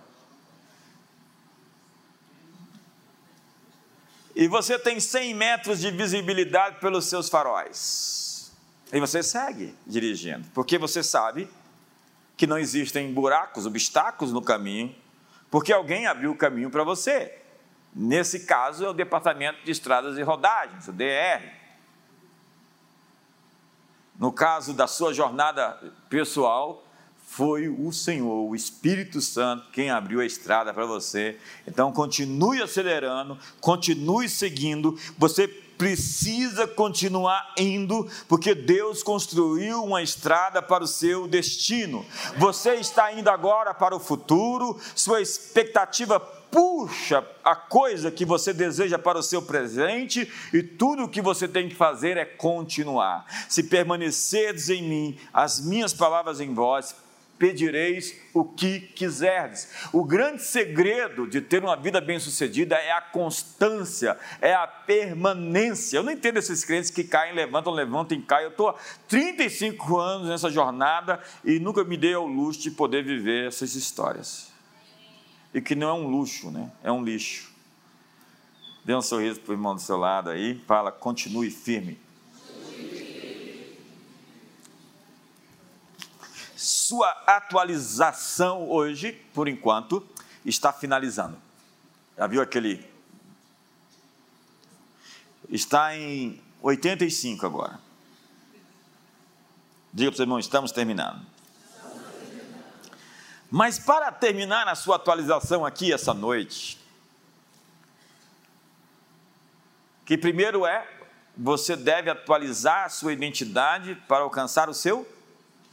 E 4.40 4.48
você 4.48 4.80
tem 4.80 5.02
100 5.02 5.34
metros 5.34 5.82
de 5.82 5.92
visibilidade 5.92 6.80
pelos 6.80 7.08
seus 7.08 7.28
faróis. 7.28 8.50
E 8.90 8.98
você 8.98 9.22
segue 9.22 9.76
dirigindo, 9.86 10.48
porque 10.54 10.78
você 10.78 11.04
sabe 11.04 11.50
que 12.38 12.48
não 12.48 12.58
existem 12.58 13.14
buracos, 13.14 13.66
obstáculos 13.66 14.32
no 14.32 14.42
caminho, 14.42 14.96
porque 15.52 15.74
alguém 15.74 16.08
abriu 16.08 16.32
o 16.32 16.38
caminho 16.38 16.70
para 16.70 16.86
você. 16.86 17.38
Nesse 17.94 18.46
caso, 18.46 18.86
é 18.86 18.90
o 18.90 18.94
Departamento 18.94 19.62
de 19.66 19.72
Estradas 19.72 20.18
e 20.18 20.22
Rodagens, 20.22 20.88
o 20.88 20.94
DR. 20.94 21.44
No 24.18 24.32
caso 24.32 24.74
da 24.74 24.88
sua 24.88 25.14
jornada 25.14 25.78
pessoal, 26.10 26.88
foi 27.30 27.70
o 27.70 27.92
Senhor, 27.94 28.50
o 28.50 28.56
Espírito 28.56 29.22
Santo, 29.22 29.70
quem 29.72 29.92
abriu 29.92 30.20
a 30.20 30.26
estrada 30.26 30.74
para 30.74 30.86
você. 30.86 31.38
Então, 31.66 31.92
continue 31.92 32.62
acelerando, 32.62 33.38
continue 33.62 34.28
seguindo. 34.28 34.98
Você 35.18 35.48
precisa 35.48 36.68
continuar 36.68 37.54
indo, 37.56 38.10
porque 38.28 38.56
Deus 38.56 39.04
construiu 39.04 39.84
uma 39.84 40.02
estrada 40.02 40.60
para 40.60 40.84
o 40.84 40.88
seu 40.88 41.28
destino. 41.28 42.04
Você 42.36 42.74
está 42.74 43.14
indo 43.14 43.30
agora 43.30 43.74
para 43.76 43.96
o 43.96 44.00
futuro, 44.00 44.78
sua 44.96 45.22
expectativa 45.22 46.20
puxa 46.20 47.24
a 47.44 47.56
coisa 47.56 48.10
que 48.10 48.26
você 48.26 48.52
deseja 48.52 48.98
para 48.98 49.20
o 49.20 49.24
seu 49.24 49.40
presente 49.40 50.30
e 50.52 50.64
tudo 50.64 51.04
o 51.04 51.10
que 51.10 51.22
você 51.22 51.48
tem 51.48 51.70
que 51.70 51.76
fazer 51.76 52.18
é 52.18 52.26
continuar. 52.26 53.24
Se 53.48 53.62
permanecerdes 53.62 54.68
em 54.70 54.82
mim, 54.82 55.18
as 55.32 55.62
minhas 55.62 55.94
palavras 55.94 56.42
em 56.42 56.54
vós, 56.54 56.96
pedireis 57.40 58.20
o 58.34 58.44
que 58.44 58.82
quiserdes. 58.82 59.70
O 59.94 60.04
grande 60.04 60.44
segredo 60.44 61.26
de 61.26 61.40
ter 61.40 61.64
uma 61.64 61.78
vida 61.78 62.02
bem-sucedida 62.02 62.76
é 62.76 62.92
a 62.92 63.02
constância, 63.02 64.20
é 64.42 64.54
a 64.54 64.68
permanência. 64.68 65.98
Eu 65.98 66.04
não 66.04 66.12
entendo 66.12 66.38
esses 66.38 66.66
crentes 66.66 66.92
que 66.92 67.04
caem, 67.04 67.34
levantam, 67.34 67.74
levantam 67.74 68.18
e 68.18 68.22
caem. 68.22 68.44
Eu 68.44 68.52
estou 68.52 68.70
há 68.70 68.76
35 69.08 69.98
anos 69.98 70.28
nessa 70.28 70.50
jornada 70.50 71.20
e 71.46 71.58
nunca 71.58 71.84
me 71.84 71.96
dei 71.96 72.14
ao 72.14 72.28
luxo 72.28 72.60
de 72.60 72.72
poder 72.72 73.04
viver 73.04 73.48
essas 73.48 73.74
histórias. 73.74 74.52
E 75.54 75.62
que 75.62 75.74
não 75.74 75.90
é 75.90 75.94
um 75.94 76.08
luxo, 76.08 76.52
né? 76.52 76.70
É 76.84 76.92
um 76.92 77.04
lixo. 77.04 77.50
Dê 78.84 78.94
um 78.94 79.02
sorriso 79.02 79.40
para 79.40 79.52
o 79.52 79.56
irmão 79.56 79.74
do 79.74 79.82
seu 79.82 79.98
lado 79.98 80.30
aí, 80.30 80.62
fala, 80.68 80.92
continue 80.92 81.50
firme 81.50 81.98
sua 86.60 87.10
atualização 87.26 88.70
hoje, 88.70 89.14
por 89.34 89.48
enquanto, 89.48 90.06
está 90.44 90.74
finalizando. 90.74 91.38
Já 92.18 92.28
viu 92.28 92.42
aquele? 92.42 92.86
Está 95.48 95.96
em 95.96 96.42
85 96.62 97.46
agora. 97.46 97.80
Diga 99.94 100.12
para 100.12 100.16
o 100.16 100.18
seu 100.18 100.24
irmão, 100.24 100.38
estamos 100.38 100.74
terminando. 100.74 101.26
Mas 103.50 103.80
para 103.80 104.12
terminar 104.12 104.68
a 104.68 104.76
sua 104.76 104.98
atualização 104.98 105.66
aqui 105.66 105.94
essa 105.94 106.14
noite, 106.14 106.78
que 110.06 110.18
primeiro 110.18 110.66
é 110.66 110.86
você 111.38 111.78
deve 111.78 112.10
atualizar 112.10 112.84
a 112.84 112.90
sua 112.90 113.14
identidade 113.14 113.96
para 114.10 114.24
alcançar 114.24 114.68
o 114.68 114.74
seu 114.74 115.08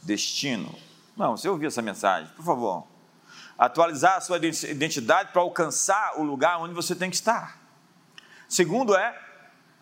destino. 0.07 0.73
Não, 1.15 1.35
você 1.35 1.49
ouviu 1.49 1.67
essa 1.67 1.81
mensagem, 1.81 2.31
por 2.35 2.45
favor. 2.45 2.87
Atualizar 3.57 4.15
a 4.15 4.21
sua 4.21 4.37
identidade 4.37 5.31
para 5.31 5.41
alcançar 5.41 6.17
o 6.17 6.23
lugar 6.23 6.59
onde 6.59 6.73
você 6.73 6.95
tem 6.95 7.09
que 7.09 7.15
estar. 7.15 7.59
Segundo 8.47 8.95
é 8.95 9.19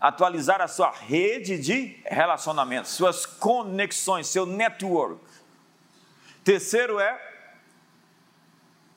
atualizar 0.01 0.61
a 0.61 0.67
sua 0.67 0.91
rede 0.91 1.59
de 1.59 2.01
relacionamentos, 2.05 2.91
suas 2.91 3.25
conexões, 3.25 4.27
seu 4.27 4.45
network. 4.45 5.21
Terceiro 6.43 6.99
é 6.99 7.19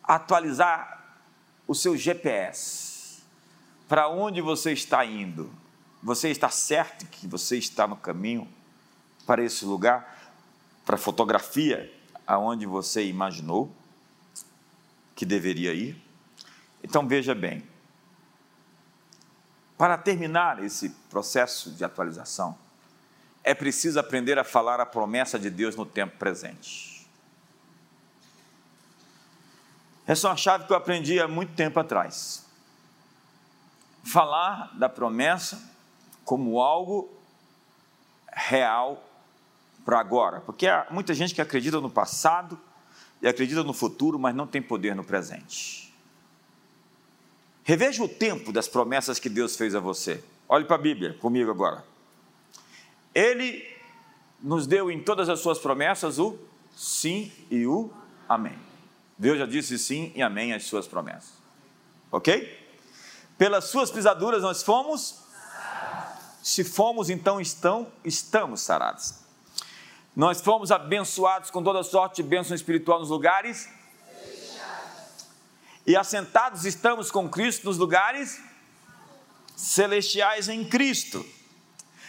atualizar 0.02 1.18
o 1.66 1.74
seu 1.74 1.96
GPS. 1.96 3.22
Para 3.86 4.08
onde 4.08 4.40
você 4.40 4.72
está 4.72 5.04
indo? 5.04 5.52
Você 6.02 6.30
está 6.30 6.48
certo 6.48 7.06
que 7.06 7.26
você 7.26 7.58
está 7.58 7.86
no 7.86 7.96
caminho 7.96 8.48
para 9.26 9.42
esse 9.42 9.64
lugar, 9.64 10.17
para 10.88 10.96
a 10.96 10.98
fotografia 10.98 11.92
aonde 12.26 12.64
você 12.64 13.04
imaginou 13.04 13.70
que 15.14 15.26
deveria 15.26 15.74
ir? 15.74 16.02
Então 16.82 17.06
veja 17.06 17.34
bem, 17.34 17.62
para 19.76 19.98
terminar 19.98 20.64
esse 20.64 20.88
processo 21.10 21.72
de 21.72 21.84
atualização, 21.84 22.58
é 23.44 23.54
preciso 23.54 24.00
aprender 24.00 24.38
a 24.38 24.44
falar 24.44 24.80
a 24.80 24.86
promessa 24.86 25.38
de 25.38 25.50
Deus 25.50 25.76
no 25.76 25.84
tempo 25.84 26.16
presente. 26.16 27.06
Essa 30.06 30.26
é 30.26 30.30
uma 30.30 30.38
chave 30.38 30.64
que 30.64 30.72
eu 30.72 30.76
aprendi 30.78 31.20
há 31.20 31.28
muito 31.28 31.52
tempo 31.52 31.78
atrás. 31.78 32.46
Falar 34.02 34.74
da 34.78 34.88
promessa 34.88 35.70
como 36.24 36.58
algo 36.58 37.14
real 38.32 39.04
para 39.88 40.00
agora, 40.00 40.42
porque 40.42 40.66
há 40.66 40.86
muita 40.90 41.14
gente 41.14 41.34
que 41.34 41.40
acredita 41.40 41.80
no 41.80 41.88
passado 41.88 42.60
e 43.22 43.26
acredita 43.26 43.64
no 43.64 43.72
futuro, 43.72 44.18
mas 44.18 44.34
não 44.34 44.46
tem 44.46 44.60
poder 44.60 44.94
no 44.94 45.02
presente. 45.02 45.94
Reveja 47.64 48.04
o 48.04 48.08
tempo 48.08 48.52
das 48.52 48.68
promessas 48.68 49.18
que 49.18 49.30
Deus 49.30 49.56
fez 49.56 49.74
a 49.74 49.80
você. 49.80 50.22
Olhe 50.46 50.66
para 50.66 50.76
a 50.76 50.78
Bíblia 50.78 51.14
comigo 51.14 51.50
agora. 51.50 51.82
Ele 53.14 53.66
nos 54.42 54.66
deu 54.66 54.90
em 54.90 55.02
todas 55.02 55.26
as 55.30 55.40
suas 55.40 55.58
promessas 55.58 56.18
o 56.18 56.38
sim 56.76 57.32
e 57.50 57.66
o 57.66 57.90
amém. 58.28 58.58
Deus 59.16 59.38
já 59.38 59.46
disse 59.46 59.78
sim 59.78 60.12
e 60.14 60.20
amém 60.20 60.52
às 60.52 60.64
suas 60.64 60.86
promessas. 60.86 61.32
Ok? 62.12 62.76
Pelas 63.38 63.64
suas 63.64 63.90
pisaduras 63.90 64.42
nós 64.42 64.62
fomos 64.62 65.24
se 66.42 66.62
fomos, 66.62 67.08
então 67.08 67.40
estão, 67.40 67.90
estamos 68.04 68.60
sarados. 68.60 69.26
Nós 70.18 70.40
fomos 70.40 70.72
abençoados 70.72 71.48
com 71.48 71.62
toda 71.62 71.80
sorte 71.84 72.24
de 72.24 72.28
bênção 72.28 72.52
espiritual 72.52 72.98
nos 72.98 73.08
lugares. 73.08 73.68
E 75.86 75.94
assentados 75.94 76.64
estamos 76.64 77.08
com 77.08 77.28
Cristo 77.28 77.66
nos 77.66 77.78
lugares 77.78 78.42
celestiais 79.54 80.48
em 80.48 80.68
Cristo. 80.68 81.24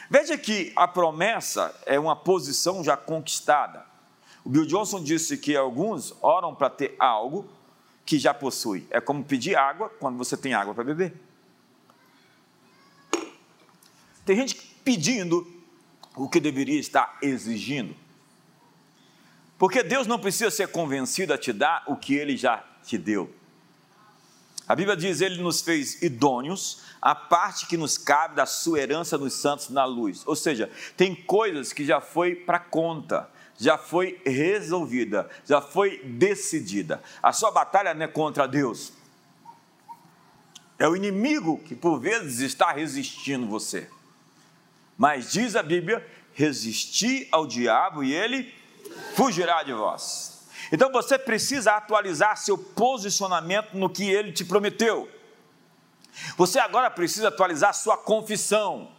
Veja 0.10 0.40
que 0.40 0.74
a 0.76 0.88
promessa 0.88 1.80
é 1.86 2.00
uma 2.00 2.16
posição 2.16 2.84
já 2.84 2.98
conquistada. 2.98 3.86
O 4.44 4.50
Bill 4.50 4.66
Johnson 4.66 5.04
disse 5.04 5.38
que 5.38 5.56
alguns 5.56 6.12
oram 6.20 6.56
para 6.56 6.72
ter 6.72 6.96
algo 6.98 7.48
que 8.08 8.18
já 8.18 8.34
possui. 8.34 8.88
É 8.90 9.00
como 9.00 9.24
pedir 9.24 9.56
água 9.56 9.88
quando 9.88 10.18
você 10.18 10.36
tem 10.36 10.56
água 10.56 10.74
para 10.74 10.84
beber. 10.84 11.14
Tem 14.26 14.36
gente 14.36 14.56
pedindo 14.84 15.59
o 16.16 16.28
que 16.28 16.40
deveria 16.40 16.80
estar 16.80 17.18
exigindo. 17.22 17.96
Porque 19.58 19.84
Deus 19.84 20.08
não 20.08 20.18
precisa 20.18 20.50
ser 20.50 20.70
convencido 20.70 21.34
a 21.34 21.38
te 21.38 21.52
dar 21.52 21.84
o 21.88 21.96
que 21.96 22.16
ele 22.16 22.38
já 22.38 22.64
te 22.84 22.98
deu. 22.98 23.34
A 24.70 24.76
Bíblia 24.76 24.96
diz: 24.96 25.20
Ele 25.20 25.42
nos 25.42 25.62
fez 25.62 26.02
idôneos, 26.02 26.84
a 27.02 27.16
parte 27.16 27.66
que 27.66 27.76
nos 27.76 27.98
cabe 27.98 28.36
da 28.36 28.46
sua 28.46 28.80
herança 28.80 29.18
nos 29.18 29.34
santos 29.34 29.70
na 29.70 29.84
luz. 29.84 30.24
Ou 30.26 30.36
seja, 30.36 30.70
tem 30.96 31.16
coisas 31.16 31.74
que 31.74 31.84
já 31.84 32.00
foi 32.00 32.36
para 32.36 32.60
conta, 32.60 33.30
já 33.58 33.78
foi 33.78 34.22
resolvida, 34.26 35.30
já 35.46 35.60
foi 35.60 36.04
decidida. 36.06 37.02
A 37.22 37.34
sua 37.34 37.52
batalha 37.52 37.94
não 37.94 38.06
é 38.06 38.08
contra 38.08 38.48
Deus. 38.48 38.94
É 40.78 40.88
o 40.88 40.96
inimigo 40.96 41.58
que 41.58 41.76
por 41.76 42.00
vezes 42.00 42.40
está 42.40 42.72
resistindo 42.72 43.48
você. 43.48 43.90
Mas 45.00 45.32
diz 45.32 45.56
a 45.56 45.64
Bíblia: 45.64 46.06
resisti 46.34 47.26
ao 47.32 47.48
diabo 47.48 48.04
e 48.04 48.14
ele 48.14 48.54
fugirá 49.16 49.64
de 49.64 49.72
vós. 49.72 50.50
Então 50.74 50.92
você 50.92 51.18
precisa 51.18 51.72
atualizar 51.72 52.36
seu 52.36 52.58
posicionamento 52.58 53.76
no 53.76 53.90
que 53.90 54.04
ele 54.04 54.34
te 54.34 54.44
prometeu. 54.44 55.10
Você 56.36 56.60
agora 56.60 56.92
precisa 56.92 57.30
atualizar 57.30 57.74
sua 57.74 57.96
confissão. 57.96 58.92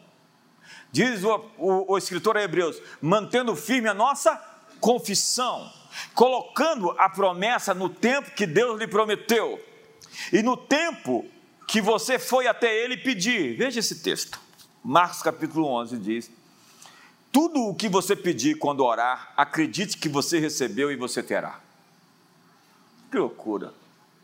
Diz 0.90 1.22
o, 1.22 1.51
o, 1.59 1.92
o 1.92 1.98
escritor 1.98 2.34
a 2.38 2.42
Hebreus: 2.42 2.80
mantendo 3.03 3.55
firme 3.55 3.90
a 3.90 3.94
nossa 3.94 4.34
confissão, 4.80 5.70
colocando 6.14 6.92
a 6.98 7.11
promessa 7.11 7.74
no 7.74 7.90
tempo 7.90 8.30
que 8.30 8.46
Deus 8.46 8.80
lhe 8.80 8.86
prometeu 8.86 9.62
e 10.32 10.42
no 10.42 10.57
tempo 10.57 11.28
que 11.68 11.82
você 11.82 12.18
foi 12.18 12.46
até 12.46 12.74
ele 12.74 12.96
pedir. 12.96 13.55
Veja 13.59 13.80
esse 13.80 14.03
texto. 14.03 14.40
Marcos 14.83 15.22
capítulo 15.22 15.66
11 15.66 15.99
diz: 15.99 16.31
Tudo 17.31 17.62
o 17.66 17.74
que 17.74 17.89
você 17.89 18.16
pedir 18.16 18.59
quando 18.59 18.85
orar, 18.85 19.33
acredite 19.37 19.99
que 19.99 20.09
você 20.09 20.39
recebeu 20.39 20.91
e 20.91 20.97
você 20.97 21.22
terá. 21.22 21.61
Que 23.11 23.18
loucura! 23.18 23.74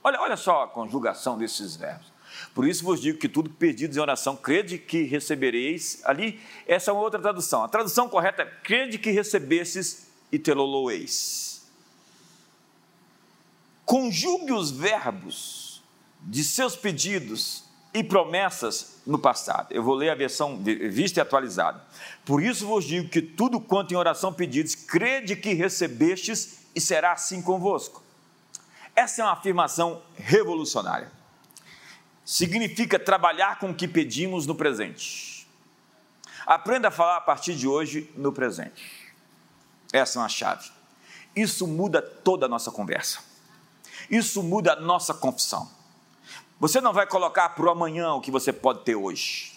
Olha, 0.02 0.20
olha 0.20 0.36
só 0.36 0.62
a 0.62 0.68
conjugação 0.68 1.36
desses 1.36 1.76
verbos. 1.76 2.16
Por 2.54 2.66
isso 2.66 2.84
vos 2.84 3.00
digo 3.00 3.18
que 3.18 3.28
tudo 3.28 3.50
pedidos 3.50 3.96
em 3.96 4.00
oração, 4.00 4.36
crede 4.36 4.78
que 4.78 5.02
recebereis. 5.02 6.00
Ali, 6.04 6.40
essa 6.66 6.90
é 6.90 6.94
uma 6.94 7.02
outra 7.02 7.20
tradução. 7.20 7.62
A 7.62 7.68
tradução 7.68 8.08
correta 8.08 8.42
é: 8.42 8.46
crede 8.46 8.98
que 8.98 9.10
recebesses 9.10 10.08
e 10.32 10.38
te-lo-loeis. 10.38 11.66
Conjugue 13.84 14.52
os 14.52 14.70
verbos 14.70 15.82
de 16.22 16.42
seus 16.42 16.74
pedidos 16.74 17.65
e 17.96 18.04
promessas 18.04 18.98
no 19.06 19.18
passado. 19.18 19.72
Eu 19.72 19.82
vou 19.82 19.94
ler 19.94 20.10
a 20.10 20.14
versão 20.14 20.62
vista 20.62 21.18
e 21.18 21.22
atualizada. 21.22 21.82
Por 22.26 22.42
isso 22.42 22.66
vos 22.66 22.84
digo 22.84 23.08
que 23.08 23.22
tudo 23.22 23.58
quanto 23.58 23.94
em 23.94 23.96
oração 23.96 24.34
pedides, 24.34 24.74
crede 24.74 25.34
que 25.34 25.54
recebestes 25.54 26.66
e 26.74 26.80
será 26.80 27.12
assim 27.12 27.40
convosco. 27.40 28.02
Essa 28.94 29.22
é 29.22 29.24
uma 29.24 29.32
afirmação 29.32 30.02
revolucionária. 30.14 31.10
Significa 32.22 32.98
trabalhar 32.98 33.58
com 33.58 33.70
o 33.70 33.74
que 33.74 33.88
pedimos 33.88 34.46
no 34.46 34.54
presente. 34.54 35.48
Aprenda 36.44 36.88
a 36.88 36.90
falar 36.90 37.16
a 37.16 37.20
partir 37.22 37.54
de 37.54 37.66
hoje 37.66 38.12
no 38.14 38.30
presente. 38.30 39.10
Essa 39.90 40.18
é 40.18 40.22
uma 40.22 40.28
chave. 40.28 40.70
Isso 41.34 41.66
muda 41.66 42.02
toda 42.02 42.44
a 42.44 42.48
nossa 42.48 42.70
conversa. 42.70 43.20
Isso 44.10 44.42
muda 44.42 44.74
a 44.74 44.80
nossa 44.80 45.14
confissão. 45.14 45.75
Você 46.58 46.80
não 46.80 46.92
vai 46.92 47.06
colocar 47.06 47.50
para 47.50 47.66
o 47.66 47.70
amanhã 47.70 48.14
o 48.14 48.20
que 48.20 48.30
você 48.30 48.52
pode 48.52 48.82
ter 48.82 48.94
hoje. 48.94 49.52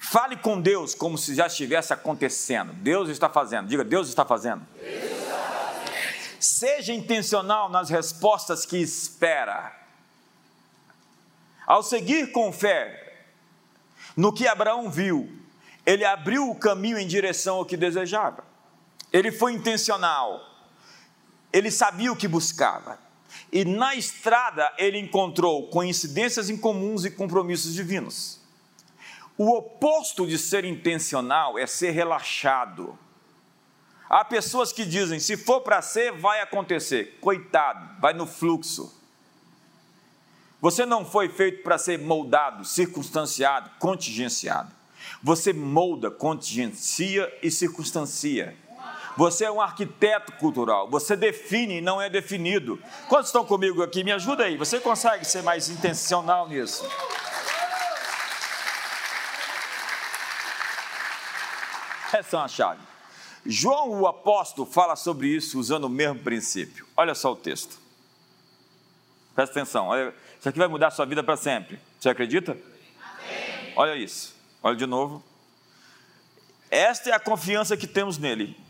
Fale 0.00 0.36
com 0.36 0.60
Deus 0.60 0.94
como 0.94 1.16
se 1.16 1.34
já 1.34 1.46
estivesse 1.46 1.92
acontecendo. 1.92 2.72
Deus 2.72 3.08
está 3.08 3.28
fazendo. 3.28 3.68
Diga, 3.68 3.84
Deus 3.84 4.08
está 4.08 4.24
fazendo. 4.24 4.66
Seja 6.40 6.92
intencional 6.92 7.68
nas 7.68 7.88
respostas 7.88 8.66
que 8.66 8.76
espera. 8.76 9.72
Ao 11.64 11.82
seguir 11.82 12.32
com 12.32 12.52
fé 12.52 13.24
no 14.16 14.32
que 14.32 14.48
Abraão 14.48 14.90
viu, 14.90 15.30
ele 15.84 16.04
abriu 16.04 16.50
o 16.50 16.56
caminho 16.56 16.98
em 16.98 17.06
direção 17.06 17.56
ao 17.56 17.64
que 17.64 17.76
desejava. 17.76 18.44
Ele 19.12 19.30
foi 19.30 19.52
intencional. 19.52 20.40
Ele 21.52 21.70
sabia 21.70 22.12
o 22.12 22.16
que 22.16 22.26
buscava 22.26 23.05
e 23.52 23.64
na 23.64 23.94
estrada 23.94 24.72
ele 24.76 24.98
encontrou 24.98 25.68
coincidências 25.68 26.50
incomuns 26.50 27.04
e 27.04 27.10
compromissos 27.10 27.74
divinos. 27.74 28.40
O 29.38 29.50
oposto 29.56 30.26
de 30.26 30.38
ser 30.38 30.64
intencional 30.64 31.58
é 31.58 31.66
ser 31.66 31.90
relaxado. 31.90 32.98
Há 34.08 34.24
pessoas 34.24 34.72
que 34.72 34.84
dizem: 34.84 35.20
se 35.20 35.36
for 35.36 35.60
para 35.60 35.82
ser, 35.82 36.12
vai 36.12 36.40
acontecer. 36.40 37.18
Coitado, 37.20 38.00
vai 38.00 38.14
no 38.14 38.26
fluxo. 38.26 38.94
Você 40.60 40.86
não 40.86 41.04
foi 41.04 41.28
feito 41.28 41.62
para 41.62 41.76
ser 41.76 41.98
moldado, 41.98 42.64
circunstanciado, 42.64 43.70
contingenciado. 43.78 44.72
Você 45.22 45.52
molda, 45.52 46.10
contingencia 46.10 47.32
e 47.42 47.50
circunstancia 47.50 48.56
Você 49.16 49.46
é 49.46 49.50
um 49.50 49.60
arquiteto 49.60 50.32
cultural. 50.32 50.88
Você 50.90 51.16
define 51.16 51.78
e 51.78 51.80
não 51.80 52.00
é 52.00 52.10
definido. 52.10 52.78
Quantos 53.08 53.28
estão 53.28 53.44
comigo 53.44 53.82
aqui? 53.82 54.04
Me 54.04 54.12
ajuda 54.12 54.44
aí. 54.44 54.58
Você 54.58 54.78
consegue 54.78 55.24
ser 55.24 55.42
mais 55.42 55.70
intencional 55.70 56.46
nisso? 56.48 56.86
Essa 62.12 62.36
é 62.36 62.40
uma 62.40 62.48
chave. 62.48 62.80
João, 63.44 64.00
o 64.00 64.06
apóstolo, 64.06 64.70
fala 64.70 64.96
sobre 64.96 65.28
isso 65.28 65.58
usando 65.58 65.84
o 65.84 65.88
mesmo 65.88 66.18
princípio. 66.20 66.86
Olha 66.96 67.14
só 67.14 67.32
o 67.32 67.36
texto. 67.36 67.78
Presta 69.34 69.60
atenção. 69.60 69.90
Isso 70.38 70.48
aqui 70.48 70.58
vai 70.58 70.68
mudar 70.68 70.88
a 70.88 70.90
sua 70.90 71.06
vida 71.06 71.22
para 71.22 71.36
sempre. 71.36 71.78
Você 71.98 72.08
acredita? 72.08 72.52
Amém. 72.52 73.72
Olha 73.76 73.96
isso. 73.96 74.34
Olha 74.62 74.76
de 74.76 74.86
novo. 74.86 75.22
Esta 76.70 77.10
é 77.10 77.12
a 77.12 77.20
confiança 77.20 77.76
que 77.76 77.86
temos 77.86 78.18
nele. 78.18 78.65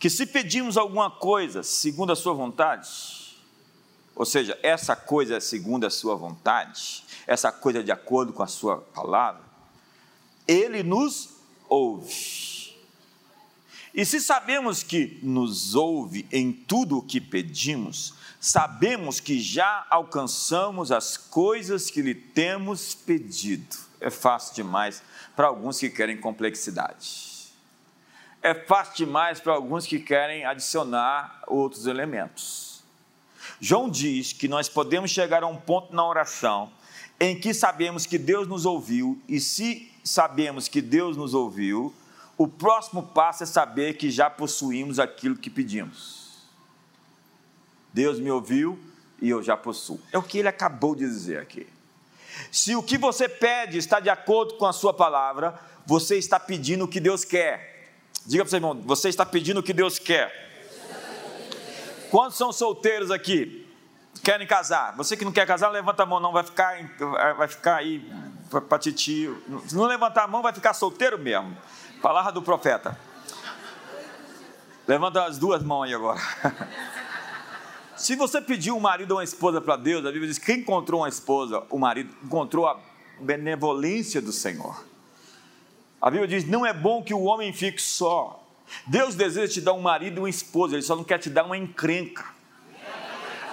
Que 0.00 0.08
se 0.08 0.24
pedimos 0.24 0.78
alguma 0.78 1.10
coisa 1.10 1.62
segundo 1.62 2.10
a 2.10 2.16
sua 2.16 2.32
vontade, 2.32 2.88
ou 4.16 4.24
seja, 4.24 4.58
essa 4.62 4.96
coisa 4.96 5.36
é 5.36 5.40
segundo 5.40 5.86
a 5.86 5.90
sua 5.90 6.14
vontade, 6.14 7.04
essa 7.26 7.52
coisa 7.52 7.80
é 7.80 7.82
de 7.82 7.92
acordo 7.92 8.32
com 8.32 8.42
a 8.42 8.46
sua 8.46 8.78
palavra, 8.78 9.42
ele 10.48 10.82
nos 10.82 11.28
ouve. 11.68 12.74
E 13.92 14.06
se 14.06 14.22
sabemos 14.22 14.82
que 14.82 15.20
nos 15.22 15.74
ouve 15.74 16.26
em 16.32 16.50
tudo 16.50 16.96
o 16.96 17.02
que 17.02 17.20
pedimos, 17.20 18.14
sabemos 18.40 19.20
que 19.20 19.38
já 19.38 19.86
alcançamos 19.90 20.90
as 20.90 21.18
coisas 21.18 21.90
que 21.90 22.00
lhe 22.00 22.14
temos 22.14 22.94
pedido. 22.94 23.76
É 24.00 24.08
fácil 24.08 24.54
demais 24.54 25.02
para 25.36 25.48
alguns 25.48 25.78
que 25.78 25.90
querem 25.90 26.18
complexidade. 26.18 27.29
É 28.42 28.54
fácil 28.54 29.06
demais 29.06 29.38
para 29.40 29.52
alguns 29.52 29.86
que 29.86 29.98
querem 29.98 30.44
adicionar 30.44 31.42
outros 31.46 31.86
elementos. 31.86 32.82
João 33.60 33.90
diz 33.90 34.32
que 34.32 34.48
nós 34.48 34.68
podemos 34.68 35.10
chegar 35.10 35.42
a 35.42 35.46
um 35.46 35.56
ponto 35.56 35.94
na 35.94 36.06
oração 36.06 36.72
em 37.20 37.38
que 37.38 37.52
sabemos 37.52 38.06
que 38.06 38.16
Deus 38.16 38.48
nos 38.48 38.64
ouviu, 38.64 39.20
e 39.28 39.38
se 39.38 39.92
sabemos 40.02 40.68
que 40.68 40.80
Deus 40.80 41.18
nos 41.18 41.34
ouviu, 41.34 41.94
o 42.38 42.48
próximo 42.48 43.02
passo 43.02 43.42
é 43.42 43.46
saber 43.46 43.98
que 43.98 44.10
já 44.10 44.30
possuímos 44.30 44.98
aquilo 44.98 45.36
que 45.36 45.50
pedimos. 45.50 46.38
Deus 47.92 48.18
me 48.18 48.30
ouviu 48.30 48.78
e 49.20 49.28
eu 49.28 49.42
já 49.42 49.54
possuo. 49.54 50.00
É 50.10 50.16
o 50.16 50.22
que 50.22 50.38
ele 50.38 50.48
acabou 50.48 50.94
de 50.94 51.04
dizer 51.04 51.38
aqui. 51.38 51.66
Se 52.50 52.74
o 52.74 52.82
que 52.82 52.96
você 52.96 53.28
pede 53.28 53.76
está 53.76 54.00
de 54.00 54.08
acordo 54.08 54.54
com 54.54 54.64
a 54.64 54.72
sua 54.72 54.94
palavra, 54.94 55.60
você 55.84 56.16
está 56.16 56.40
pedindo 56.40 56.84
o 56.84 56.88
que 56.88 57.00
Deus 57.00 57.22
quer. 57.22 57.69
Diga 58.30 58.44
para 58.44 58.46
o 58.46 58.50
seu 58.50 58.58
irmão, 58.58 58.80
você 58.86 59.08
está 59.08 59.26
pedindo 59.26 59.58
o 59.58 59.62
que 59.62 59.72
Deus 59.72 59.98
quer. 59.98 60.32
Quantos 62.12 62.38
são 62.38 62.52
solteiros 62.52 63.10
aqui? 63.10 63.68
Querem 64.22 64.46
casar? 64.46 64.96
Você 64.96 65.16
que 65.16 65.24
não 65.24 65.32
quer 65.32 65.44
casar, 65.48 65.68
levanta 65.68 66.04
a 66.04 66.06
mão, 66.06 66.20
não 66.20 66.30
vai 66.30 66.44
ficar, 66.44 66.76
vai 67.36 67.48
ficar 67.48 67.78
aí 67.78 68.08
para 68.68 68.78
titio. 68.78 69.42
Se 69.66 69.74
não 69.74 69.84
levantar 69.86 70.22
a 70.22 70.26
mão, 70.28 70.42
vai 70.42 70.52
ficar 70.52 70.74
solteiro 70.74 71.18
mesmo. 71.18 71.56
Palavra 72.00 72.30
do 72.30 72.40
profeta. 72.40 72.96
Levanta 74.86 75.24
as 75.24 75.36
duas 75.36 75.64
mãos 75.64 75.82
aí 75.82 75.94
agora. 75.94 76.20
Se 77.96 78.14
você 78.14 78.40
pediu 78.40 78.76
um 78.76 78.80
marido 78.80 79.10
ou 79.10 79.16
uma 79.16 79.24
esposa 79.24 79.60
para 79.60 79.74
Deus, 79.74 80.06
a 80.06 80.12
Bíblia 80.12 80.28
diz: 80.28 80.38
quem 80.38 80.60
encontrou 80.60 81.00
uma 81.00 81.08
esposa, 81.08 81.64
o 81.68 81.80
marido, 81.80 82.14
encontrou 82.22 82.68
a 82.68 82.78
benevolência 83.18 84.22
do 84.22 84.30
Senhor. 84.30 84.88
A 86.00 86.10
Bíblia 86.10 86.28
diz: 86.28 86.48
não 86.48 86.64
é 86.64 86.72
bom 86.72 87.02
que 87.02 87.12
o 87.12 87.22
homem 87.22 87.52
fique 87.52 87.80
só. 87.80 88.42
Deus 88.86 89.14
deseja 89.14 89.52
te 89.52 89.60
dar 89.60 89.72
um 89.72 89.80
marido 89.80 90.18
e 90.18 90.20
uma 90.20 90.30
esposa, 90.30 90.74
Ele 90.74 90.82
só 90.82 90.94
não 90.94 91.04
quer 91.04 91.18
te 91.18 91.28
dar 91.28 91.44
uma 91.44 91.56
encrenca. 91.56 92.24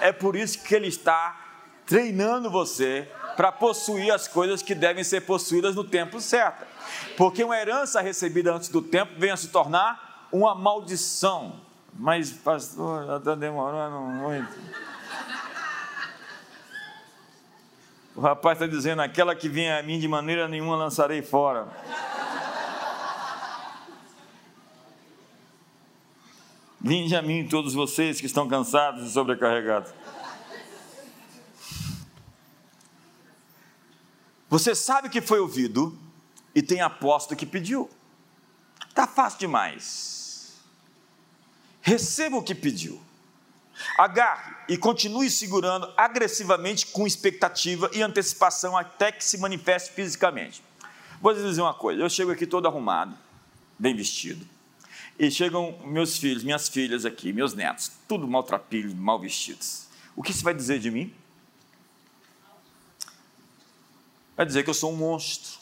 É 0.00 0.12
por 0.12 0.36
isso 0.36 0.62
que 0.62 0.74
Ele 0.74 0.86
está 0.86 1.36
treinando 1.84 2.50
você 2.50 3.08
para 3.36 3.50
possuir 3.50 4.12
as 4.12 4.28
coisas 4.28 4.62
que 4.62 4.74
devem 4.74 5.02
ser 5.02 5.22
possuídas 5.22 5.74
no 5.74 5.84
tempo 5.84 6.20
certo. 6.20 6.66
Porque 7.16 7.42
uma 7.42 7.56
herança 7.56 8.00
recebida 8.00 8.52
antes 8.52 8.68
do 8.68 8.80
tempo 8.80 9.12
vem 9.18 9.30
a 9.30 9.36
se 9.36 9.48
tornar 9.48 10.28
uma 10.32 10.54
maldição. 10.54 11.60
Mas, 11.92 12.30
pastor, 12.30 13.06
já 13.06 13.16
está 13.16 13.34
demorando 13.34 13.98
muito. 13.98 14.52
O 18.14 18.20
rapaz 18.20 18.60
está 18.60 18.66
dizendo: 18.66 19.02
aquela 19.02 19.34
que 19.34 19.48
vem 19.48 19.70
a 19.70 19.82
mim 19.82 19.98
de 19.98 20.08
maneira 20.08 20.48
nenhuma 20.48 20.76
lançarei 20.76 21.22
fora. 21.22 21.68
Vinde 26.80 27.16
a 27.16 27.22
mim 27.22 27.46
todos 27.46 27.74
vocês 27.74 28.20
que 28.20 28.26
estão 28.26 28.48
cansados 28.48 29.08
e 29.08 29.12
sobrecarregados. 29.12 29.92
Você 34.48 34.74
sabe 34.74 35.08
que 35.08 35.20
foi 35.20 35.40
ouvido, 35.40 35.98
e 36.58 36.62
tem 36.62 36.80
aposto 36.80 37.36
que 37.36 37.46
pediu. 37.46 37.88
Está 38.88 39.06
fácil 39.06 39.38
demais. 39.38 40.56
Receba 41.80 42.36
o 42.36 42.42
que 42.42 42.52
pediu. 42.52 43.00
Agarre 43.96 44.56
e 44.68 44.76
continue 44.76 45.30
segurando 45.30 45.88
agressivamente 45.96 46.86
com 46.86 47.06
expectativa 47.06 47.88
e 47.94 48.02
antecipação 48.02 48.76
até 48.76 49.12
que 49.12 49.24
se 49.24 49.38
manifeste 49.38 49.92
fisicamente. 49.92 50.60
Vou 51.20 51.32
dizer 51.32 51.60
uma 51.60 51.74
coisa: 51.74 52.02
eu 52.02 52.10
chego 52.10 52.32
aqui 52.32 52.44
todo 52.44 52.66
arrumado, 52.66 53.16
bem 53.78 53.94
vestido, 53.94 54.44
e 55.18 55.30
chegam 55.30 55.78
meus 55.84 56.16
filhos, 56.16 56.44
minhas 56.44 56.68
filhas 56.68 57.04
aqui, 57.04 57.32
meus 57.32 57.54
netos, 57.54 57.90
tudo 58.06 58.28
maltrapilhos, 58.28 58.94
mal 58.94 59.18
vestidos. 59.18 59.86
O 60.14 60.22
que 60.22 60.32
você 60.32 60.42
vai 60.42 60.54
dizer 60.54 60.78
de 60.78 60.90
mim? 60.90 61.12
Vai 64.36 64.46
dizer 64.46 64.62
que 64.62 64.70
eu 64.70 64.74
sou 64.74 64.92
um 64.92 64.96
monstro 64.96 65.58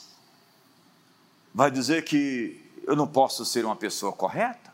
vai 1.57 1.70
dizer 1.70 2.04
que 2.04 2.61
eu 2.86 2.94
não 2.94 3.07
posso 3.07 3.42
ser 3.42 3.64
uma 3.64 3.74
pessoa 3.74 4.12
correta? 4.12 4.70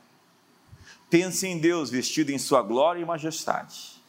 Pense 1.08 1.46
em 1.46 1.56
Deus 1.56 1.90
vestido 1.90 2.32
em 2.32 2.38
sua 2.38 2.60
glória 2.60 3.00
e 3.00 3.04
majestade, 3.04 4.02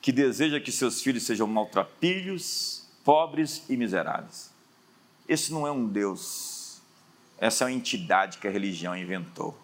que 0.00 0.10
deseja 0.10 0.58
que 0.58 0.72
seus 0.72 1.02
filhos 1.02 1.24
sejam 1.24 1.46
maltrapilhos, 1.46 2.86
pobres 3.04 3.62
e 3.68 3.76
miseráveis. 3.76 4.50
Esse 5.28 5.52
não 5.52 5.66
é 5.66 5.70
um 5.70 5.86
Deus, 5.86 6.80
essa 7.36 7.64
é 7.64 7.66
uma 7.66 7.72
entidade 7.74 8.38
que 8.38 8.48
a 8.48 8.50
religião 8.50 8.96
inventou. 8.96 9.54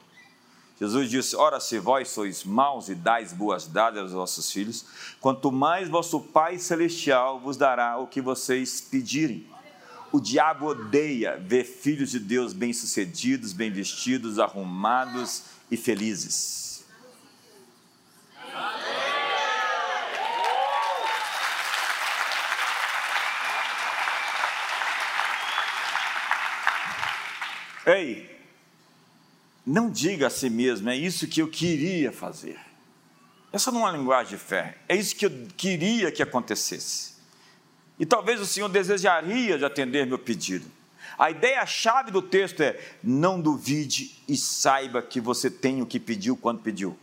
Jesus 0.81 1.11
disse: 1.11 1.37
Ora, 1.37 1.61
se 1.61 1.79
vós 1.79 2.09
sois 2.09 2.43
maus 2.43 2.89
e 2.89 2.95
dais 2.95 3.35
boas 3.35 3.67
dadas 3.67 4.01
aos 4.05 4.13
vossos 4.13 4.51
filhos, 4.51 4.87
quanto 5.21 5.53
mais 5.53 5.91
vosso 5.91 6.19
Pai 6.19 6.59
Celestial 6.59 7.39
vos 7.39 7.59
dará 7.59 7.99
o 7.99 8.07
que 8.07 8.23
vocês 8.23 8.81
pedirem. 8.81 9.47
O 10.11 10.19
diabo 10.19 10.67
odeia 10.67 11.37
ver 11.37 11.65
filhos 11.65 12.11
de 12.11 12.19
Deus 12.19 12.55
bem-sucedidos, 12.55 13.53
bem 13.53 13.71
vestidos, 13.71 14.39
arrumados 14.39 15.43
e 15.71 15.77
felizes. 15.77 16.83
Ei, 27.87 28.40
não 29.71 29.89
diga 29.89 30.27
a 30.27 30.31
si 30.31 30.51
mesmo, 30.51 30.91
é 30.91 30.97
isso 30.97 31.29
que 31.29 31.41
eu 31.41 31.49
queria 31.49 32.11
fazer. 32.11 32.59
Essa 33.53 33.71
não 33.71 33.87
é 33.87 33.91
uma 33.91 33.97
linguagem 33.97 34.37
de 34.37 34.43
fé, 34.43 34.79
é 34.89 34.97
isso 34.97 35.15
que 35.15 35.25
eu 35.25 35.49
queria 35.57 36.11
que 36.11 36.23
acontecesse. 36.23 37.15
E 37.97 38.05
talvez 38.05 38.41
o 38.41 38.47
Senhor 38.47 38.69
desejaria 38.69 39.57
de 39.57 39.65
atender 39.65 40.07
meu 40.07 40.19
pedido. 40.19 40.67
A 41.17 41.31
ideia-chave 41.31 42.11
do 42.11 42.21
texto 42.21 42.63
é: 42.63 42.81
não 43.01 43.41
duvide 43.41 44.17
e 44.27 44.37
saiba 44.37 45.01
que 45.03 45.21
você 45.21 45.49
tem 45.49 45.81
o 45.81 45.87
que 45.87 46.01
pediu 46.01 46.37
quando 46.37 46.61
pediu. 46.61 46.99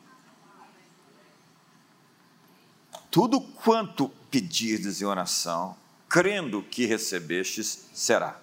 Tudo 3.10 3.40
quanto 3.40 4.10
pedirdes 4.30 5.02
em 5.02 5.06
oração, 5.06 5.74
crendo 6.10 6.62
que 6.62 6.86
recebestes, 6.86 7.88
será. 7.94 8.38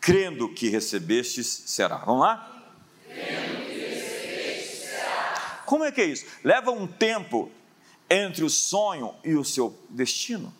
Crendo 0.00 0.52
que 0.52 0.68
recebestes, 0.68 1.46
será. 1.46 1.96
Vamos 1.96 2.22
lá? 2.22 2.51
Como 5.72 5.84
é 5.84 5.90
que 5.90 6.02
é 6.02 6.04
isso? 6.04 6.26
Leva 6.44 6.70
um 6.70 6.86
tempo 6.86 7.50
entre 8.10 8.44
o 8.44 8.50
sonho 8.50 9.14
e 9.24 9.34
o 9.34 9.42
seu 9.42 9.74
destino. 9.88 10.52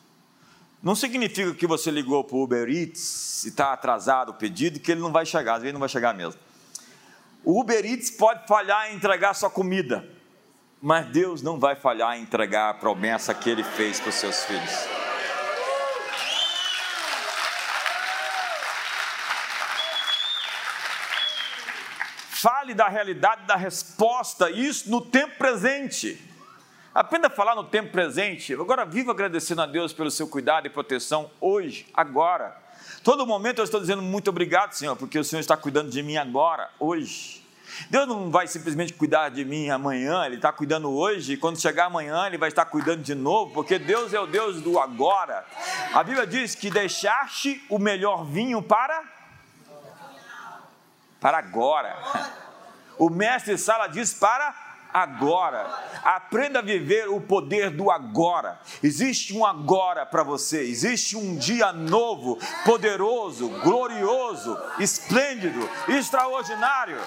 Não 0.82 0.94
significa 0.94 1.52
que 1.52 1.66
você 1.66 1.90
ligou 1.90 2.24
para 2.24 2.34
o 2.34 2.42
Uber 2.42 2.66
Eats 2.66 3.44
e 3.44 3.48
está 3.48 3.74
atrasado 3.74 4.30
o 4.30 4.34
pedido 4.34 4.80
que 4.80 4.90
ele 4.90 5.02
não 5.02 5.12
vai 5.12 5.26
chegar, 5.26 5.56
às 5.56 5.60
vezes 5.60 5.74
não 5.74 5.80
vai 5.80 5.88
chegar 5.90 6.14
mesmo. 6.14 6.40
O 7.44 7.60
Uber 7.60 7.84
Eats 7.84 8.10
pode 8.10 8.48
falhar 8.48 8.90
em 8.90 8.96
entregar 8.96 9.34
sua 9.34 9.50
comida, 9.50 10.08
mas 10.80 11.06
Deus 11.08 11.42
não 11.42 11.60
vai 11.60 11.76
falhar 11.76 12.16
em 12.16 12.22
entregar 12.22 12.70
a 12.70 12.74
promessa 12.74 13.34
que 13.34 13.50
ele 13.50 13.62
fez 13.62 14.00
para 14.00 14.08
os 14.08 14.14
seus 14.14 14.44
filhos. 14.44 14.91
Fale 22.42 22.74
da 22.74 22.88
realidade, 22.88 23.46
da 23.46 23.54
resposta, 23.54 24.50
isso 24.50 24.90
no 24.90 25.00
tempo 25.00 25.38
presente. 25.38 26.20
Aprenda 26.92 27.28
a 27.28 27.30
falar 27.30 27.54
no 27.54 27.62
tempo 27.62 27.92
presente. 27.92 28.52
Agora 28.52 28.84
viva 28.84 29.12
agradecendo 29.12 29.62
a 29.62 29.66
Deus 29.66 29.92
pelo 29.92 30.10
seu 30.10 30.26
cuidado 30.26 30.66
e 30.66 30.68
proteção 30.70 31.30
hoje, 31.40 31.86
agora. 31.94 32.60
Todo 33.04 33.24
momento 33.24 33.60
eu 33.60 33.64
estou 33.64 33.78
dizendo 33.78 34.02
muito 34.02 34.28
obrigado, 34.28 34.72
Senhor, 34.72 34.96
porque 34.96 35.16
o 35.16 35.22
Senhor 35.22 35.38
está 35.38 35.56
cuidando 35.56 35.88
de 35.88 36.02
mim 36.02 36.16
agora, 36.16 36.68
hoje. 36.80 37.46
Deus 37.88 38.08
não 38.08 38.28
vai 38.28 38.48
simplesmente 38.48 38.92
cuidar 38.92 39.28
de 39.28 39.44
mim 39.44 39.70
amanhã, 39.70 40.26
Ele 40.26 40.34
está 40.34 40.50
cuidando 40.52 40.90
hoje, 40.90 41.34
e 41.34 41.36
quando 41.36 41.60
chegar 41.60 41.86
amanhã, 41.86 42.26
Ele 42.26 42.38
vai 42.38 42.48
estar 42.48 42.64
cuidando 42.64 43.02
de 43.02 43.14
novo, 43.14 43.54
porque 43.54 43.78
Deus 43.78 44.12
é 44.12 44.18
o 44.18 44.26
Deus 44.26 44.60
do 44.60 44.80
agora. 44.80 45.46
A 45.94 46.02
Bíblia 46.02 46.26
diz 46.26 46.56
que 46.56 46.72
deixaste 46.72 47.64
o 47.70 47.78
melhor 47.78 48.24
vinho 48.24 48.60
para 48.60 49.21
para 51.22 51.38
agora. 51.38 51.96
O 52.98 53.08
mestre 53.08 53.56
Sala 53.56 53.86
diz 53.86 54.12
para 54.12 54.54
agora. 54.92 55.66
Aprenda 56.02 56.58
a 56.58 56.62
viver 56.62 57.08
o 57.08 57.20
poder 57.20 57.70
do 57.70 57.90
agora. 57.90 58.60
Existe 58.82 59.32
um 59.32 59.46
agora 59.46 60.04
para 60.04 60.24
você, 60.24 60.60
existe 60.62 61.16
um 61.16 61.36
dia 61.36 61.72
novo, 61.72 62.38
poderoso, 62.64 63.48
glorioso, 63.60 64.58
esplêndido, 64.80 65.70
extraordinário. 65.88 66.98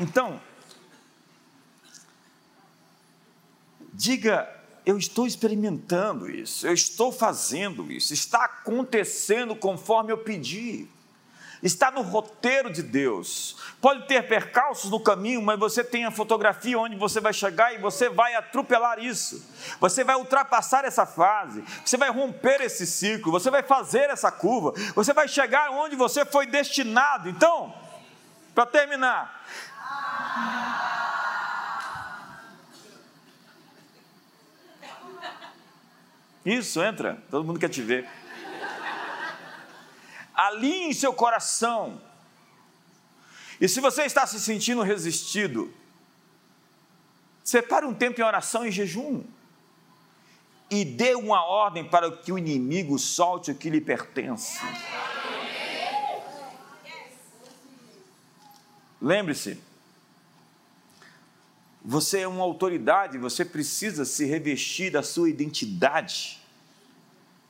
Então, 0.00 0.40
diga, 3.92 4.57
eu 4.88 4.96
estou 4.96 5.26
experimentando 5.26 6.30
isso, 6.30 6.66
eu 6.66 6.72
estou 6.72 7.12
fazendo 7.12 7.92
isso, 7.92 8.14
está 8.14 8.46
acontecendo 8.46 9.54
conforme 9.54 10.10
eu 10.10 10.16
pedi. 10.16 10.88
Está 11.62 11.90
no 11.90 12.00
roteiro 12.00 12.72
de 12.72 12.82
Deus. 12.82 13.56
Pode 13.82 14.06
ter 14.06 14.26
percalços 14.26 14.90
no 14.90 14.98
caminho, 14.98 15.42
mas 15.42 15.58
você 15.58 15.84
tem 15.84 16.06
a 16.06 16.10
fotografia 16.10 16.78
onde 16.78 16.96
você 16.96 17.20
vai 17.20 17.34
chegar 17.34 17.74
e 17.74 17.78
você 17.78 18.08
vai 18.08 18.34
atropelar 18.34 18.98
isso. 18.98 19.44
Você 19.78 20.04
vai 20.04 20.16
ultrapassar 20.16 20.86
essa 20.86 21.04
fase, 21.04 21.62
você 21.84 21.98
vai 21.98 22.10
romper 22.10 22.62
esse 22.62 22.86
ciclo, 22.86 23.30
você 23.30 23.50
vai 23.50 23.62
fazer 23.62 24.08
essa 24.08 24.32
curva, 24.32 24.72
você 24.94 25.12
vai 25.12 25.28
chegar 25.28 25.70
onde 25.70 25.96
você 25.96 26.24
foi 26.24 26.46
destinado. 26.46 27.28
Então, 27.28 27.74
para 28.54 28.64
terminar, 28.64 29.44
isso, 36.54 36.82
entra, 36.82 37.22
todo 37.30 37.44
mundo 37.44 37.60
quer 37.60 37.68
te 37.68 37.82
ver. 37.82 38.08
Alinhe 40.34 40.94
seu 40.94 41.12
coração. 41.12 42.00
E 43.60 43.68
se 43.68 43.80
você 43.80 44.04
está 44.04 44.26
se 44.26 44.38
sentindo 44.40 44.82
resistido, 44.82 45.74
separe 47.42 47.84
um 47.84 47.92
tempo 47.92 48.20
em 48.20 48.24
oração 48.24 48.64
e 48.64 48.70
jejum. 48.70 49.24
E 50.70 50.84
dê 50.84 51.14
uma 51.14 51.44
ordem 51.44 51.82
para 51.82 52.10
que 52.10 52.30
o 52.30 52.38
inimigo 52.38 52.98
solte 52.98 53.50
o 53.50 53.54
que 53.54 53.68
lhe 53.68 53.80
pertence. 53.80 54.60
Lembre-se, 59.00 59.60
você 61.84 62.20
é 62.20 62.28
uma 62.28 62.44
autoridade, 62.44 63.16
você 63.16 63.44
precisa 63.44 64.04
se 64.04 64.26
revestir 64.26 64.90
da 64.90 65.02
sua 65.02 65.30
identidade. 65.30 66.37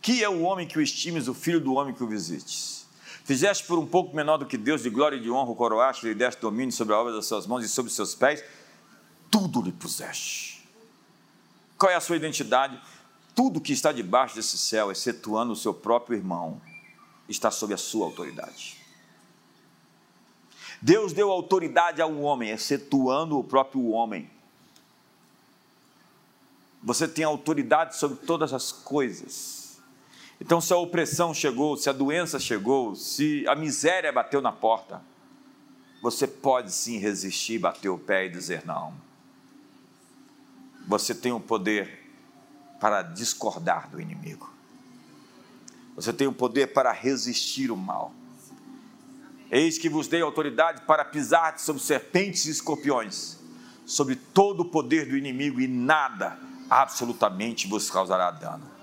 Que 0.01 0.23
é 0.23 0.29
o 0.29 0.43
homem 0.43 0.67
que 0.67 0.79
o 0.79 0.83
estimes, 0.83 1.29
o 1.29 1.35
filho 1.35 1.61
do 1.61 1.75
homem 1.75 1.95
que 1.95 2.03
o 2.03 2.07
visites. 2.07 2.87
Fizeste 3.25 3.65
por 3.65 3.79
um 3.79 3.87
pouco 3.87 4.17
menor 4.17 4.39
do 4.39 4.47
que 4.47 4.57
Deus, 4.57 4.83
de 4.83 4.89
glória 4.89 5.17
e 5.17 5.21
de 5.21 5.31
honra, 5.31 5.51
o 5.51 5.55
coroaste, 5.55 6.07
lhe 6.07 6.15
deste 6.15 6.41
domínio 6.41 6.73
sobre 6.73 6.95
a 6.95 6.99
obra 6.99 7.13
das 7.13 7.27
suas 7.27 7.47
mãos 7.47 7.65
e 7.65 7.69
sobre 7.69 7.91
os 7.91 7.95
seus 7.95 8.15
pés, 8.15 8.43
tudo 9.31 9.61
lhe 9.61 9.73
puseste. 9.73 10.67
Qual 11.77 11.93
é 11.93 11.95
a 11.95 12.01
sua 12.01 12.17
identidade? 12.17 12.81
Tudo 13.35 13.61
que 13.61 13.73
está 13.73 13.93
debaixo 13.93 14.35
desse 14.35 14.57
céu, 14.57 14.91
excetuando 14.91 15.53
o 15.53 15.57
seu 15.57 15.75
próprio 15.75 16.17
irmão, 16.17 16.61
está 17.29 17.51
sob 17.51 17.75
a 17.75 17.77
sua 17.77 18.07
autoridade. 18.07 18.79
Deus 20.81 21.13
deu 21.13 21.31
autoridade 21.31 22.01
ao 22.01 22.17
homem, 22.21 22.51
excetuando 22.51 23.39
o 23.39 23.45
próprio 23.45 23.91
homem. 23.91 24.31
Você 26.83 27.07
tem 27.07 27.25
autoridade 27.25 27.97
sobre 27.97 28.17
todas 28.25 28.53
as 28.53 28.71
coisas. 28.71 29.58
Então, 30.41 30.61
se 30.61 30.73
a 30.73 30.77
opressão 30.77 31.35
chegou, 31.35 31.77
se 31.77 31.91
a 31.91 31.93
doença 31.93 32.39
chegou, 32.39 32.95
se 32.95 33.47
a 33.49 33.55
miséria 33.55 34.13
bateu 34.13 34.41
na 34.41 34.53
porta, 34.53 35.03
você 36.01 36.27
pode 36.27 36.73
sim 36.73 36.99
resistir, 36.99 37.59
bater 37.59 37.89
o 37.89 37.99
pé 37.99 38.27
e 38.27 38.31
dizer 38.31 38.65
não. 38.65 38.95
Você 40.87 41.15
tem 41.15 41.33
o 41.33 41.41
poder 41.41 42.07
para 42.81 43.03
discordar 43.03 43.91
do 43.91 44.01
inimigo. 44.01 44.49
Você 45.97 46.13
tem 46.13 46.29
o 46.29 46.33
poder 46.33 46.69
para 46.69 46.93
resistir 46.93 47.73
o 47.73 47.77
mal. 47.77 48.13
Eis 49.51 49.79
que 49.79 49.89
vos 49.89 50.07
dei 50.07 50.23
autoridade 50.23 50.83
para 50.83 51.05
pisar 51.05 51.59
sobre 51.59 51.83
serpentes 51.83 52.45
e 52.47 52.51
escorpiões, 52.51 53.39
sobre 53.85 54.15
todo 54.15 54.61
o 54.61 54.65
poder 54.65 55.09
do 55.09 55.17
inimigo, 55.17 55.61
e 55.61 55.67
nada 55.67 56.39
absolutamente 56.71 57.67
vos 57.67 57.91
causará 57.91 58.31
dano. 58.31 58.78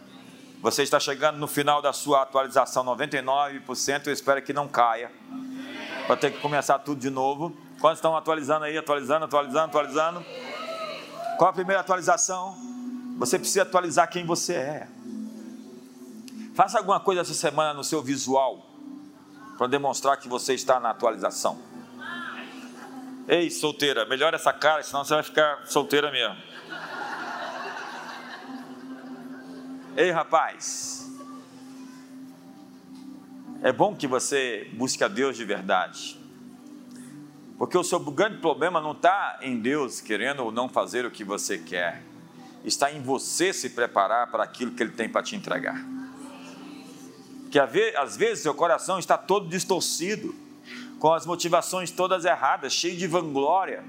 Você 0.65 0.81
está 0.81 0.99
chegando 0.99 1.37
no 1.37 1.47
final 1.47 1.79
da 1.79 1.93
sua 1.93 2.23
atualização 2.23 2.83
99%, 2.83 4.07
eu 4.07 4.13
espero 4.13 4.41
que 4.41 4.51
não 4.51 4.67
caia. 4.67 5.11
Vai 6.07 6.17
ter 6.17 6.31
que 6.31 6.39
começar 6.39 6.79
tudo 6.79 6.99
de 6.99 7.11
novo. 7.11 7.55
Quantos 7.79 7.99
estão 7.99 8.17
atualizando 8.17 8.65
aí? 8.65 8.75
Atualizando, 8.75 9.25
atualizando, 9.25 9.65
atualizando. 9.65 10.25
Qual 11.37 11.51
a 11.51 11.53
primeira 11.53 11.81
atualização? 11.81 12.57
Você 13.19 13.37
precisa 13.37 13.61
atualizar 13.61 14.09
quem 14.09 14.25
você 14.25 14.55
é. 14.55 14.87
Faça 16.55 16.79
alguma 16.79 16.99
coisa 16.99 17.21
essa 17.21 17.35
semana 17.35 17.71
no 17.71 17.83
seu 17.83 18.01
visual 18.01 18.65
para 19.59 19.67
demonstrar 19.67 20.17
que 20.17 20.27
você 20.27 20.55
está 20.55 20.79
na 20.79 20.89
atualização. 20.89 21.59
Ei, 23.27 23.51
solteira, 23.51 24.03
melhora 24.05 24.35
essa 24.35 24.51
cara, 24.51 24.81
senão 24.81 25.05
você 25.05 25.13
vai 25.13 25.21
ficar 25.21 25.67
solteira 25.67 26.11
mesmo. 26.11 26.54
Ei, 29.95 30.11
rapaz. 30.11 31.09
É 33.61 33.71
bom 33.71 33.95
que 33.95 34.07
você 34.07 34.69
busque 34.73 35.03
a 35.03 35.07
Deus 35.07 35.37
de 35.37 35.45
verdade. 35.45 36.19
Porque 37.57 37.77
o 37.77 37.83
seu 37.83 37.99
grande 37.99 38.37
problema 38.37 38.81
não 38.81 38.91
está 38.91 39.39
em 39.41 39.59
Deus 39.59 40.01
querendo 40.01 40.43
ou 40.43 40.51
não 40.51 40.67
fazer 40.67 41.05
o 41.05 41.11
que 41.11 41.23
você 41.23 41.57
quer. 41.57 42.03
Está 42.63 42.91
em 42.91 43.01
você 43.01 43.53
se 43.53 43.69
preparar 43.69 44.29
para 44.29 44.43
aquilo 44.43 44.71
que 44.71 44.83
Ele 44.83 44.91
tem 44.91 45.07
para 45.07 45.23
te 45.23 45.35
entregar 45.35 45.95
que 47.55 47.95
às 47.97 48.17
vezes 48.17 48.43
seu 48.43 48.53
coração 48.53 48.99
está 48.99 49.17
todo 49.17 49.47
distorcido, 49.47 50.35
com 50.99 51.13
as 51.13 51.25
motivações 51.25 51.89
todas 51.89 52.25
erradas, 52.25 52.73
cheio 52.73 52.97
de 52.97 53.07
vanglória. 53.07 53.81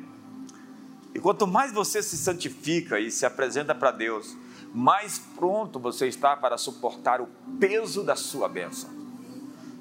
E 1.13 1.19
quanto 1.19 1.49
mais 1.49 1.73
você 1.73 2.01
se 2.01 2.17
santifica 2.17 3.01
e 3.01 3.11
se 3.11 3.27
apresenta 3.27 3.75
para 3.75 3.91
Deus, 3.91 4.37
mais 4.77 5.19
pronto 5.19 5.81
você 5.81 6.07
está 6.07 6.37
para 6.37 6.59
suportar 6.59 7.23
o 7.23 7.27
peso 7.59 8.05
da 8.05 8.15
sua 8.15 8.47
bênção. 8.47 8.91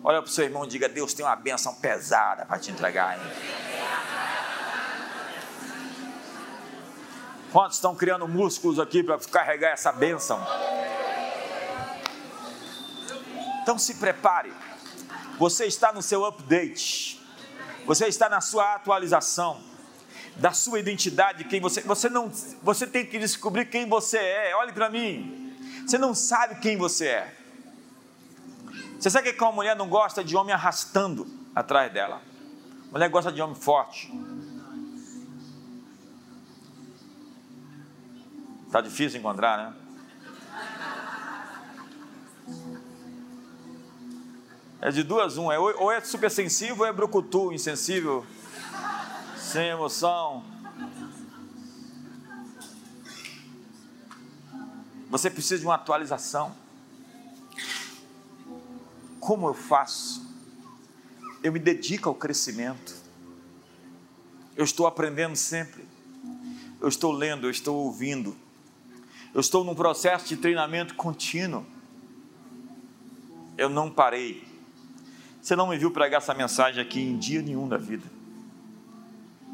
Olha 0.01 0.21
para 0.21 0.29
o 0.29 0.31
seu 0.31 0.45
irmão 0.45 0.63
e 0.63 0.69
diga: 0.69 0.87
Deus 0.87 1.13
tem 1.13 1.25
uma 1.25 1.35
bênção 1.35 1.75
pesada 1.75 2.45
para 2.45 2.57
te 2.57 2.71
entregar. 2.71 3.19
Hein? 3.19 3.31
Quantos 7.51 7.75
estão 7.75 7.93
criando 7.93 8.25
músculos 8.25 8.79
aqui 8.79 9.03
para 9.03 9.19
carregar 9.19 9.71
essa 9.71 9.91
bênção? 9.91 10.41
Então 13.63 13.77
se 13.77 13.95
prepare. 13.95 14.53
Você 15.37 15.65
está 15.65 15.91
no 15.91 16.01
seu 16.01 16.23
update. 16.23 17.21
Você 17.85 18.07
está 18.07 18.29
na 18.29 18.39
sua 18.39 18.75
atualização 18.75 19.61
da 20.35 20.51
sua 20.51 20.79
identidade, 20.79 21.45
quem 21.45 21.61
você, 21.61 21.81
você 21.81 22.09
não, 22.09 22.31
você 22.61 22.85
tem 22.85 23.05
que 23.05 23.17
descobrir 23.17 23.65
quem 23.65 23.87
você 23.87 24.17
é. 24.17 24.55
Olhe 24.55 24.73
para 24.73 24.89
mim. 24.89 25.55
Você 25.85 25.97
não 25.97 26.13
sabe 26.13 26.59
quem 26.59 26.77
você 26.77 27.07
é. 27.07 27.35
Você 28.99 29.09
sabe 29.09 29.31
que 29.31 29.43
uma 29.43 29.51
mulher 29.51 29.75
não 29.75 29.87
gosta 29.87 30.23
de 30.23 30.35
homem 30.35 30.53
arrastando 30.53 31.27
atrás 31.53 31.91
dela. 31.91 32.21
mulher 32.91 33.09
gosta 33.09 33.31
de 33.31 33.41
homem 33.41 33.55
forte. 33.55 34.11
Tá 38.71 38.81
difícil 38.81 39.19
encontrar, 39.19 39.57
né? 39.57 39.73
É 44.81 44.91
de 44.91 45.01
duas, 45.01 45.37
um. 45.37 45.51
É, 45.51 45.57
ou 45.57 45.91
é 45.91 46.01
super 46.01 46.29
sensível 46.29 46.79
ou 46.79 46.85
é 46.85 46.91
brucutu, 46.91 47.53
insensível, 47.53 48.25
sem 49.55 49.69
emoção. 49.69 50.43
Você 55.09 55.29
precisa 55.29 55.59
de 55.59 55.65
uma 55.65 55.75
atualização. 55.75 56.53
como 59.17 59.47
eu 59.47 59.53
faço? 59.53 60.29
Eu 61.41 61.53
me 61.53 61.59
dedico 61.59 62.09
ao 62.09 62.15
crescimento. 62.15 62.93
Eu 64.57 64.65
estou 64.65 64.87
aprendendo 64.87 65.37
sempre. 65.37 65.85
Eu 66.81 66.89
estou 66.89 67.13
lendo, 67.13 67.47
eu 67.47 67.51
estou 67.51 67.77
ouvindo. 67.77 68.35
Eu 69.33 69.39
estou 69.39 69.63
num 69.63 69.73
processo 69.73 70.27
de 70.27 70.35
treinamento 70.35 70.95
contínuo. 70.95 71.65
Eu 73.57 73.69
não 73.69 73.89
parei. 73.89 74.45
Você 75.41 75.55
não 75.55 75.67
me 75.67 75.77
viu 75.77 75.91
pregar 75.91 76.17
essa 76.17 76.33
mensagem 76.33 76.81
aqui 76.81 76.99
em 76.99 77.17
dia 77.17 77.41
nenhum 77.41 77.69
da 77.69 77.77
vida. 77.77 78.14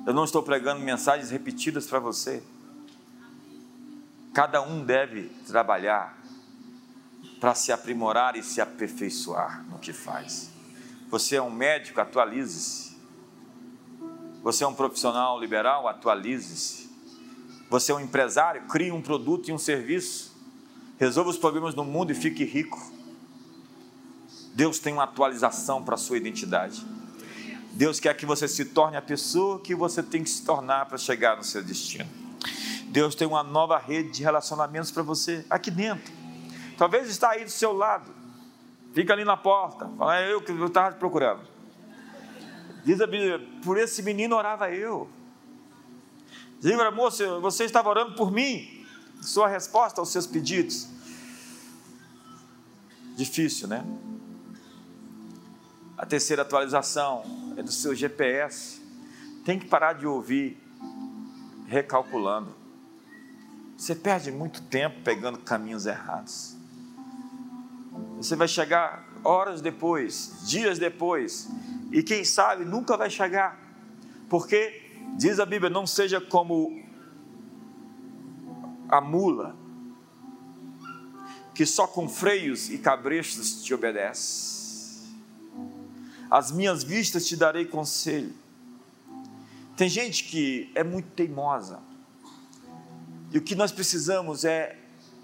Eu 0.06 0.14
não 0.14 0.24
estou 0.24 0.42
pregando 0.42 0.82
mensagens 0.82 1.30
repetidas 1.30 1.86
para 1.86 2.00
você. 2.00 2.42
Cada 4.34 4.62
um 4.62 4.84
deve 4.84 5.30
trabalhar 5.46 6.18
para 7.40 7.54
se 7.54 7.72
aprimorar 7.72 8.36
e 8.36 8.44
se 8.44 8.62
aperfeiçoar 8.62 9.64
no 9.70 9.78
que 9.78 9.94
faz. 9.94 10.50
Você 11.10 11.36
é 11.36 11.42
um 11.42 11.52
médico, 11.52 12.02
atualize-se. 12.02 12.98
Você 14.42 14.64
é 14.64 14.68
um 14.68 14.74
profissional 14.74 15.40
liberal, 15.40 15.88
atualize-se. 15.88 16.90
Você 17.70 17.92
é 17.92 17.96
um 17.96 18.00
empresário, 18.00 18.64
crie 18.68 18.92
um 18.92 19.02
produto 19.02 19.50
e 19.50 19.54
um 19.54 19.58
serviço. 19.58 20.36
Resolva 20.98 21.30
os 21.30 21.38
problemas 21.38 21.74
do 21.76 21.84
mundo 21.84 22.12
e 22.12 22.16
fique 22.16 22.44
rico. 22.44 22.80
Deus 24.54 24.80
tem 24.80 24.94
uma 24.94 25.04
atualização 25.04 25.84
para 25.84 25.96
a 25.96 25.98
sua 25.98 26.18
identidade. 26.18 26.86
Deus 27.72 28.00
quer 28.00 28.16
que 28.16 28.26
você 28.26 28.48
se 28.48 28.66
torne 28.66 28.98
a 28.98 29.02
pessoa 29.02 29.60
que 29.60 29.74
você 29.74 30.04
tem 30.04 30.24
que 30.24 30.30
se 30.30 30.44
tornar 30.44 30.86
para 30.86 30.98
chegar 30.98 31.38
no 31.38 31.44
seu 31.44 31.64
destino. 31.64 32.10
Deus 32.88 33.16
tem 33.16 33.28
uma 33.28 33.44
nova 33.44 33.78
rede 33.78 34.12
de 34.12 34.24
relacionamentos 34.24 34.92
para 34.92 35.02
você 35.02 35.46
aqui 35.50 35.72
dentro. 35.72 36.12
Talvez 36.78 37.08
está 37.10 37.32
aí 37.32 37.46
do 37.46 37.52
seu 37.52 37.72
lado. 37.72 38.12
Fica 38.94 39.14
ali 39.14 39.24
na 39.24 39.38
porta. 39.38 39.90
Fala, 39.98 40.20
é 40.20 40.34
eu 40.34 40.42
que 40.42 40.52
eu 40.52 40.68
estava 40.68 40.96
procurando. 40.96 41.42
Diz 42.84 43.00
a 43.00 43.08
Bíblia, 43.08 43.40
por 43.64 43.78
esse 43.78 44.02
menino 44.02 44.36
orava 44.36 44.70
eu. 44.72 45.10
Diga, 46.60 46.92
moça, 46.92 47.40
você 47.40 47.64
estava 47.64 47.90
orando 47.90 48.16
por 48.16 48.32
mim. 48.32 48.86
Sua 49.22 49.48
resposta 49.48 50.02
aos 50.02 50.10
seus 50.10 50.28
pedidos. 50.28 50.88
Difícil, 53.16 53.68
né? 53.68 53.86
A 55.98 56.06
terceira 56.06 56.42
atualização 56.42 57.51
é 57.62 57.64
do 57.64 57.72
seu 57.72 57.96
GPS. 57.96 58.82
Tem 59.46 59.58
que 59.58 59.68
parar 59.68 59.94
de 59.94 60.06
ouvir 60.06 60.58
recalculando. 61.68 62.54
Você 63.78 63.96
perde 63.96 64.32
muito 64.32 64.62
tempo 64.64 65.02
pegando 65.04 65.40
caminhos 65.40 65.86
errados. 65.86 66.56
Você 68.18 68.36
vai 68.36 68.48
chegar 68.48 69.08
horas 69.24 69.62
depois, 69.62 70.44
dias 70.44 70.78
depois, 70.78 71.48
e 71.92 72.04
quem 72.04 72.24
sabe 72.24 72.66
nunca 72.66 72.96
vai 72.98 73.10
chegar, 73.10 73.60
porque 74.30 74.92
diz 75.18 75.40
a 75.40 75.46
Bíblia: 75.46 75.70
não 75.70 75.88
seja 75.88 76.22
como 76.22 76.84
a 78.90 79.02
mula, 79.02 79.56
que 81.56 81.66
só 81.66 81.88
com 81.88 82.08
freios 82.08 82.70
e 82.70 82.78
cabrechos 82.78 83.64
te 83.64 83.74
obedece 83.74 84.61
as 86.32 86.50
minhas 86.50 86.82
vistas 86.82 87.28
te 87.28 87.36
darei 87.36 87.66
conselho. 87.66 88.34
Tem 89.76 89.90
gente 89.90 90.24
que 90.24 90.72
é 90.74 90.82
muito 90.82 91.10
teimosa, 91.10 91.80
e 93.34 93.38
o 93.38 93.42
que 93.42 93.54
nós 93.54 93.72
precisamos 93.72 94.46
é 94.46 94.78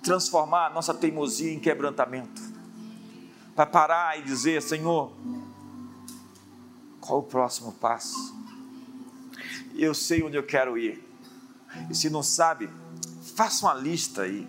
transformar 0.04 0.68
a 0.68 0.70
nossa 0.70 0.94
teimosia 0.94 1.54
em 1.54 1.60
quebrantamento, 1.60 2.42
para 3.56 3.66
parar 3.66 4.20
e 4.20 4.24
dizer: 4.24 4.62
Senhor, 4.62 5.14
qual 7.00 7.20
o 7.20 7.24
próximo 7.24 7.72
passo? 7.72 8.36
Eu 9.76 9.94
sei 9.94 10.24
onde 10.24 10.36
eu 10.36 10.44
quero 10.44 10.78
ir, 10.78 11.02
e 11.90 11.96
se 11.96 12.10
não 12.10 12.24
sabe, 12.24 12.70
faça 13.36 13.66
uma 13.66 13.74
lista 13.74 14.24
aí, 14.24 14.46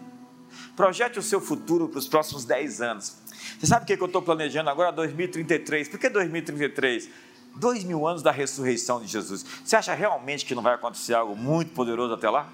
projete 0.75 1.19
o 1.21 1.23
seu 1.23 1.41
futuro 1.41 1.89
para 1.89 1.99
os 1.99 2.09
próximos 2.09 2.45
10 2.45 2.81
anos. 2.81 3.17
Você 3.59 3.67
sabe 3.67 3.85
o 3.85 3.87
que 3.87 4.03
eu 4.03 4.07
estou 4.07 4.23
planejando 4.23 4.71
agora? 4.71 4.91
2033. 4.93 5.89
Por 5.89 5.99
que 5.99 6.09
2033? 6.09 7.09
Dois 7.57 7.85
mil 7.85 8.07
anos 8.07 8.23
da 8.23 8.31
ressurreição 8.31 9.01
de 9.01 9.07
Jesus. 9.07 9.45
Você 9.65 9.77
acha 9.77 9.95
realmente 9.95 10.45
que 10.45 10.55
não 10.55 10.63
vai 10.63 10.75
acontecer 10.75 11.15
algo 11.15 11.35
muito 11.35 11.73
poderoso 11.73 12.15
até 12.15 12.29
lá? 12.29 12.49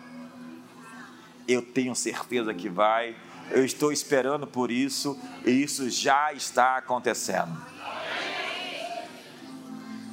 Eu 1.47 1.61
tenho 1.61 1.95
certeza 1.95 2.55
que 2.55 2.68
vai. 2.68 3.16
Eu 3.51 3.64
estou 3.64 3.92
esperando 3.92 4.47
por 4.47 4.70
isso 4.70 5.18
e 5.45 5.51
isso 5.51 5.90
já 5.90 6.32
está 6.32 6.76
acontecendo. 6.78 7.55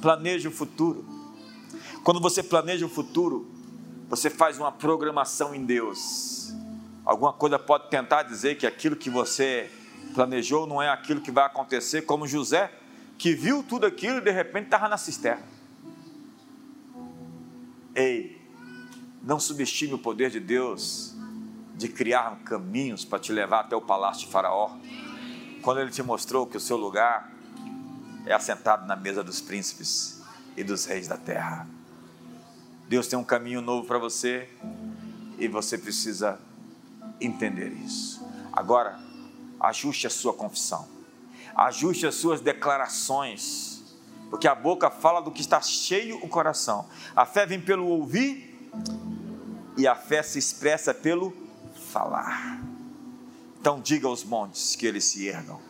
Planeje 0.02 0.48
o 0.48 0.50
futuro. 0.50 1.04
Quando 2.04 2.20
você 2.20 2.42
planeja 2.42 2.84
o 2.84 2.88
futuro, 2.88 3.48
você 4.08 4.28
faz 4.28 4.58
uma 4.58 4.70
programação 4.70 5.54
em 5.54 5.64
Deus. 5.64 6.52
Alguma 7.04 7.32
coisa 7.32 7.58
pode 7.58 7.88
tentar 7.88 8.24
dizer 8.24 8.56
que 8.56 8.66
aquilo 8.66 8.94
que 8.94 9.08
você 9.08 9.70
planejou 10.12 10.66
não 10.66 10.80
é 10.80 10.88
aquilo 10.88 11.20
que 11.20 11.30
vai 11.30 11.44
acontecer, 11.44 12.02
como 12.02 12.26
José, 12.26 12.72
que 13.18 13.34
viu 13.34 13.62
tudo 13.62 13.86
aquilo 13.86 14.18
e 14.18 14.20
de 14.20 14.30
repente 14.30 14.66
estava 14.66 14.88
na 14.88 14.96
cisterna. 14.96 15.44
Ei, 17.94 18.40
não 19.22 19.38
subestime 19.38 19.94
o 19.94 19.98
poder 19.98 20.30
de 20.30 20.40
Deus 20.40 21.14
de 21.76 21.88
criar 21.88 22.38
caminhos 22.44 23.04
para 23.04 23.18
te 23.18 23.32
levar 23.32 23.60
até 23.60 23.74
o 23.74 23.80
palácio 23.80 24.26
de 24.26 24.32
Faraó, 24.32 24.76
quando 25.62 25.80
ele 25.80 25.90
te 25.90 26.02
mostrou 26.02 26.46
que 26.46 26.56
o 26.56 26.60
seu 26.60 26.76
lugar 26.76 27.32
é 28.26 28.32
assentado 28.32 28.86
na 28.86 28.96
mesa 28.96 29.22
dos 29.22 29.40
príncipes 29.40 30.22
e 30.56 30.62
dos 30.62 30.84
reis 30.84 31.08
da 31.08 31.16
terra. 31.16 31.66
Deus 32.88 33.06
tem 33.06 33.18
um 33.18 33.24
caminho 33.24 33.60
novo 33.60 33.86
para 33.86 33.98
você 33.98 34.48
e 35.38 35.48
você 35.48 35.78
precisa 35.78 36.38
entender 37.20 37.72
isso. 37.72 38.24
Agora, 38.52 38.98
ajuste 39.62 40.08
a 40.08 40.10
sua 40.10 40.32
confissão, 40.32 40.88
ajuste 41.54 42.06
as 42.06 42.16
suas 42.16 42.40
declarações, 42.40 43.84
porque 44.28 44.48
a 44.48 44.54
boca 44.54 44.90
fala 44.90 45.20
do 45.20 45.30
que 45.30 45.40
está 45.40 45.60
cheio 45.60 46.18
o 46.22 46.28
coração. 46.28 46.88
A 47.14 47.24
fé 47.24 47.46
vem 47.46 47.60
pelo 47.60 47.86
ouvir 47.86 48.70
e 49.76 49.86
a 49.86 49.94
fé 49.94 50.22
se 50.22 50.38
expressa 50.38 50.92
pelo 50.92 51.32
falar. 51.92 52.60
Então 53.60 53.80
diga 53.80 54.08
aos 54.08 54.24
montes 54.24 54.74
que 54.74 54.84
eles 54.84 55.04
se 55.04 55.28
ergam, 55.28 55.60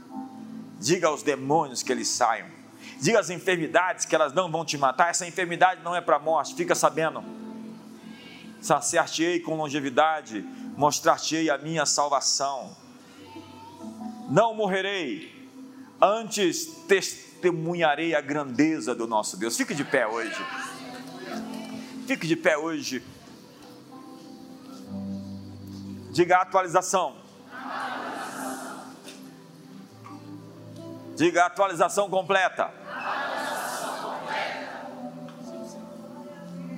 diga 0.80 1.09
aos 1.09 1.22
demônios 1.22 1.82
que 1.82 1.93
eles 1.93 2.09
saiam, 2.09 2.49
diga 2.99 3.20
às 3.20 3.28
enfermidades 3.28 4.07
que 4.07 4.14
elas 4.14 4.32
não 4.32 4.51
vão 4.51 4.64
te 4.64 4.78
matar. 4.78 5.11
Essa 5.11 5.26
enfermidade 5.26 5.82
não 5.82 5.95
é 5.95 6.01
para 6.01 6.18
morte, 6.18 6.55
fica 6.55 6.74
sabendo. 6.74 7.22
Saciar-te-ei 8.62 9.40
com 9.40 9.57
longevidade, 9.57 10.40
mostrar-te-ei 10.76 11.51
a 11.51 11.59
minha 11.59 11.84
salvação 11.84 12.82
não 14.33 14.55
morrerei, 14.55 15.30
antes 16.01 16.64
testemunharei 16.89 18.14
a 18.14 18.20
grandeza 18.22 18.95
do 18.95 19.07
nosso 19.07 19.37
Deus. 19.37 19.55
Fique 19.55 19.74
de 19.74 19.85
pé 19.85 20.07
hoje. 20.07 20.43
Fique 22.07 22.26
de 22.26 22.35
pé 22.35 22.57
hoje. 22.57 23.05
Diga 26.12 26.39
atualização. 26.39 27.14
Diga 31.14 31.45
atualização 31.45 32.09
completa. 32.09 32.70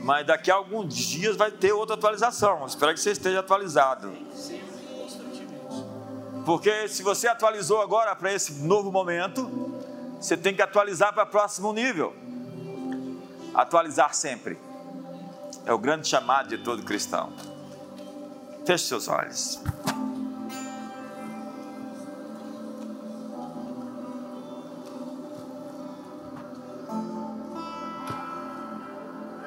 Mas 0.02 0.26
daqui 0.26 0.50
a 0.50 0.56
alguns 0.56 0.92
dias 0.92 1.36
vai 1.36 1.52
ter 1.52 1.72
outra 1.72 1.94
atualização. 1.94 2.66
Espero 2.66 2.92
que 2.92 2.98
você 2.98 3.12
esteja 3.12 3.38
atualizado. 3.38 4.12
Porque 6.44 6.88
se 6.88 7.02
você 7.02 7.26
atualizou 7.26 7.80
agora 7.80 8.14
para 8.14 8.32
esse 8.32 8.52
novo 8.52 8.92
momento, 8.92 9.50
você 10.20 10.36
tem 10.36 10.54
que 10.54 10.62
atualizar 10.62 11.12
para 11.12 11.24
o 11.24 11.26
próximo 11.26 11.72
nível. 11.72 12.14
Atualizar 13.54 14.14
sempre. 14.14 14.58
É 15.64 15.72
o 15.72 15.78
grande 15.78 16.06
chamado 16.06 16.48
de 16.48 16.58
todo 16.58 16.82
cristão. 16.82 17.32
Feche 18.66 18.86
seus 18.86 19.08
olhos. 19.08 19.60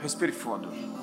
Respire 0.02 0.32
fundo. 0.32 0.97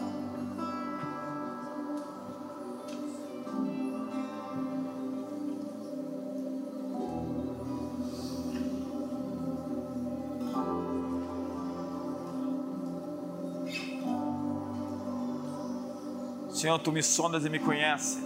Senhor, 16.65 16.79
tu 16.79 16.91
me 16.91 17.03
sondas 17.03 17.45
e 17.45 17.51
me 17.51 17.59
conheces. 17.59 18.19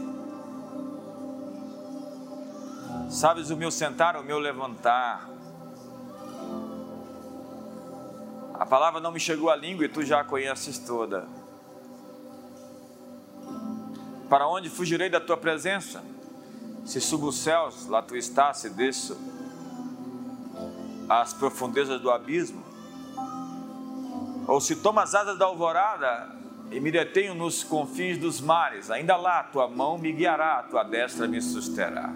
Sabes 3.10 3.50
o 3.50 3.56
meu 3.56 3.68
sentar, 3.68 4.14
o 4.14 4.22
meu 4.22 4.38
levantar. 4.38 5.28
A 8.54 8.64
palavra 8.64 9.00
não 9.00 9.10
me 9.10 9.18
chegou 9.18 9.50
à 9.50 9.56
língua 9.56 9.86
e 9.86 9.88
tu 9.88 10.04
já 10.04 10.20
a 10.20 10.24
conheces 10.24 10.78
toda. 10.78 11.26
Para 14.30 14.46
onde 14.46 14.70
fugirei 14.70 15.10
da 15.10 15.20
tua 15.20 15.36
presença? 15.36 16.00
Se 16.84 17.00
subo 17.00 17.26
os 17.26 17.38
céus, 17.40 17.88
lá 17.88 18.02
tu 18.02 18.14
estás, 18.14 18.58
se 18.58 18.70
desço 18.70 19.18
às 21.08 21.32
profundezas 21.32 22.00
do 22.00 22.08
abismo. 22.08 22.62
Ou 24.46 24.60
se 24.60 24.76
tomo 24.76 25.00
as 25.00 25.12
asas 25.12 25.36
da 25.36 25.46
alvorada 25.46 26.37
e 26.70 26.80
me 26.80 26.90
detenho 26.90 27.34
nos 27.34 27.64
confins 27.64 28.18
dos 28.18 28.40
mares, 28.40 28.90
ainda 28.90 29.16
lá 29.16 29.42
tua 29.42 29.68
mão 29.68 29.96
me 29.96 30.12
guiará, 30.12 30.62
tua 30.62 30.82
destra 30.82 31.26
me 31.26 31.40
susterá. 31.40 32.14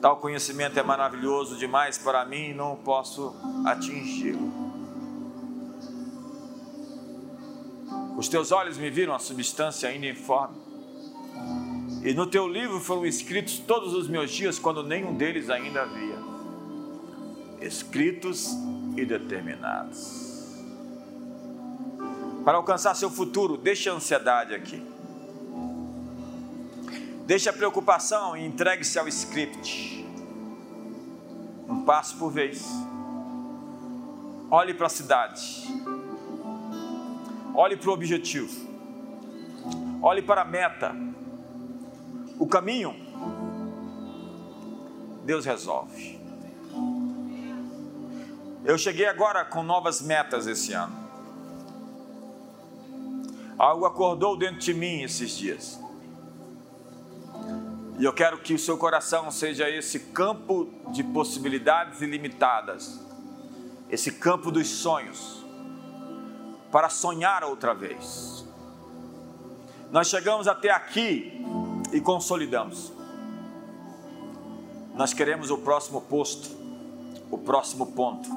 Tal 0.00 0.18
conhecimento 0.18 0.78
é 0.78 0.82
maravilhoso 0.82 1.56
demais 1.56 1.96
para 1.96 2.26
mim 2.26 2.50
e 2.50 2.54
não 2.54 2.76
posso 2.76 3.34
atingi-lo. 3.64 4.52
Os 8.16 8.28
teus 8.28 8.52
olhos 8.52 8.76
me 8.76 8.90
viram 8.90 9.14
a 9.14 9.18
substância 9.18 9.88
ainda 9.88 10.06
informe. 10.06 10.56
E 12.04 12.12
no 12.12 12.26
teu 12.26 12.46
livro 12.46 12.78
foram 12.80 13.06
escritos 13.06 13.58
todos 13.58 13.94
os 13.94 14.06
meus 14.06 14.30
dias, 14.30 14.58
quando 14.58 14.82
nenhum 14.82 15.16
deles 15.16 15.48
ainda 15.48 15.82
havia. 15.82 16.18
Escritos 17.62 18.50
e 18.94 19.06
determinados. 19.06 20.23
Para 22.44 22.58
alcançar 22.58 22.94
seu 22.94 23.10
futuro, 23.10 23.56
deixe 23.56 23.88
a 23.88 23.94
ansiedade 23.94 24.54
aqui. 24.54 24.86
Deixe 27.26 27.48
a 27.48 27.52
preocupação 27.52 28.36
e 28.36 28.44
entregue-se 28.44 28.98
ao 28.98 29.08
script. 29.08 30.06
Um 31.68 31.84
passo 31.84 32.16
por 32.18 32.30
vez. 32.30 32.62
Olhe 34.50 34.74
para 34.74 34.86
a 34.86 34.90
cidade 34.90 35.64
Olhe 37.54 37.76
para 37.76 37.88
o 37.88 37.92
objetivo. 37.92 38.68
Olhe 40.02 40.20
para 40.20 40.42
a 40.42 40.44
meta. 40.44 40.92
O 42.36 42.48
caminho, 42.48 42.92
Deus 45.24 45.44
resolve. 45.44 46.20
Eu 48.64 48.76
cheguei 48.76 49.06
agora 49.06 49.44
com 49.44 49.62
novas 49.62 50.02
metas 50.02 50.48
esse 50.48 50.72
ano. 50.72 51.03
Algo 53.58 53.86
acordou 53.86 54.36
dentro 54.36 54.58
de 54.58 54.74
mim 54.74 55.02
esses 55.02 55.30
dias. 55.30 55.80
E 57.98 58.04
eu 58.04 58.12
quero 58.12 58.38
que 58.38 58.54
o 58.54 58.58
seu 58.58 58.76
coração 58.76 59.30
seja 59.30 59.70
esse 59.70 60.00
campo 60.00 60.68
de 60.88 61.04
possibilidades 61.04 62.00
ilimitadas, 62.00 63.00
esse 63.88 64.10
campo 64.12 64.50
dos 64.50 64.68
sonhos 64.68 65.44
para 66.72 66.88
sonhar 66.88 67.44
outra 67.44 67.72
vez. 67.72 68.44
Nós 69.92 70.08
chegamos 70.08 70.48
até 70.48 70.70
aqui 70.70 71.40
e 71.92 72.00
consolidamos. 72.00 72.92
Nós 74.96 75.14
queremos 75.14 75.52
o 75.52 75.58
próximo 75.58 76.00
posto, 76.00 76.50
o 77.30 77.38
próximo 77.38 77.92
ponto, 77.92 78.28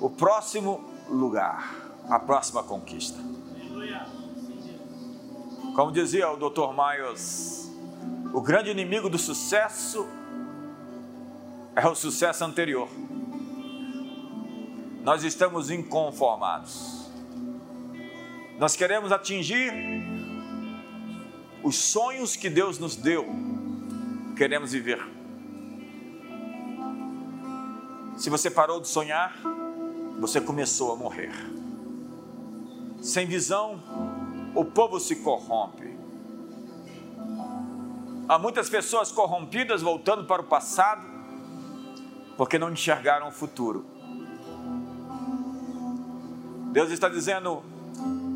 o 0.00 0.10
próximo 0.10 0.84
lugar, 1.08 1.74
a 2.10 2.18
próxima 2.18 2.62
conquista. 2.62 3.35
Como 5.74 5.92
dizia 5.92 6.30
o 6.30 6.36
Dr. 6.36 6.70
Miles, 6.72 7.70
o 8.32 8.40
grande 8.40 8.70
inimigo 8.70 9.08
do 9.08 9.18
sucesso 9.18 10.06
é 11.74 11.86
o 11.86 11.94
sucesso 11.94 12.44
anterior 12.44 12.88
nós 15.06 15.22
estamos 15.22 15.70
inconformados. 15.70 17.08
Nós 18.58 18.74
queremos 18.74 19.12
atingir 19.12 19.72
os 21.62 21.76
sonhos 21.76 22.34
que 22.34 22.50
Deus 22.50 22.80
nos 22.80 22.96
deu, 22.96 23.24
queremos 24.36 24.72
viver. 24.72 24.98
Se 28.16 28.28
você 28.28 28.50
parou 28.50 28.80
de 28.80 28.88
sonhar, 28.88 29.32
você 30.18 30.40
começou 30.40 30.92
a 30.92 30.96
morrer. 30.96 31.30
Sem 33.06 33.24
visão, 33.24 33.80
o 34.52 34.64
povo 34.64 34.98
se 34.98 35.14
corrompe. 35.14 35.96
Há 38.28 38.36
muitas 38.36 38.68
pessoas 38.68 39.12
corrompidas 39.12 39.80
voltando 39.80 40.24
para 40.24 40.42
o 40.42 40.44
passado 40.44 41.06
porque 42.36 42.58
não 42.58 42.72
enxergaram 42.72 43.28
o 43.28 43.30
futuro. 43.30 43.86
Deus 46.72 46.90
está 46.90 47.08
dizendo: 47.08 47.62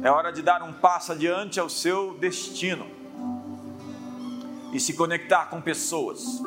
é 0.05 0.09
hora 0.09 0.33
de 0.33 0.41
dar 0.41 0.62
um 0.62 0.73
passo 0.73 1.11
adiante 1.11 1.59
ao 1.59 1.68
seu 1.68 2.16
destino 2.21 2.87
e 4.73 4.79
se 4.79 4.95
conectar 4.95 5.47
com 5.47 5.61
pessoas. 5.61 6.41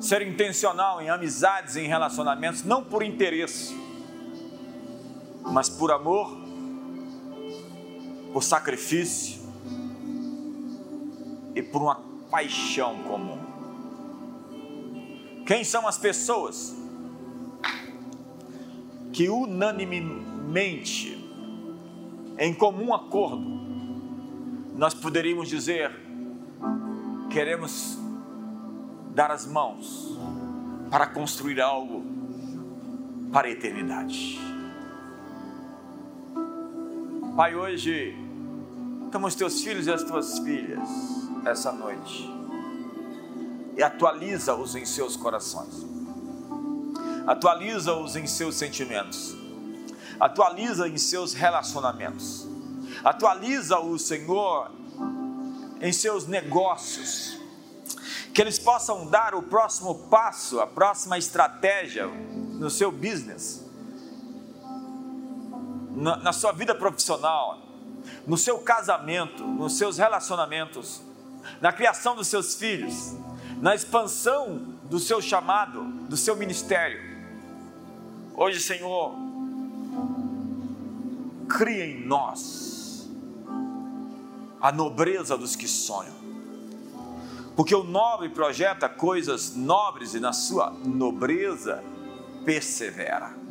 Ser 0.00 0.22
intencional 0.22 1.00
em 1.00 1.08
amizades, 1.08 1.76
em 1.76 1.86
relacionamentos, 1.86 2.64
não 2.64 2.82
por 2.82 3.04
interesse, 3.04 3.91
mas 5.44 5.68
por 5.68 5.90
amor, 5.90 6.36
por 8.32 8.42
sacrifício 8.42 9.42
e 11.54 11.62
por 11.62 11.82
uma 11.82 11.96
paixão 12.30 13.02
comum. 13.02 13.38
Quem 15.46 15.64
são 15.64 15.86
as 15.86 15.98
pessoas 15.98 16.74
que 19.12 19.28
unanimemente, 19.28 21.18
em 22.38 22.54
comum 22.54 22.94
acordo, 22.94 23.44
nós 24.74 24.94
poderíamos 24.94 25.48
dizer: 25.48 25.90
queremos 27.30 27.98
dar 29.14 29.30
as 29.30 29.46
mãos 29.46 30.18
para 30.90 31.06
construir 31.06 31.60
algo 31.60 32.02
para 33.32 33.48
a 33.48 33.50
eternidade. 33.50 34.51
Pai, 37.34 37.54
hoje 37.54 38.14
estamos 39.06 39.34
teus 39.34 39.62
filhos 39.62 39.86
e 39.86 39.90
as 39.90 40.04
tuas 40.04 40.38
filhas 40.40 40.86
essa 41.46 41.72
noite 41.72 42.30
e 43.74 43.82
atualiza-os 43.82 44.74
em 44.74 44.84
seus 44.84 45.16
corações. 45.16 45.86
Atualiza-os 47.26 48.16
em 48.16 48.26
seus 48.26 48.56
sentimentos, 48.56 49.34
atualiza 50.20 50.86
em 50.86 50.98
seus 50.98 51.32
relacionamentos, 51.32 52.46
atualiza 53.02 53.78
o 53.78 53.98
Senhor 53.98 54.70
em 55.80 55.90
seus 55.90 56.26
negócios, 56.26 57.40
que 58.34 58.42
eles 58.42 58.58
possam 58.58 59.06
dar 59.06 59.34
o 59.34 59.42
próximo 59.42 59.94
passo, 60.10 60.60
a 60.60 60.66
próxima 60.66 61.16
estratégia 61.16 62.06
no 62.06 62.68
seu 62.68 62.92
business, 62.92 63.61
na, 66.02 66.16
na 66.16 66.32
sua 66.32 66.50
vida 66.52 66.74
profissional, 66.74 67.60
no 68.26 68.36
seu 68.36 68.58
casamento, 68.58 69.44
nos 69.44 69.78
seus 69.78 69.98
relacionamentos, 69.98 71.00
na 71.60 71.72
criação 71.72 72.16
dos 72.16 72.26
seus 72.26 72.56
filhos, 72.56 73.14
na 73.60 73.74
expansão 73.74 74.76
do 74.90 74.98
seu 74.98 75.22
chamado, 75.22 75.84
do 76.08 76.16
seu 76.16 76.34
ministério. 76.36 77.00
Hoje, 78.34 78.60
Senhor, 78.60 79.14
cria 81.48 81.86
em 81.86 82.04
nós 82.04 83.08
a 84.60 84.72
nobreza 84.72 85.38
dos 85.38 85.54
que 85.54 85.68
sonham. 85.68 86.14
Porque 87.54 87.74
o 87.74 87.84
nobre 87.84 88.28
projeta 88.28 88.88
coisas 88.88 89.54
nobres 89.54 90.14
e 90.14 90.20
na 90.20 90.32
sua 90.32 90.70
nobreza 90.70 91.84
persevera. 92.44 93.41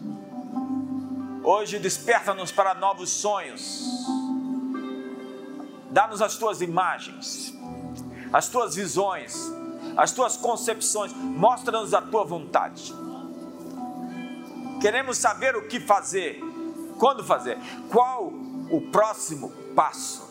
Hoje 1.44 1.80
desperta-nos 1.80 2.52
para 2.52 2.74
novos 2.74 3.10
sonhos. 3.10 3.84
Dá-nos 5.90 6.22
as 6.22 6.38
tuas 6.38 6.62
imagens, 6.62 7.54
as 8.32 8.48
tuas 8.48 8.76
visões, 8.76 9.52
as 9.98 10.12
tuas 10.12 10.38
concepções. 10.38 11.12
Mostra-nos 11.14 11.94
a 11.94 12.02
tua 12.02 12.24
vontade 12.24 12.94
Queremos 14.82 15.20
saber 15.20 15.56
o 15.56 15.68
que 15.68 15.80
fazer, 15.80 16.42
quando 16.98 17.24
fazer, 17.24 17.56
qual 17.92 18.34
o 18.72 18.82
próximo 18.92 19.52
passo. 19.76 20.28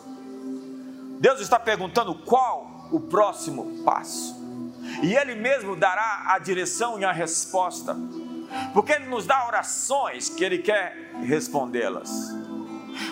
Deus 1.21 1.39
está 1.39 1.57
perguntando 1.57 2.13
qual 2.13 2.89
o 2.91 2.99
próximo 2.99 3.81
passo. 3.85 4.35
E 5.01 5.15
Ele 5.15 5.35
mesmo 5.35 5.77
dará 5.77 6.33
a 6.33 6.37
direção 6.37 6.99
e 6.99 7.05
a 7.05 7.13
resposta, 7.13 7.95
porque 8.73 8.93
Ele 8.93 9.05
nos 9.05 9.25
dá 9.25 9.45
orações 9.47 10.29
que 10.29 10.43
Ele 10.43 10.59
quer 10.59 11.11
respondê-las. 11.23 12.09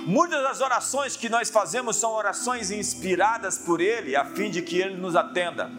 Muitas 0.05 0.41
das 0.43 0.61
orações 0.61 1.15
que 1.15 1.29
nós 1.29 1.49
fazemos 1.49 1.95
são 1.95 2.11
orações 2.11 2.71
inspiradas 2.71 3.57
por 3.57 3.79
Ele, 3.79 4.15
a 4.15 4.25
fim 4.25 4.49
de 4.49 4.61
que 4.61 4.79
Ele 4.79 4.97
nos 4.97 5.15
atenda. 5.15 5.71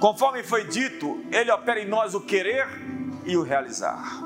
Conforme 0.00 0.42
foi 0.42 0.66
dito, 0.66 1.24
Ele 1.30 1.50
opera 1.50 1.80
em 1.80 1.88
nós 1.88 2.14
o 2.14 2.20
querer 2.20 2.66
e 3.24 3.36
o 3.36 3.42
realizar. 3.42 4.20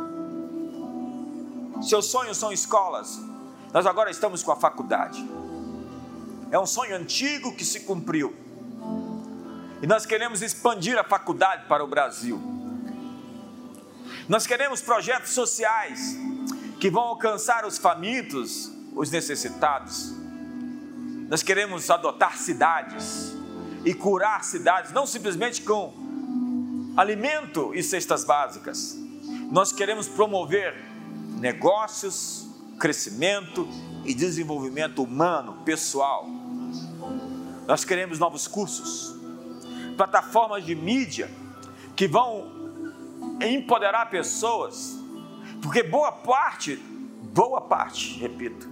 Seus 1.82 2.06
sonhos 2.06 2.36
são 2.36 2.51
escolas, 2.51 3.20
nós 3.72 3.86
agora 3.86 4.10
estamos 4.10 4.43
com 4.43 4.51
a 4.51 4.56
faculdade. 4.56 5.24
É 6.51 6.59
um 6.59 6.66
sonho 6.66 6.97
antigo 6.97 7.55
que 7.55 7.64
se 7.64 7.80
cumpriu. 7.80 8.35
E 9.82 9.86
nós 9.86 10.06
queremos 10.06 10.43
expandir 10.43 10.98
a 10.98 11.05
faculdade 11.05 11.66
para 11.68 11.85
o 11.85 11.86
Brasil. 11.86 12.57
Nós 14.29 14.47
queremos 14.47 14.83
projetos 14.83 15.31
sociais 15.31 16.15
que 16.79 16.91
vão 16.91 17.03
alcançar 17.03 17.65
os 17.65 17.79
famintos, 17.79 18.71
os 18.95 19.11
necessitados. 19.11 20.13
Nós 21.31 21.43
queremos 21.43 21.89
adotar 21.89 22.37
cidades 22.37 23.35
e 23.87 23.95
curar 23.95 24.45
cidades, 24.45 24.93
não 24.93 25.07
simplesmente 25.07 25.63
com 25.63 26.93
alimento 26.95 27.75
e 27.75 27.83
cestas 27.83 28.23
básicas. 28.23 28.99
Nós 29.51 29.73
queremos 29.73 30.07
promover 30.07 30.75
negócios, 31.39 32.47
crescimento 32.79 33.67
e 34.05 34.13
desenvolvimento 34.13 35.03
humano, 35.03 35.63
pessoal. 35.65 36.27
Nós 37.67 37.83
queremos 37.83 38.19
novos 38.19 38.47
cursos, 38.47 39.17
plataformas 39.97 40.67
de 40.67 40.75
mídia 40.75 41.31
que 41.97 42.07
vão 42.07 42.57
empoderar 43.41 44.11
pessoas, 44.11 44.99
porque 45.63 45.83
boa 45.83 46.13
parte, 46.13 46.77
boa 47.35 47.61
parte, 47.61 48.19
repito, 48.19 48.69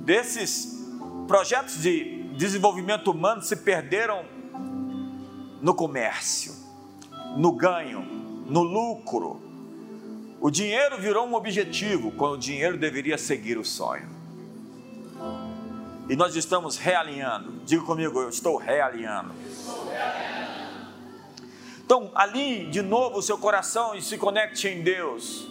desses 0.00 0.84
projetos 1.26 1.80
de 1.80 2.24
desenvolvimento 2.36 3.10
humano 3.10 3.42
se 3.42 3.56
perderam 3.56 4.24
no 5.62 5.74
comércio, 5.74 6.52
no 7.36 7.52
ganho, 7.52 8.02
no 8.46 8.62
lucro. 8.62 9.40
O 10.40 10.50
dinheiro 10.50 10.98
virou 10.98 11.26
um 11.26 11.34
objetivo, 11.34 12.12
quando 12.12 12.34
o 12.34 12.38
dinheiro 12.38 12.76
deveria 12.76 13.16
seguir 13.16 13.56
o 13.56 13.64
sonho. 13.64 14.08
E 16.06 16.14
nós 16.14 16.36
estamos 16.36 16.76
realinhando. 16.76 17.62
Diga 17.64 17.82
comigo, 17.82 18.20
eu 18.20 18.28
estou 18.28 18.58
realinhando. 18.58 19.32
Então, 21.96 22.10
alinhe 22.12 22.68
de 22.70 22.82
novo 22.82 23.18
o 23.20 23.22
seu 23.22 23.38
coração 23.38 23.94
e 23.94 24.02
se 24.02 24.18
conecte 24.18 24.66
em 24.66 24.82
Deus. 24.82 25.46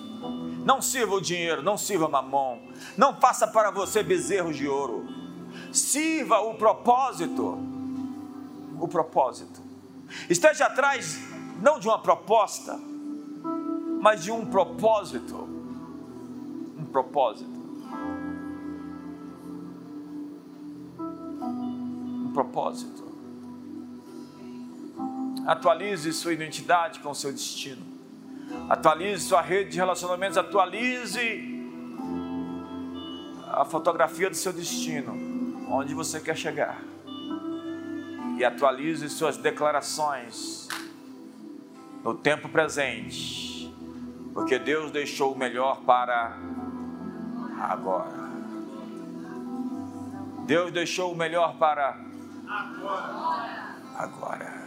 Não 0.66 0.82
sirva 0.82 1.16
o 1.16 1.22
dinheiro, 1.22 1.64
não 1.64 1.78
sirva 1.78 2.10
mamão. 2.10 2.60
Não 2.98 3.16
faça 3.16 3.48
para 3.48 3.72
você 3.72 4.04
bezerros 4.04 4.58
de 4.58 4.68
ouro. 4.68 5.08
Sirva 5.72 6.42
o 6.42 6.56
propósito. 6.56 7.58
O 8.78 8.90
propósito. 8.90 9.62
Esteja 10.30 10.66
atrás 10.66 11.18
não 11.62 11.80
de 11.80 11.88
uma 11.88 12.00
proposta, 12.00 12.78
mas 14.02 14.22
de 14.22 14.30
um 14.30 14.46
propósito. 14.46 15.48
Um 16.78 16.84
propósito. 16.84 17.64
Um 21.00 22.32
propósito. 22.34 23.03
Atualize 25.46 26.12
sua 26.14 26.34
identidade 26.34 27.00
com 27.00 27.14
seu 27.14 27.32
destino. 27.32 27.86
Atualize 28.70 29.26
sua 29.26 29.42
rede 29.42 29.72
de 29.72 29.78
relacionamentos. 29.78 30.38
Atualize 30.38 31.52
a 33.52 33.66
fotografia 33.66 34.30
do 34.30 34.36
seu 34.36 34.54
destino 34.54 35.34
onde 35.70 35.94
você 35.94 36.20
quer 36.20 36.38
chegar. 36.38 36.82
E 38.38 38.46
atualize 38.46 39.10
suas 39.10 39.38
declarações 39.38 40.68
no 42.04 42.16
tempo 42.16 42.50
presente, 42.50 43.74
porque 44.34 44.60
Deus 44.60 44.92
deixou 44.92 45.34
o 45.34 45.38
melhor 45.38 45.82
para 45.82 46.38
agora. 47.60 48.24
Deus 50.46 50.72
deixou 50.72 51.14
o 51.14 51.16
melhor 51.16 51.56
para 51.58 51.98
agora. 53.98 54.63